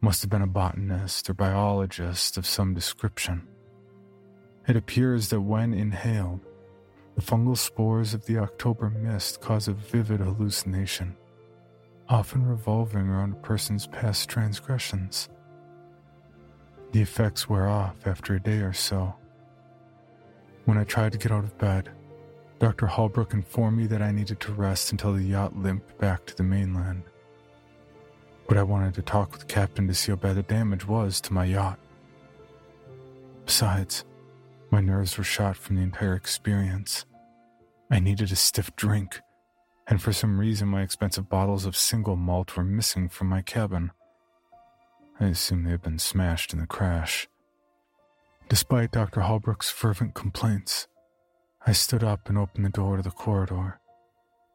must 0.00 0.22
have 0.22 0.30
been 0.30 0.42
a 0.42 0.46
botanist 0.46 1.30
or 1.30 1.34
biologist 1.34 2.36
of 2.36 2.46
some 2.46 2.74
description. 2.74 3.46
It 4.66 4.76
appears 4.76 5.28
that 5.30 5.40
when 5.40 5.72
inhaled, 5.72 6.44
the 7.14 7.22
fungal 7.22 7.56
spores 7.56 8.12
of 8.12 8.26
the 8.26 8.38
October 8.38 8.90
mist 8.90 9.40
cause 9.40 9.68
a 9.68 9.72
vivid 9.72 10.20
hallucination, 10.20 11.16
often 12.08 12.46
revolving 12.46 13.08
around 13.08 13.32
a 13.32 13.36
person's 13.36 13.86
past 13.86 14.28
transgressions. 14.28 15.28
The 16.92 17.00
effects 17.00 17.48
wear 17.48 17.68
off 17.68 18.06
after 18.06 18.34
a 18.34 18.40
day 18.40 18.58
or 18.58 18.72
so. 18.72 19.14
When 20.64 20.76
I 20.76 20.84
tried 20.84 21.12
to 21.12 21.18
get 21.18 21.32
out 21.32 21.44
of 21.44 21.56
bed, 21.58 21.90
Dr. 22.58 22.86
Holbrook 22.86 23.34
informed 23.34 23.76
me 23.76 23.86
that 23.86 24.02
I 24.02 24.12
needed 24.12 24.40
to 24.40 24.52
rest 24.52 24.92
until 24.92 25.12
the 25.12 25.22
yacht 25.22 25.56
limped 25.56 25.98
back 25.98 26.24
to 26.26 26.36
the 26.36 26.42
mainland 26.42 27.02
but 28.46 28.56
I 28.56 28.62
wanted 28.62 28.94
to 28.94 29.02
talk 29.02 29.32
with 29.32 29.40
the 29.40 29.46
captain 29.46 29.86
to 29.88 29.94
see 29.94 30.12
how 30.12 30.16
bad 30.16 30.36
the 30.36 30.42
damage 30.42 30.86
was 30.86 31.20
to 31.22 31.32
my 31.32 31.44
yacht. 31.44 31.78
Besides, 33.44 34.04
my 34.70 34.80
nerves 34.80 35.18
were 35.18 35.24
shot 35.24 35.56
from 35.56 35.76
the 35.76 35.82
entire 35.82 36.14
experience. 36.14 37.04
I 37.90 38.00
needed 38.00 38.32
a 38.32 38.36
stiff 38.36 38.74
drink, 38.76 39.20
and 39.86 40.00
for 40.00 40.12
some 40.12 40.38
reason, 40.38 40.68
my 40.68 40.82
expensive 40.82 41.28
bottles 41.28 41.66
of 41.66 41.76
single 41.76 42.16
malt 42.16 42.56
were 42.56 42.64
missing 42.64 43.08
from 43.08 43.28
my 43.28 43.42
cabin. 43.42 43.92
I 45.18 45.26
assume 45.26 45.64
they 45.64 45.70
had 45.70 45.82
been 45.82 45.98
smashed 45.98 46.52
in 46.52 46.60
the 46.60 46.66
crash. 46.66 47.28
Despite 48.48 48.92
Dr. 48.92 49.22
Holbrook's 49.22 49.70
fervent 49.70 50.14
complaints, 50.14 50.86
I 51.68 51.72
stood 51.72 52.04
up 52.04 52.28
and 52.28 52.38
opened 52.38 52.64
the 52.64 52.70
door 52.70 52.96
to 52.96 53.02
the 53.02 53.10
corridor, 53.10 53.80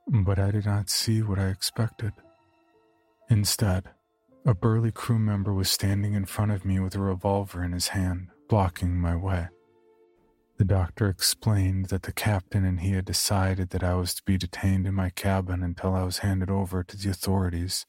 but 0.08 0.40
I 0.40 0.50
did 0.52 0.66
not 0.66 0.90
see 0.90 1.22
what 1.22 1.40
I 1.40 1.48
expected. 1.50 2.14
Instead, 3.30 3.90
a 4.46 4.54
burly 4.54 4.92
crew 4.92 5.20
member 5.20 5.54
was 5.54 5.70
standing 5.70 6.14
in 6.14 6.24
front 6.24 6.52
of 6.52 6.64
me 6.64 6.80
with 6.80 6.96
a 6.96 7.02
revolver 7.02 7.64
in 7.64 7.74
his 7.74 7.90
hand, 7.90 8.30
blocking 8.48 8.96
my 8.96 9.16
way. 9.16 9.50
The 10.58 10.64
doctor 10.64 11.10
explained 11.10 11.88
that 11.88 12.04
the 12.04 12.14
captain 12.14 12.64
and 12.64 12.80
he 12.80 12.94
had 12.94 13.06
decided 13.06 13.72
that 13.72 13.84
I 13.84 13.96
was 13.96 14.14
to 14.16 14.24
be 14.24 14.38
detained 14.38 14.88
in 14.88 14.94
my 14.94 15.10
cabin 15.10 15.64
until 15.64 15.94
I 15.94 16.04
was 16.04 16.20
handed 16.20 16.50
over 16.50 16.82
to 16.82 16.98
the 16.98 17.10
authorities. 17.10 17.86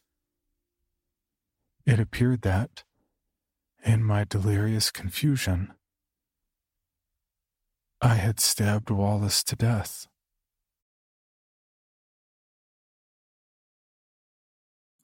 It 1.87 2.01
appeared 2.01 2.43
that, 2.43 2.83
in 3.85 4.03
my 4.03 4.25
delirious 4.25 4.91
confusion, 4.91 5.75
I 8.05 8.15
had 8.15 8.41
stabbed 8.41 8.91
Wallace 8.91 9.45
to 9.45 9.55
death. 9.55 10.09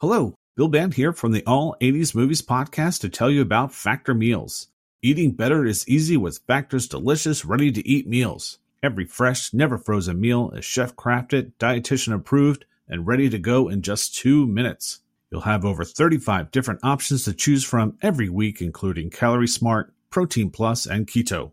Hello, 0.00 0.34
Bill 0.56 0.66
Band 0.66 0.94
here 0.94 1.12
from 1.12 1.30
the 1.30 1.44
All 1.46 1.76
80s 1.80 2.12
Movies 2.12 2.42
podcast 2.42 3.00
to 3.02 3.08
tell 3.08 3.30
you 3.30 3.40
about 3.40 3.72
Factor 3.72 4.14
Meals. 4.14 4.66
Eating 5.00 5.30
better 5.30 5.64
is 5.64 5.88
easy 5.88 6.16
with 6.16 6.40
Factor's 6.48 6.88
delicious, 6.88 7.44
ready 7.44 7.70
to 7.70 7.88
eat 7.88 8.08
meals. 8.08 8.58
Every 8.82 9.04
fresh, 9.04 9.54
never 9.54 9.78
frozen 9.78 10.20
meal 10.20 10.50
is 10.50 10.64
chef 10.64 10.96
crafted, 10.96 11.52
dietitian 11.60 12.14
approved, 12.14 12.64
and 12.88 13.06
ready 13.06 13.30
to 13.30 13.38
go 13.38 13.68
in 13.68 13.82
just 13.82 14.16
two 14.16 14.44
minutes. 14.44 15.02
You'll 15.30 15.42
have 15.42 15.64
over 15.64 15.84
35 15.84 16.50
different 16.50 16.80
options 16.82 17.22
to 17.26 17.32
choose 17.32 17.62
from 17.62 17.96
every 18.02 18.28
week, 18.28 18.60
including 18.60 19.10
Calorie 19.10 19.46
Smart, 19.46 19.94
Protein 20.10 20.50
Plus, 20.50 20.84
and 20.84 21.06
Keto. 21.06 21.52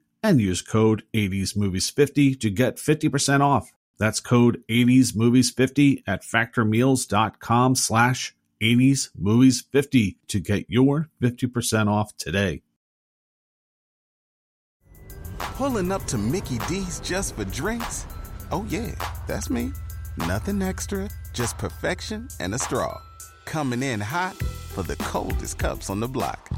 and 0.23 0.39
use 0.39 0.61
code 0.61 1.03
80smovies50 1.13 2.39
to 2.39 2.49
get 2.49 2.77
50% 2.77 3.41
off. 3.41 3.71
That's 3.97 4.19
code 4.19 4.63
80smovies50 4.69 6.03
at 6.07 6.23
factormeals.com 6.23 7.75
slash 7.75 8.35
80smovies50 8.61 10.15
to 10.27 10.39
get 10.39 10.65
your 10.69 11.09
50% 11.21 11.87
off 11.87 12.15
today. 12.17 12.61
Pulling 15.37 15.91
up 15.91 16.05
to 16.05 16.17
Mickey 16.17 16.59
D's 16.67 16.99
just 16.99 17.35
for 17.35 17.45
drinks? 17.45 18.05
Oh 18.51 18.65
yeah, 18.69 18.93
that's 19.27 19.49
me. 19.49 19.71
Nothing 20.17 20.61
extra, 20.61 21.09
just 21.33 21.57
perfection 21.57 22.27
and 22.39 22.53
a 22.53 22.59
straw 22.59 22.99
coming 23.45 23.83
in 23.83 23.99
hot 23.99 24.35
for 24.73 24.81
the 24.83 24.95
coldest 24.95 25.57
cups 25.57 25.89
on 25.89 25.99
the 25.99 26.07
block. 26.07 26.49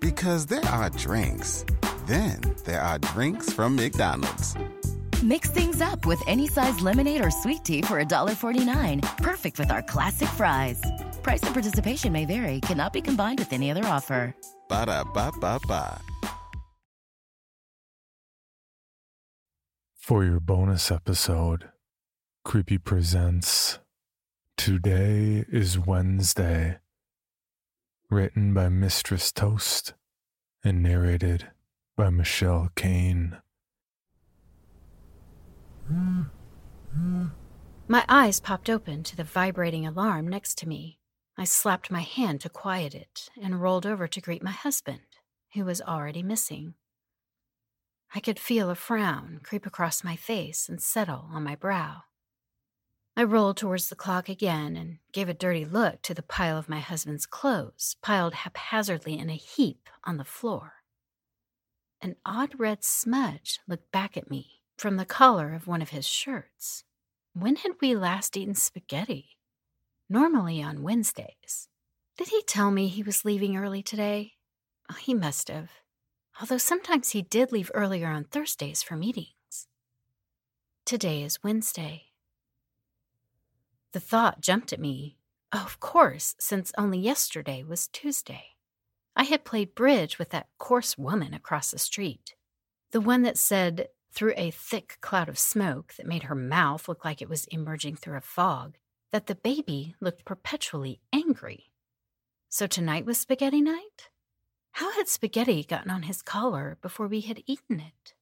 Because 0.00 0.46
there 0.46 0.64
are 0.64 0.90
drinks, 0.90 1.64
then 2.06 2.40
there 2.64 2.80
are 2.80 2.98
drinks 2.98 3.52
from 3.52 3.76
McDonald's. 3.76 4.54
Mix 5.22 5.50
things 5.50 5.80
up 5.80 6.04
with 6.04 6.22
any 6.26 6.46
size 6.46 6.80
lemonade 6.80 7.24
or 7.24 7.30
sweet 7.30 7.64
tea 7.64 7.80
for 7.80 8.02
$1.49. 8.02 9.00
Perfect 9.18 9.58
with 9.58 9.70
our 9.70 9.82
classic 9.82 10.28
fries. 10.28 10.82
Price 11.22 11.42
and 11.42 11.54
participation 11.54 12.12
may 12.12 12.26
vary, 12.26 12.60
cannot 12.60 12.92
be 12.92 13.00
combined 13.00 13.38
with 13.38 13.52
any 13.52 13.70
other 13.70 13.84
offer. 13.86 14.34
Ba 14.68 14.86
da 14.86 15.04
ba 15.04 15.32
ba 15.40 15.58
ba. 15.66 16.00
For 19.96 20.22
your 20.22 20.40
bonus 20.40 20.90
episode, 20.90 21.70
Creepy 22.44 22.76
Presents 22.76 23.78
Today 24.58 25.46
is 25.48 25.78
Wednesday. 25.78 26.78
Written 28.10 28.52
by 28.52 28.68
Mistress 28.68 29.32
Toast 29.32 29.94
and 30.62 30.82
narrated 30.82 31.48
by 31.96 32.10
Michelle 32.10 32.70
Kane. 32.74 33.38
My 37.86 38.04
eyes 38.08 38.40
popped 38.40 38.68
open 38.68 39.04
to 39.04 39.16
the 39.16 39.24
vibrating 39.24 39.86
alarm 39.86 40.26
next 40.26 40.58
to 40.58 40.68
me. 40.68 40.98
I 41.36 41.44
slapped 41.44 41.90
my 41.90 42.00
hand 42.00 42.40
to 42.40 42.48
quiet 42.48 42.94
it 42.94 43.28
and 43.40 43.60
rolled 43.60 43.86
over 43.86 44.08
to 44.08 44.20
greet 44.20 44.42
my 44.42 44.50
husband, 44.50 45.00
who 45.54 45.64
was 45.64 45.82
already 45.82 46.22
missing. 46.22 46.74
I 48.14 48.20
could 48.20 48.38
feel 48.38 48.70
a 48.70 48.74
frown 48.74 49.40
creep 49.42 49.66
across 49.66 50.04
my 50.04 50.16
face 50.16 50.68
and 50.68 50.80
settle 50.80 51.28
on 51.32 51.42
my 51.42 51.56
brow. 51.56 52.02
I 53.16 53.22
rolled 53.24 53.56
towards 53.56 53.88
the 53.88 53.96
clock 53.96 54.28
again 54.28 54.76
and 54.76 54.98
gave 55.12 55.28
a 55.28 55.34
dirty 55.34 55.64
look 55.64 56.02
to 56.02 56.14
the 56.14 56.22
pile 56.22 56.58
of 56.58 56.68
my 56.68 56.80
husband's 56.80 57.26
clothes 57.26 57.96
piled 58.02 58.34
haphazardly 58.34 59.18
in 59.18 59.30
a 59.30 59.36
heap 59.36 59.88
on 60.04 60.16
the 60.16 60.24
floor. 60.24 60.83
An 62.04 62.14
odd 62.24 62.60
red 62.60 62.84
smudge 62.84 63.58
looked 63.66 63.90
back 63.90 64.16
at 64.16 64.30
me 64.30 64.60
from 64.76 64.96
the 64.96 65.04
collar 65.04 65.52
of 65.54 65.66
one 65.66 65.82
of 65.82 65.88
his 65.88 66.06
shirts. 66.06 66.84
When 67.32 67.56
had 67.56 67.72
we 67.80 67.96
last 67.96 68.36
eaten 68.36 68.54
spaghetti? 68.54 69.38
Normally 70.08 70.62
on 70.62 70.84
Wednesdays. 70.84 71.68
Did 72.16 72.28
he 72.28 72.42
tell 72.42 72.70
me 72.70 72.86
he 72.86 73.02
was 73.02 73.24
leaving 73.24 73.56
early 73.56 73.82
today? 73.82 74.34
Oh, 74.88 74.94
he 74.94 75.14
must 75.14 75.48
have 75.48 75.70
although 76.40 76.58
sometimes 76.58 77.10
he 77.10 77.22
did 77.22 77.52
leave 77.52 77.70
earlier 77.74 78.08
on 78.08 78.24
Thursdays 78.24 78.82
for 78.82 78.96
meetings. 78.96 79.66
Today 80.84 81.22
is 81.22 81.42
Wednesday. 81.42 82.04
The 83.92 84.00
thought 84.00 84.40
jumped 84.40 84.72
at 84.72 84.80
me. 84.80 85.16
Oh, 85.52 85.62
of 85.64 85.78
course, 85.78 86.34
since 86.38 86.72
only 86.76 86.98
yesterday 86.98 87.62
was 87.62 87.86
Tuesday. 87.86 88.53
I 89.16 89.24
had 89.24 89.44
played 89.44 89.74
bridge 89.74 90.18
with 90.18 90.30
that 90.30 90.48
coarse 90.58 90.98
woman 90.98 91.34
across 91.34 91.70
the 91.70 91.78
street, 91.78 92.34
the 92.90 93.00
one 93.00 93.22
that 93.22 93.38
said, 93.38 93.88
through 94.12 94.34
a 94.36 94.50
thick 94.50 94.98
cloud 95.00 95.28
of 95.28 95.38
smoke 95.38 95.94
that 95.94 96.06
made 96.06 96.24
her 96.24 96.34
mouth 96.34 96.88
look 96.88 97.04
like 97.04 97.20
it 97.20 97.28
was 97.28 97.46
emerging 97.46 97.96
through 97.96 98.16
a 98.16 98.20
fog, 98.20 98.76
that 99.10 99.26
the 99.26 99.34
baby 99.34 99.94
looked 100.00 100.24
perpetually 100.24 101.00
angry. 101.12 101.70
So 102.48 102.66
tonight 102.66 103.04
was 103.04 103.18
spaghetti 103.18 103.60
night? 103.60 104.08
How 104.72 104.92
had 104.92 105.08
spaghetti 105.08 105.64
gotten 105.64 105.90
on 105.90 106.02
his 106.02 106.22
collar 106.22 106.78
before 106.82 107.06
we 107.06 107.20
had 107.20 107.42
eaten 107.46 107.80
it? 107.80 108.14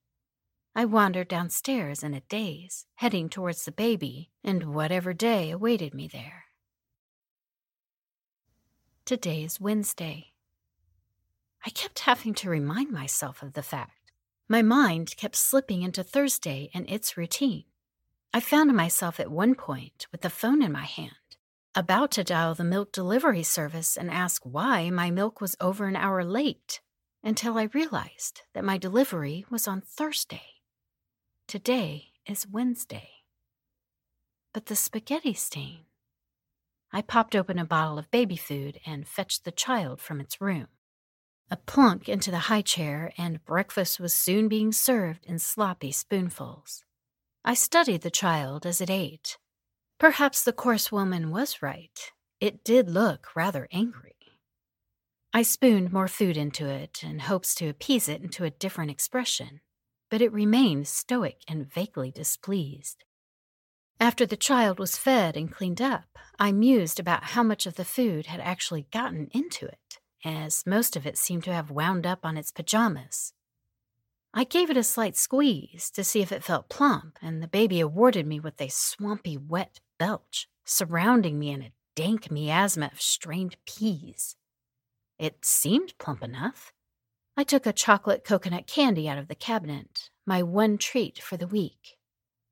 I 0.75 0.87
wandered 0.87 1.29
downstairs 1.29 2.03
in 2.03 2.15
a 2.15 2.21
daze, 2.21 2.87
heading 2.97 3.29
towards 3.29 3.65
the 3.65 3.73
baby 3.73 4.31
and 4.43 4.75
whatever 4.75 5.13
day 5.13 5.51
awaited 5.51 5.93
me 5.93 6.09
there. 6.09 6.45
Today 9.05 9.45
is 9.45 9.61
Wednesday. 9.61 10.32
I 11.65 11.71
kept 11.71 12.01
having 12.01 12.35
to 12.35 12.51
remind 12.51 12.91
myself 12.91 13.43
of 13.43 13.53
the 13.53 13.63
fact. 13.63 14.13
My 14.49 14.63
mind 14.63 15.17
kept 15.17 15.37
slipping 15.37 15.83
into 15.83 16.03
Thursday 16.03 16.71
and 16.75 16.89
its 16.91 17.17
routine. 17.17 17.65
I 18.35 18.41
found 18.41 18.75
myself 18.75 19.21
at 19.21 19.31
one 19.31 19.55
point 19.55 20.07
with 20.11 20.23
the 20.23 20.31
phone 20.31 20.63
in 20.63 20.73
my 20.73 20.85
hand 20.85 21.13
about 21.75 22.11
to 22.13 22.25
dial 22.25 22.55
the 22.55 22.65
milk 22.65 22.93
delivery 22.93 23.43
service 23.43 23.97
and 23.97 24.11
ask 24.11 24.43
why 24.45 24.91
my 24.91 25.11
milk 25.11 25.41
was 25.41 25.57
over 25.61 25.87
an 25.87 25.97
hour 25.97 26.25
late 26.25 26.81
until 27.23 27.57
I 27.57 27.69
realized 27.73 28.43
that 28.53 28.65
my 28.65 28.77
delivery 28.77 29.47
was 29.49 29.69
on 29.69 29.81
Thursday. 29.81 30.43
Today 31.47 32.13
is 32.27 32.47
Wednesday. 32.47 33.11
But 34.53 34.67
the 34.67 34.77
spaghetti 34.77 35.35
stain. 35.35 35.85
I 36.93 37.01
popped 37.01 37.35
open 37.35 37.59
a 37.59 37.65
bottle 37.65 37.99
of 37.99 38.11
baby 38.11 38.37
food 38.37 38.81
and 38.85 39.09
fetched 39.09 39.45
the 39.45 39.53
child 39.53 40.01
from 40.01 40.21
its 40.21 40.41
room. 40.41 40.69
A 41.53 41.59
plunk 41.59 42.09
into 42.09 42.31
the 42.31 42.49
high 42.49 42.63
chair, 42.63 43.13
and 43.19 43.45
breakfast 43.45 44.01
was 44.01 44.15
soon 44.15 44.49
being 44.49 44.73
served 44.73 45.27
in 45.27 45.39
sloppy 45.39 45.93
spoonfuls. 45.93 46.83
I 47.45 47.53
studied 47.53 48.01
the 48.01 48.11
child 48.11 48.65
as 48.65 48.81
it 48.81 48.89
ate 48.89 49.37
Perhaps 49.99 50.45
the 50.45 50.55
coarse 50.55 50.91
woman 50.91 51.31
was 51.31 51.61
right. 51.61 52.11
It 52.41 52.65
did 52.65 52.89
look 52.89 53.37
rather 53.37 53.69
angry. 53.71 54.17
I 55.35 55.43
spooned 55.43 55.93
more 55.93 56.09
food 56.09 56.39
into 56.39 56.67
it 56.69 57.05
in 57.05 57.19
hopes 57.19 57.55
to 57.57 57.69
appease 57.69 58.09
it 58.09 58.23
into 58.23 58.45
a 58.45 58.51
different 58.51 58.91
expression, 58.91 59.61
but 60.11 60.23
it 60.23 60.33
remained 60.33 60.89
stoic 60.89 61.43
and 61.47 61.71
vaguely 61.71 62.11
displeased. 62.11 63.05
After 64.01 64.25
the 64.25 64.39
child 64.39 64.79
was 64.79 64.97
fed 64.97 65.37
and 65.37 65.53
cleaned 65.53 65.83
up, 65.83 66.19
I 66.39 66.51
mused 66.51 66.99
about 66.99 67.25
how 67.25 67.43
much 67.43 67.67
of 67.67 67.75
the 67.75 67.85
food 67.85 68.25
had 68.25 68.41
actually 68.41 68.87
gotten 68.91 69.29
into 69.33 69.67
it, 69.67 69.99
as 70.25 70.65
most 70.67 70.97
of 70.97 71.07
it 71.07 71.19
seemed 71.19 71.45
to 71.45 71.53
have 71.53 71.71
wound 71.71 72.07
up 72.07 72.21
on 72.25 72.37
its 72.37 72.51
pajamas. 72.51 73.33
I 74.35 74.45
gave 74.45 74.71
it 74.71 74.77
a 74.77 74.83
slight 74.83 75.17
squeeze 75.17 75.91
to 75.91 76.03
see 76.03 76.23
if 76.23 76.33
it 76.33 76.43
felt 76.43 76.71
plump, 76.71 77.19
and 77.21 77.43
the 77.43 77.49
baby 77.49 77.81
awarded 77.81 78.27
me 78.27 78.41
with 78.41 78.61
a 78.61 78.69
swampy, 78.69 79.37
wet 79.37 79.81
belch, 79.99 80.49
surrounding 80.65 81.39
me 81.39 81.51
in 81.51 81.63
a 81.63 81.73
dank 81.95 82.31
miasma 82.31 82.91
of 82.93 83.01
strained 83.01 83.57
peas. 83.67 84.37
It 85.19 85.45
seemed 85.45 85.99
plump 85.99 86.23
enough. 86.23 86.73
I 87.37 87.45
took 87.45 87.67
a 87.67 87.73
chocolate 87.73 88.25
coconut 88.25 88.67
candy 88.67 89.09
out 89.09 89.19
of 89.19 89.29
the 89.29 89.35
cabinet, 89.35 90.11
my 90.27 90.43
one 90.43 90.79
treat 90.79 91.19
for 91.19 91.37
the 91.37 91.47
week, 91.47 91.97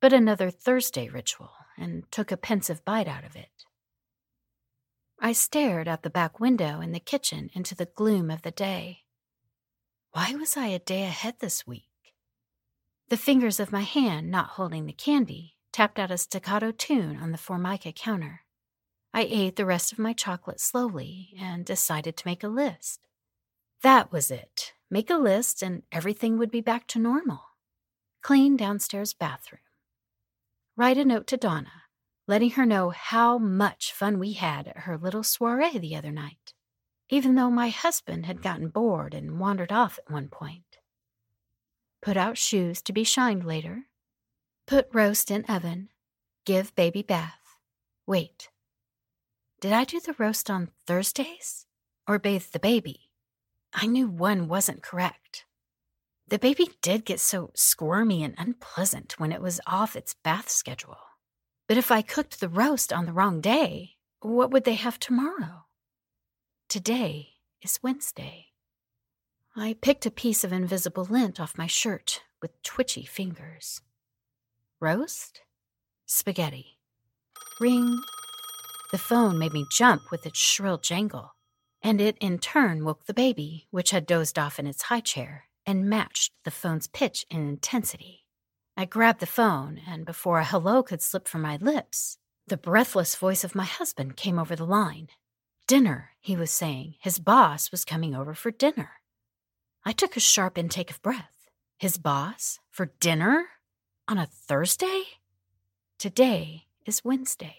but 0.00 0.12
another 0.12 0.50
Thursday 0.50 1.08
ritual, 1.08 1.52
and 1.78 2.04
took 2.10 2.30
a 2.30 2.36
pensive 2.36 2.84
bite 2.84 3.08
out 3.08 3.24
of 3.24 3.36
it. 3.36 3.64
I 5.22 5.32
stared 5.32 5.86
out 5.86 6.02
the 6.02 6.08
back 6.08 6.40
window 6.40 6.80
in 6.80 6.92
the 6.92 6.98
kitchen 6.98 7.50
into 7.52 7.74
the 7.74 7.84
gloom 7.84 8.30
of 8.30 8.40
the 8.40 8.50
day. 8.50 9.00
Why 10.12 10.34
was 10.34 10.56
I 10.56 10.68
a 10.68 10.78
day 10.78 11.02
ahead 11.02 11.36
this 11.40 11.66
week? 11.66 11.84
The 13.10 13.18
fingers 13.18 13.60
of 13.60 13.70
my 13.70 13.82
hand 13.82 14.30
not 14.30 14.50
holding 14.50 14.86
the 14.86 14.94
candy 14.94 15.56
tapped 15.72 15.98
out 15.98 16.10
a 16.10 16.16
staccato 16.16 16.70
tune 16.70 17.18
on 17.18 17.32
the 17.32 17.38
formica 17.38 17.92
counter. 17.92 18.40
I 19.12 19.28
ate 19.28 19.56
the 19.56 19.66
rest 19.66 19.92
of 19.92 19.98
my 19.98 20.14
chocolate 20.14 20.58
slowly 20.58 21.34
and 21.38 21.66
decided 21.66 22.16
to 22.16 22.26
make 22.26 22.42
a 22.42 22.48
list. 22.48 23.06
That 23.82 24.10
was 24.10 24.30
it. 24.30 24.72
Make 24.90 25.10
a 25.10 25.16
list 25.16 25.62
and 25.62 25.82
everything 25.92 26.38
would 26.38 26.50
be 26.50 26.62
back 26.62 26.86
to 26.88 26.98
normal. 26.98 27.42
Clean 28.22 28.56
downstairs 28.56 29.12
bathroom, 29.12 29.60
write 30.76 30.98
a 30.98 31.04
note 31.04 31.26
to 31.28 31.36
Donna, 31.36 31.84
letting 32.30 32.50
her 32.50 32.64
know 32.64 32.90
how 32.90 33.38
much 33.38 33.92
fun 33.92 34.16
we 34.16 34.34
had 34.34 34.68
at 34.68 34.78
her 34.78 34.96
little 34.96 35.24
soiree 35.24 35.76
the 35.78 35.96
other 35.96 36.12
night, 36.12 36.54
even 37.08 37.34
though 37.34 37.50
my 37.50 37.70
husband 37.70 38.24
had 38.24 38.40
gotten 38.40 38.68
bored 38.68 39.14
and 39.14 39.40
wandered 39.40 39.72
off 39.72 39.98
at 39.98 40.12
one 40.12 40.28
point. 40.28 40.78
Put 42.00 42.16
out 42.16 42.38
shoes 42.38 42.80
to 42.82 42.92
be 42.92 43.02
shined 43.02 43.44
later. 43.44 43.86
Put 44.64 44.88
roast 44.92 45.28
in 45.28 45.44
oven. 45.46 45.88
Give 46.46 46.72
baby 46.76 47.02
bath. 47.02 47.58
Wait. 48.06 48.48
Did 49.60 49.72
I 49.72 49.82
do 49.82 49.98
the 49.98 50.14
roast 50.16 50.48
on 50.48 50.70
Thursdays? 50.86 51.66
Or 52.06 52.20
bathe 52.20 52.52
the 52.52 52.60
baby? 52.60 53.10
I 53.74 53.88
knew 53.88 54.08
one 54.08 54.46
wasn't 54.46 54.84
correct. 54.84 55.46
The 56.28 56.38
baby 56.38 56.68
did 56.80 57.04
get 57.04 57.18
so 57.18 57.50
squirmy 57.56 58.22
and 58.22 58.36
unpleasant 58.38 59.18
when 59.18 59.32
it 59.32 59.42
was 59.42 59.60
off 59.66 59.96
its 59.96 60.14
bath 60.14 60.48
schedule. 60.48 61.09
But 61.70 61.78
if 61.78 61.92
I 61.92 62.02
cooked 62.02 62.40
the 62.40 62.48
roast 62.48 62.92
on 62.92 63.06
the 63.06 63.12
wrong 63.12 63.40
day, 63.40 63.92
what 64.22 64.50
would 64.50 64.64
they 64.64 64.74
have 64.74 64.98
tomorrow? 64.98 65.66
Today 66.68 67.34
is 67.62 67.78
Wednesday. 67.80 68.46
I 69.54 69.76
picked 69.80 70.04
a 70.04 70.10
piece 70.10 70.42
of 70.42 70.52
invisible 70.52 71.04
lint 71.04 71.38
off 71.38 71.56
my 71.56 71.68
shirt 71.68 72.22
with 72.42 72.60
twitchy 72.64 73.04
fingers. 73.04 73.82
Roast? 74.80 75.42
Spaghetti. 76.06 76.80
Ring. 77.60 78.00
The 78.90 78.98
phone 78.98 79.38
made 79.38 79.52
me 79.52 79.64
jump 79.70 80.10
with 80.10 80.26
its 80.26 80.40
shrill 80.40 80.78
jangle, 80.78 81.36
and 81.80 82.00
it 82.00 82.18
in 82.20 82.40
turn 82.40 82.84
woke 82.84 83.06
the 83.06 83.14
baby, 83.14 83.68
which 83.70 83.92
had 83.92 84.08
dozed 84.08 84.40
off 84.40 84.58
in 84.58 84.66
its 84.66 84.82
high 84.82 84.98
chair 84.98 85.44
and 85.64 85.88
matched 85.88 86.32
the 86.42 86.50
phone's 86.50 86.88
pitch 86.88 87.26
in 87.30 87.48
intensity. 87.48 88.19
I 88.80 88.86
grabbed 88.86 89.20
the 89.20 89.26
phone, 89.26 89.78
and 89.86 90.06
before 90.06 90.38
a 90.38 90.44
hello 90.46 90.82
could 90.82 91.02
slip 91.02 91.28
from 91.28 91.42
my 91.42 91.58
lips, 91.58 92.16
the 92.46 92.56
breathless 92.56 93.14
voice 93.14 93.44
of 93.44 93.54
my 93.54 93.66
husband 93.66 94.16
came 94.16 94.38
over 94.38 94.56
the 94.56 94.64
line. 94.64 95.08
Dinner, 95.66 96.12
he 96.18 96.34
was 96.34 96.50
saying. 96.50 96.94
His 96.98 97.18
boss 97.18 97.70
was 97.70 97.84
coming 97.84 98.14
over 98.14 98.32
for 98.32 98.50
dinner. 98.50 98.92
I 99.84 99.92
took 99.92 100.16
a 100.16 100.20
sharp 100.20 100.56
intake 100.56 100.90
of 100.90 101.02
breath. 101.02 101.50
His 101.76 101.98
boss? 101.98 102.58
For 102.70 102.94
dinner? 103.00 103.48
On 104.08 104.16
a 104.16 104.24
Thursday? 104.24 105.02
Today 105.98 106.64
is 106.86 107.04
Wednesday. 107.04 107.56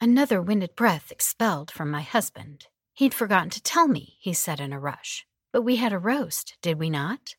Another 0.00 0.42
winded 0.42 0.74
breath 0.74 1.12
expelled 1.12 1.70
from 1.70 1.88
my 1.88 2.02
husband. 2.02 2.66
He'd 2.94 3.14
forgotten 3.14 3.50
to 3.50 3.62
tell 3.62 3.86
me, 3.86 4.16
he 4.18 4.32
said 4.32 4.58
in 4.58 4.72
a 4.72 4.80
rush. 4.80 5.24
But 5.52 5.62
we 5.62 5.76
had 5.76 5.92
a 5.92 6.00
roast, 6.00 6.56
did 6.62 6.80
we 6.80 6.90
not? 6.90 7.36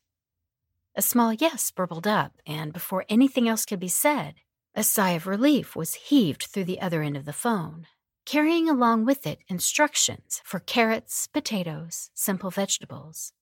A 0.96 1.02
small 1.02 1.32
yes 1.32 1.72
burbled 1.72 2.06
up, 2.06 2.34
and 2.46 2.72
before 2.72 3.04
anything 3.08 3.48
else 3.48 3.66
could 3.66 3.80
be 3.80 3.88
said, 3.88 4.34
a 4.76 4.84
sigh 4.84 5.10
of 5.10 5.26
relief 5.26 5.74
was 5.74 5.94
heaved 5.94 6.44
through 6.44 6.64
the 6.64 6.80
other 6.80 7.02
end 7.02 7.16
of 7.16 7.24
the 7.24 7.32
phone, 7.32 7.88
carrying 8.24 8.68
along 8.68 9.04
with 9.04 9.26
it 9.26 9.40
instructions 9.48 10.40
for 10.44 10.60
carrots, 10.60 11.26
potatoes, 11.26 12.10
simple 12.14 12.50
vegetables. 12.50 13.32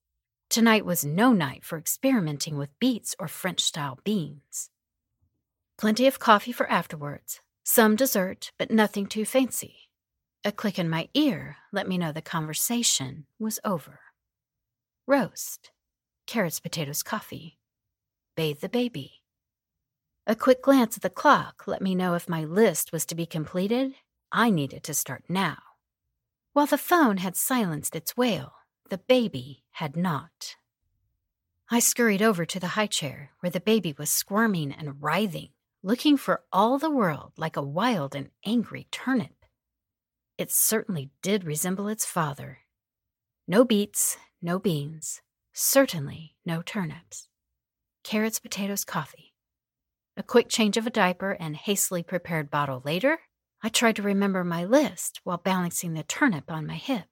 Tonight 0.48 0.86
was 0.86 1.04
no 1.04 1.32
night 1.32 1.62
for 1.62 1.76
experimenting 1.78 2.56
with 2.56 2.78
beets 2.78 3.14
or 3.18 3.28
French 3.28 3.60
style 3.60 3.98
beans. 4.02 4.70
Plenty 5.76 6.06
of 6.06 6.18
coffee 6.18 6.52
for 6.52 6.70
afterwards, 6.70 7.40
some 7.64 7.96
dessert, 7.96 8.52
but 8.58 8.70
nothing 8.70 9.06
too 9.06 9.24
fancy. 9.24 9.90
A 10.44 10.52
click 10.52 10.78
in 10.78 10.88
my 10.88 11.08
ear 11.12 11.56
let 11.70 11.86
me 11.86 11.98
know 11.98 12.12
the 12.12 12.22
conversation 12.22 13.26
was 13.38 13.60
over 13.62 14.00
roast, 15.06 15.70
carrots, 16.32 16.60
potatoes, 16.60 17.02
coffee, 17.02 17.58
bathe 18.36 18.60
the 18.60 18.68
baby. 18.70 19.20
A 20.26 20.34
quick 20.34 20.62
glance 20.62 20.96
at 20.96 21.02
the 21.02 21.10
clock 21.10 21.64
let 21.66 21.82
me 21.82 21.94
know 21.94 22.14
if 22.14 22.26
my 22.26 22.42
list 22.42 22.90
was 22.90 23.04
to 23.04 23.14
be 23.14 23.26
completed, 23.26 23.92
I 24.32 24.48
needed 24.48 24.82
to 24.84 24.94
start 24.94 25.24
now. 25.28 25.58
While 26.54 26.64
the 26.64 26.78
phone 26.78 27.18
had 27.18 27.36
silenced 27.36 27.94
its 27.94 28.16
wail, 28.16 28.54
the 28.88 28.96
baby 28.96 29.64
had 29.72 29.94
not. 29.94 30.56
I 31.70 31.80
scurried 31.80 32.22
over 32.22 32.46
to 32.46 32.58
the 32.58 32.68
high 32.78 32.86
chair 32.86 33.32
where 33.40 33.50
the 33.50 33.60
baby 33.60 33.94
was 33.98 34.08
squirming 34.08 34.72
and 34.72 35.02
writhing, 35.02 35.50
looking 35.82 36.16
for 36.16 36.44
all 36.50 36.78
the 36.78 36.90
world 36.90 37.32
like 37.36 37.58
a 37.58 37.62
wild 37.78 38.14
and 38.14 38.30
angry 38.46 38.86
turnip. 38.90 39.44
It 40.38 40.50
certainly 40.50 41.10
did 41.20 41.44
resemble 41.44 41.88
its 41.88 42.06
father. 42.06 42.60
No 43.46 43.66
beets, 43.66 44.16
no 44.40 44.58
beans, 44.58 45.20
certainly 45.52 46.34
no 46.44 46.62
turnips. 46.62 47.28
Carrots, 48.02 48.38
potatoes, 48.40 48.84
coffee. 48.84 49.32
A 50.16 50.22
quick 50.22 50.48
change 50.48 50.76
of 50.76 50.86
a 50.86 50.90
diaper 50.90 51.32
and 51.32 51.56
hastily 51.56 52.02
prepared 52.02 52.50
bottle 52.50 52.82
later, 52.84 53.20
I 53.62 53.68
tried 53.68 53.96
to 53.96 54.02
remember 54.02 54.44
my 54.44 54.64
list 54.64 55.20
while 55.24 55.38
balancing 55.38 55.94
the 55.94 56.02
turnip 56.02 56.50
on 56.50 56.66
my 56.66 56.74
hip. 56.74 57.06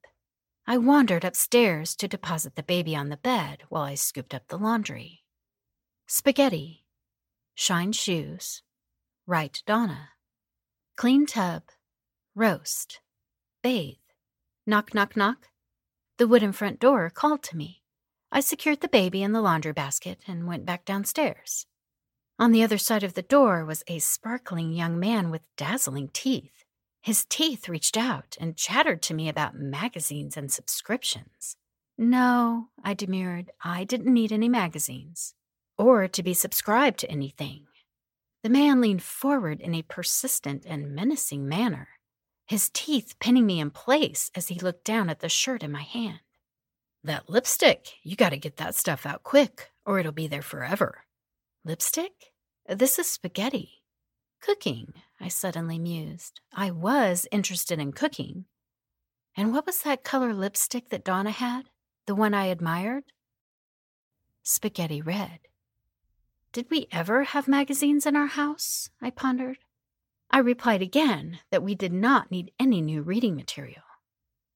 I 0.67 0.79
wandered 0.79 1.25
upstairs 1.25 1.95
to 1.97 2.09
deposit 2.09 2.57
the 2.57 2.63
baby 2.63 2.95
on 2.95 3.09
the 3.09 3.17
bed 3.17 3.63
while 3.69 3.83
I 3.83 3.95
scooped 3.95 4.35
up 4.35 4.49
the 4.49 4.59
laundry. 4.59 5.23
Spaghetti, 6.07 6.85
shine 7.55 7.93
shoes, 7.93 8.63
write 9.27 9.63
Donna, 9.67 10.11
clean 10.97 11.25
tub, 11.25 11.63
roast, 12.35 13.01
bathe, 13.63 13.97
knock, 14.67 14.93
knock, 14.93 15.17
knock, 15.17 15.49
the 16.19 16.29
wooden 16.29 16.53
front 16.53 16.81
door 16.81 17.11
called 17.11 17.43
to 17.45 17.57
me. 17.57 17.80
I 18.33 18.41
secured 18.41 18.81
the 18.81 18.89
baby 18.89 19.23
in 19.23 19.33
the 19.33 19.41
laundry 19.41 19.73
basket 19.73 20.21
and 20.27 20.47
went 20.47 20.65
back 20.65 20.85
downstairs. 20.85 21.67
On 22.39 22.53
the 22.53 22.63
other 22.63 22.79
side 22.79 23.03
of 23.03 23.15
the 23.15 23.23
door 23.23 23.65
was 23.65 23.83
a 23.87 23.99
sparkling 23.99 24.73
young 24.73 24.99
man 24.99 25.31
with 25.31 25.43
dazzling 25.57 26.11
teeth. 26.13 26.65
His 27.03 27.25
teeth 27.29 27.69
reached 27.69 27.97
out 27.97 28.37
and 28.41 28.57
chattered 28.57 29.03
to 29.03 29.15
me 29.15 29.29
about 29.29 29.55
magazines 29.57 30.37
and 30.37 30.51
subscriptions. 30.51 31.57
No, 31.99 32.69
I 32.83 32.95
demurred, 32.95 33.51
I 33.63 33.85
didn't 33.85 34.13
need 34.13 34.33
any 34.33 34.49
magazines, 34.49 35.35
or 35.77 36.09
to 36.09 36.23
be 36.23 36.35
subscribed 36.35 36.99
to 37.01 37.11
anything. 37.11 37.67
The 38.43 38.49
man 38.49 38.81
leaned 38.81 39.03
forward 39.03 39.61
in 39.61 39.75
a 39.75 39.83
persistent 39.83 40.65
and 40.67 40.95
menacing 40.95 41.47
manner 41.47 41.89
his 42.51 42.69
teeth 42.75 43.15
pinning 43.21 43.47
me 43.47 43.61
in 43.61 43.71
place 43.71 44.29
as 44.35 44.49
he 44.49 44.59
looked 44.59 44.83
down 44.83 45.09
at 45.09 45.21
the 45.21 45.29
shirt 45.29 45.63
in 45.63 45.71
my 45.71 45.85
hand. 45.85 46.19
That 47.03 47.31
lipstick, 47.31 47.87
you 48.03 48.15
gotta 48.15 48.37
get 48.37 48.59
that 48.59 48.75
stuff 48.75 49.07
out 49.07 49.23
quick, 49.23 49.71
or 49.87 49.99
it'll 49.99 50.13
be 50.13 50.27
there 50.27 50.43
forever. 50.43 51.05
Lipstick? 51.65 52.33
This 52.69 52.99
is 52.99 53.09
spaghetti. 53.09 53.83
Cooking, 54.43 54.93
I 55.19 55.29
suddenly 55.29 55.79
mused. 55.79 56.41
I 56.53 56.71
was 56.71 57.27
interested 57.33 57.79
in 57.79 57.93
cooking. 57.93 58.45
And 59.37 59.53
what 59.53 59.67
was 59.67 59.83
that 59.83 60.05
color 60.05 60.35
lipstick 60.35 60.91
that 60.91 61.05
Donna 61.05 61.31
had? 61.31 61.71
The 62.07 62.15
one 62.15 62.35
I 62.35 62.47
admired? 62.47 63.05
Spaghetti 64.43 65.01
red. 65.01 65.41
Did 66.53 66.67
we 66.71 66.87
ever 66.91 67.25
have 67.25 67.47
magazines 67.49 68.07
in 68.07 68.17
our 68.17 68.27
house? 68.27 68.91
I 69.01 69.11
pondered. 69.11 69.59
I 70.31 70.39
replied 70.39 70.83
again 70.83 71.39
that 71.51 71.63
we 71.63 71.75
did 71.75 71.93
not 71.93 72.31
need 72.31 72.53
any 72.59 72.81
new 72.83 73.03
reading 73.03 73.37
material. 73.37 73.83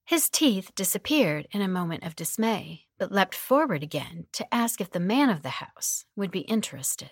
His 0.05 0.29
teeth 0.29 0.71
disappeared 0.75 1.47
in 1.51 1.61
a 1.61 1.67
moment 1.67 2.03
of 2.03 2.15
dismay, 2.15 2.85
but 2.99 3.11
leapt 3.11 3.33
forward 3.33 3.81
again 3.81 4.27
to 4.33 4.53
ask 4.53 4.79
if 4.79 4.91
the 4.91 4.99
man 4.99 5.31
of 5.31 5.41
the 5.41 5.49
house 5.49 6.05
would 6.15 6.29
be 6.29 6.41
interested. 6.41 7.09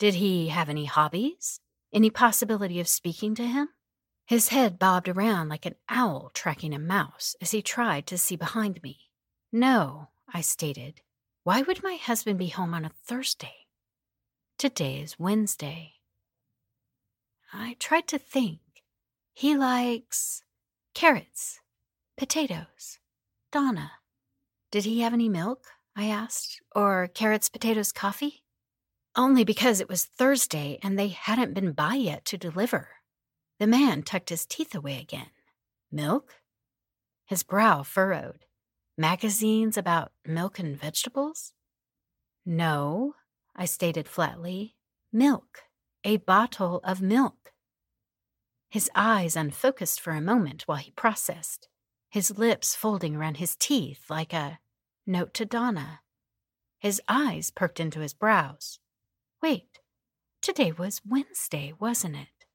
Did 0.00 0.14
he 0.14 0.48
have 0.48 0.68
any 0.68 0.86
hobbies? 0.86 1.60
Any 1.92 2.10
possibility 2.10 2.80
of 2.80 2.88
speaking 2.88 3.34
to 3.36 3.46
him? 3.46 3.68
His 4.26 4.48
head 4.48 4.78
bobbed 4.78 5.08
around 5.08 5.48
like 5.48 5.66
an 5.66 5.76
owl 5.88 6.30
tracking 6.34 6.74
a 6.74 6.78
mouse 6.80 7.36
as 7.40 7.52
he 7.52 7.62
tried 7.62 8.06
to 8.08 8.18
see 8.18 8.36
behind 8.36 8.82
me. 8.82 9.10
No, 9.52 10.08
I 10.32 10.40
stated. 10.40 11.02
Why 11.44 11.62
would 11.62 11.82
my 11.82 11.94
husband 11.94 12.38
be 12.38 12.48
home 12.48 12.74
on 12.74 12.84
a 12.84 12.92
Thursday? 13.04 13.66
Today 14.58 15.00
is 15.00 15.18
Wednesday. 15.18 15.94
I 17.52 17.76
tried 17.78 18.08
to 18.08 18.18
think. 18.18 18.60
He 19.32 19.56
likes 19.56 20.42
carrots, 20.94 21.59
potatoes, 22.20 22.98
Donna. 23.50 23.92
Did 24.70 24.84
he 24.84 25.00
have 25.00 25.14
any 25.14 25.30
milk? 25.30 25.64
I 25.96 26.04
asked. 26.04 26.60
Or 26.76 27.08
carrots, 27.14 27.48
potatoes, 27.48 27.92
coffee? 27.92 28.42
Only 29.16 29.42
because 29.42 29.80
it 29.80 29.88
was 29.88 30.04
Thursday 30.04 30.78
and 30.82 30.98
they 30.98 31.08
hadn't 31.08 31.54
been 31.54 31.72
by 31.72 31.94
yet 31.94 32.26
to 32.26 32.36
deliver. 32.36 32.88
The 33.58 33.66
man 33.66 34.02
tucked 34.02 34.28
his 34.28 34.44
teeth 34.44 34.74
away 34.74 35.00
again. 35.00 35.30
Milk? 35.90 36.34
His 37.24 37.42
brow 37.42 37.82
furrowed. 37.82 38.44
Magazines 38.98 39.78
about 39.78 40.12
milk 40.26 40.58
and 40.58 40.78
vegetables? 40.78 41.54
No, 42.44 43.14
I 43.56 43.64
stated 43.64 44.06
flatly. 44.06 44.76
Milk. 45.10 45.62
A 46.04 46.18
bottle 46.18 46.82
of 46.84 47.00
milk. 47.00 47.54
His 48.68 48.90
eyes 48.94 49.36
unfocused 49.36 50.02
for 50.02 50.10
a 50.10 50.20
moment 50.20 50.64
while 50.66 50.76
he 50.76 50.90
processed, 50.90 51.69
his 52.10 52.36
lips 52.36 52.74
folding 52.74 53.16
around 53.16 53.38
his 53.38 53.56
teeth 53.56 54.10
like 54.10 54.32
a 54.32 54.58
note 55.06 55.32
to 55.34 55.44
Donna. 55.44 56.00
His 56.78 57.00
eyes 57.08 57.50
perked 57.50 57.80
into 57.80 58.00
his 58.00 58.14
brows. 58.14 58.78
Wait, 59.42 59.80
Today 60.42 60.72
was 60.72 61.02
Wednesday, 61.06 61.74
wasn't 61.78 62.16
it? 62.16 62.46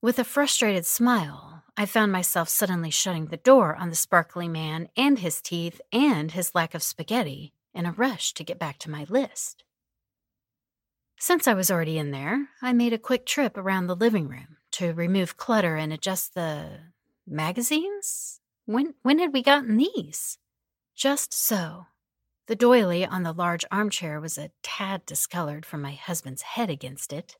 With 0.00 0.18
a 0.18 0.24
frustrated 0.24 0.86
smile, 0.86 1.64
I 1.76 1.84
found 1.84 2.10
myself 2.10 2.48
suddenly 2.48 2.90
shutting 2.90 3.26
the 3.26 3.36
door 3.36 3.76
on 3.76 3.90
the 3.90 3.94
sparkly 3.94 4.48
man 4.48 4.88
and 4.96 5.18
his 5.18 5.42
teeth 5.42 5.82
and 5.92 6.32
his 6.32 6.54
lack 6.54 6.74
of 6.74 6.82
spaghetti 6.82 7.52
in 7.74 7.84
a 7.84 7.92
rush 7.92 8.32
to 8.34 8.44
get 8.44 8.58
back 8.58 8.78
to 8.78 8.90
my 8.90 9.04
list. 9.10 9.64
Since 11.18 11.46
I 11.46 11.52
was 11.52 11.70
already 11.70 11.98
in 11.98 12.10
there, 12.10 12.48
I 12.62 12.72
made 12.72 12.94
a 12.94 12.98
quick 12.98 13.26
trip 13.26 13.58
around 13.58 13.86
the 13.86 13.96
living 13.96 14.26
room 14.26 14.56
to 14.72 14.94
remove 14.94 15.36
clutter 15.36 15.76
and 15.76 15.92
adjust 15.92 16.34
the 16.34 16.78
magazines. 17.26 18.40
When 18.68 18.92
when 19.00 19.18
had 19.18 19.32
we 19.32 19.42
gotten 19.42 19.78
these? 19.78 20.36
Just 20.94 21.32
so. 21.32 21.86
The 22.48 22.54
doily 22.54 23.06
on 23.06 23.22
the 23.22 23.32
large 23.32 23.64
armchair 23.72 24.20
was 24.20 24.36
a 24.36 24.50
tad 24.62 25.06
discolored 25.06 25.64
from 25.64 25.80
my 25.80 25.92
husband's 25.92 26.42
head 26.42 26.68
against 26.68 27.10
it, 27.10 27.38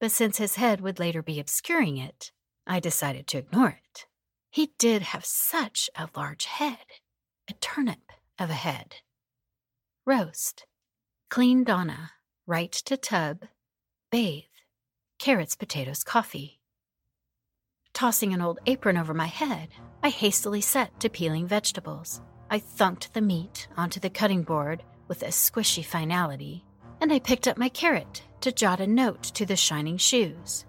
but 0.00 0.10
since 0.10 0.38
his 0.38 0.56
head 0.56 0.80
would 0.80 0.98
later 0.98 1.22
be 1.22 1.38
obscuring 1.38 1.98
it, 1.98 2.32
I 2.66 2.80
decided 2.80 3.26
to 3.26 3.36
ignore 3.36 3.78
it. 3.84 4.06
He 4.50 4.72
did 4.78 5.02
have 5.02 5.22
such 5.22 5.90
a 5.96 6.08
large 6.16 6.46
head, 6.46 6.86
a 7.46 7.52
turnip 7.60 8.10
of 8.38 8.48
a 8.48 8.54
head. 8.54 8.96
Roast, 10.06 10.64
clean 11.28 11.62
Donna, 11.62 12.12
right 12.46 12.72
to 12.72 12.96
tub, 12.96 13.44
bathe, 14.10 14.44
carrots, 15.18 15.56
potatoes, 15.56 16.02
coffee. 16.02 16.58
Tossing 17.92 18.32
an 18.32 18.40
old 18.40 18.60
apron 18.64 18.96
over 18.96 19.12
my 19.12 19.26
head, 19.26 19.68
I 20.02 20.08
hastily 20.08 20.62
set 20.62 20.98
to 21.00 21.10
peeling 21.10 21.46
vegetables. 21.46 22.22
I 22.50 22.58
thunked 22.58 23.12
the 23.12 23.20
meat 23.20 23.68
onto 23.76 24.00
the 24.00 24.08
cutting 24.08 24.42
board 24.42 24.82
with 25.08 25.22
a 25.22 25.26
squishy 25.26 25.84
finality, 25.84 26.64
and 27.00 27.12
I 27.12 27.18
picked 27.18 27.46
up 27.46 27.58
my 27.58 27.68
carrot 27.68 28.22
to 28.40 28.50
jot 28.50 28.80
a 28.80 28.86
note 28.86 29.22
to 29.22 29.44
the 29.44 29.56
shining 29.56 29.98
shoes. 29.98 30.64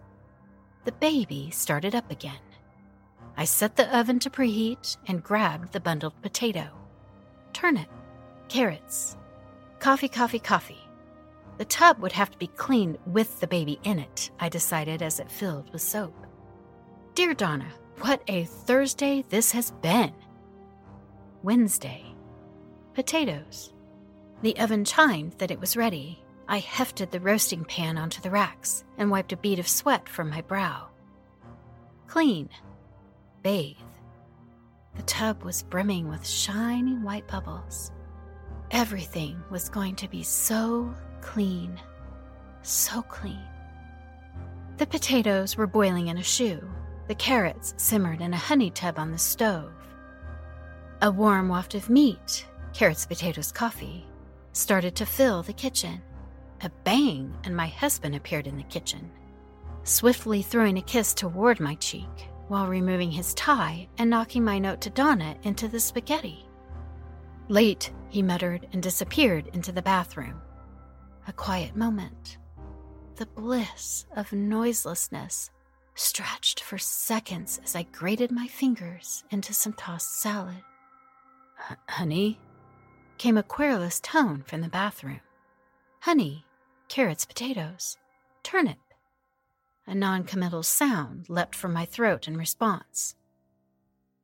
The 0.84 0.92
baby 0.92 1.50
started 1.52 1.96
up 1.96 2.12
again. 2.12 2.42
I 3.38 3.46
set 3.46 3.78
the 3.78 3.98
oven 3.98 4.20
to 4.20 4.30
preheat 4.30 4.98
and 5.08 5.24
grabbed 5.24 5.72
the 5.72 5.80
bundled 5.80 6.22
potato, 6.22 6.68
turnip, 7.54 7.90
carrots, 8.50 9.16
coffee, 9.80 10.10
coffee, 10.10 10.40
coffee. 10.40 10.82
The 11.58 11.66
tub 11.66 12.00
would 12.00 12.12
have 12.12 12.32
to 12.32 12.38
be 12.38 12.48
cleaned 12.48 12.98
with 13.06 13.40
the 13.40 13.48
baby 13.48 13.80
in 13.84 14.00
it, 14.00 14.32
I 14.40 14.50
decided 14.50 15.02
as 15.02 15.20
it 15.20 15.32
filled 15.32 15.72
with 15.72 15.82
soap. 15.82 16.28
Dear 17.16 17.34
Donna, 17.34 17.68
what 18.00 18.22
a 18.28 18.46
Thursday 18.46 19.24
this 19.30 19.52
has 19.52 19.72
been! 19.82 20.14
Wednesday. 21.44 22.06
Potatoes. 22.94 23.74
The 24.42 24.58
oven 24.58 24.86
chimed 24.86 25.34
that 25.38 25.52
it 25.52 25.60
was 25.60 25.78
ready, 25.78 26.24
I 26.48 26.60
hefted 26.60 27.12
the 27.12 27.20
roasting 27.20 27.64
pan 27.64 27.98
onto 27.98 28.22
the 28.22 28.32
racks 28.32 28.84
and 28.98 29.10
wiped 29.10 29.32
a 29.32 29.38
bead 29.38 29.60
of 29.60 29.68
sweat 29.68 30.10
from 30.10 30.30
my 30.30 30.42
brow. 30.42 30.90
Clean. 32.08 32.50
Bathe. 33.42 33.78
The 34.96 35.04
tub 35.04 35.44
was 35.44 35.64
brimming 35.64 36.10
with 36.10 36.28
shining 36.28 37.04
white 37.04 37.28
bubbles. 37.28 37.92
Everything 38.72 39.42
was 39.50 39.70
going 39.70 39.96
to 39.96 40.10
be 40.10 40.24
so 40.24 40.94
clean. 41.22 41.80
So 42.64 43.02
clean. 43.04 43.40
The 44.78 44.86
potatoes 44.88 45.56
were 45.56 45.68
boiling 45.68 46.08
in 46.08 46.18
a 46.18 46.24
shoe. 46.24 46.68
The 47.12 47.16
carrots 47.16 47.74
simmered 47.76 48.22
in 48.22 48.34
a 48.34 48.38
honey 48.38 48.70
tub 48.70 48.98
on 48.98 49.12
the 49.12 49.18
stove. 49.18 49.74
A 51.02 51.12
warm 51.12 51.50
waft 51.50 51.76
of 51.76 51.90
meat, 51.90 52.48
carrots, 52.72 53.06
potatoes, 53.06 53.52
coffee, 53.52 54.08
started 54.54 54.96
to 54.96 55.06
fill 55.06 55.44
the 55.44 55.52
kitchen. 55.52 56.02
A 56.62 56.70
bang, 56.86 57.36
and 57.44 57.54
my 57.54 57.68
husband 57.68 58.16
appeared 58.16 58.48
in 58.48 58.56
the 58.56 58.64
kitchen, 58.64 59.12
swiftly 59.84 60.42
throwing 60.42 60.78
a 60.78 60.82
kiss 60.82 61.14
toward 61.14 61.60
my 61.60 61.76
cheek 61.76 62.30
while 62.48 62.68
removing 62.68 63.12
his 63.12 63.34
tie 63.34 63.90
and 63.98 64.10
knocking 64.10 64.46
my 64.46 64.58
note 64.58 64.80
to 64.80 64.90
Donna 64.90 65.36
into 65.44 65.68
the 65.68 65.82
spaghetti. 65.82 66.46
Late, 67.50 67.92
he 68.08 68.22
muttered 68.22 68.70
and 68.72 68.82
disappeared 68.82 69.48
into 69.52 69.74
the 69.74 69.82
bathroom. 69.82 70.42
A 71.28 71.34
quiet 71.34 71.76
moment. 71.76 72.38
The 73.18 73.26
bliss 73.26 74.06
of 74.16 74.32
noiselessness 74.32 75.52
stretched 76.02 76.60
for 76.62 76.78
seconds 76.78 77.62
as 77.64 77.76
I 77.76 77.84
grated 77.84 78.32
my 78.32 78.48
fingers 78.48 79.24
into 79.30 79.54
some 79.54 79.74
tossed 79.74 80.20
salad. 80.20 80.64
Honey? 81.88 82.40
came 83.18 83.38
a 83.38 83.44
querulous 83.44 84.00
tone 84.00 84.44
from 84.48 84.62
the 84.62 84.68
bathroom. 84.68 85.22
Honey, 86.00 86.44
carrots, 86.88 87.24
potatoes, 87.24 87.98
turnip. 88.42 88.80
A 89.86 89.94
noncommittal 89.94 90.64
sound 90.64 91.30
leapt 91.30 91.54
from 91.54 91.72
my 91.72 91.86
throat 91.86 92.28
in 92.28 92.36
response. 92.36 93.16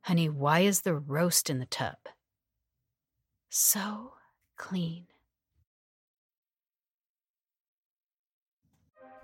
Honey, 0.02 0.30
why 0.30 0.62
is 0.62 0.82
the 0.82 0.96
roast 0.96 1.48
in 1.48 1.60
the 1.60 1.66
tub? 1.68 1.98
So 3.50 4.14
clean. 4.56 5.06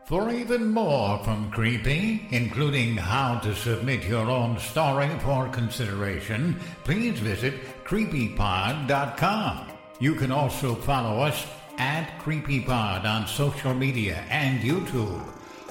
For 0.06 0.30
even 0.32 0.68
more 0.68 1.18
from 1.20 1.50
Creepy, 1.50 2.28
including 2.30 2.98
how 2.98 3.40
to 3.40 3.56
submit 3.56 4.04
your 4.04 4.30
own 4.30 4.60
story 4.60 5.08
for 5.20 5.48
consideration, 5.48 6.60
please 6.84 7.20
visit 7.20 7.54
creepypod.com. 7.86 9.68
You 10.02 10.16
can 10.16 10.30
also 10.30 10.76
follow 10.76 11.22
us 11.22 11.48
at 11.78 12.20
CreepyPod 12.20 13.06
on 13.06 13.28
social 13.28 13.74
media 13.74 14.26
and 14.30 14.60
YouTube. 14.60 15.24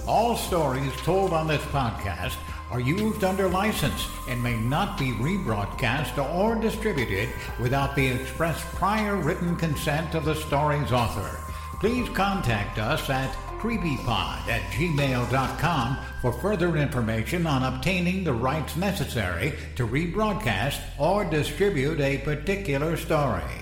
All 0.09 0.35
stories 0.35 0.97
told 1.03 1.35
on 1.35 1.47
this 1.47 1.63
podcast 1.67 2.37
are 2.71 2.81
used 2.81 3.25
under 3.25 3.51
license 3.51 4.09
and 4.31 4.43
may 4.43 4.57
not 4.57 4.99
be 4.99 5.11
rebroadcast 5.13 6.17
or 6.35 6.55
distributed 6.55 7.29
without 7.61 7.95
the 7.95 8.07
express 8.07 8.65
prior 8.77 9.17
written 9.17 9.57
consent 9.57 10.15
of 10.15 10.25
the 10.25 10.35
story's 10.35 10.91
author. 10.91 11.39
Please 11.81 12.09
contact 12.11 12.79
us 12.79 13.11
at 13.11 13.37
creepypod 13.63 14.49
at 14.49 14.61
gmail.com 14.73 15.97
for 16.21 16.33
further 16.33 16.77
information 16.77 17.47
on 17.47 17.63
obtaining 17.63 18.25
the 18.25 18.33
rights 18.33 18.75
necessary 18.75 19.55
to 19.77 19.87
rebroadcast 19.87 20.81
or 20.99 21.25
distribute 21.25 22.01
a 22.01 22.19
particular 22.19 22.97
story. 22.97 23.62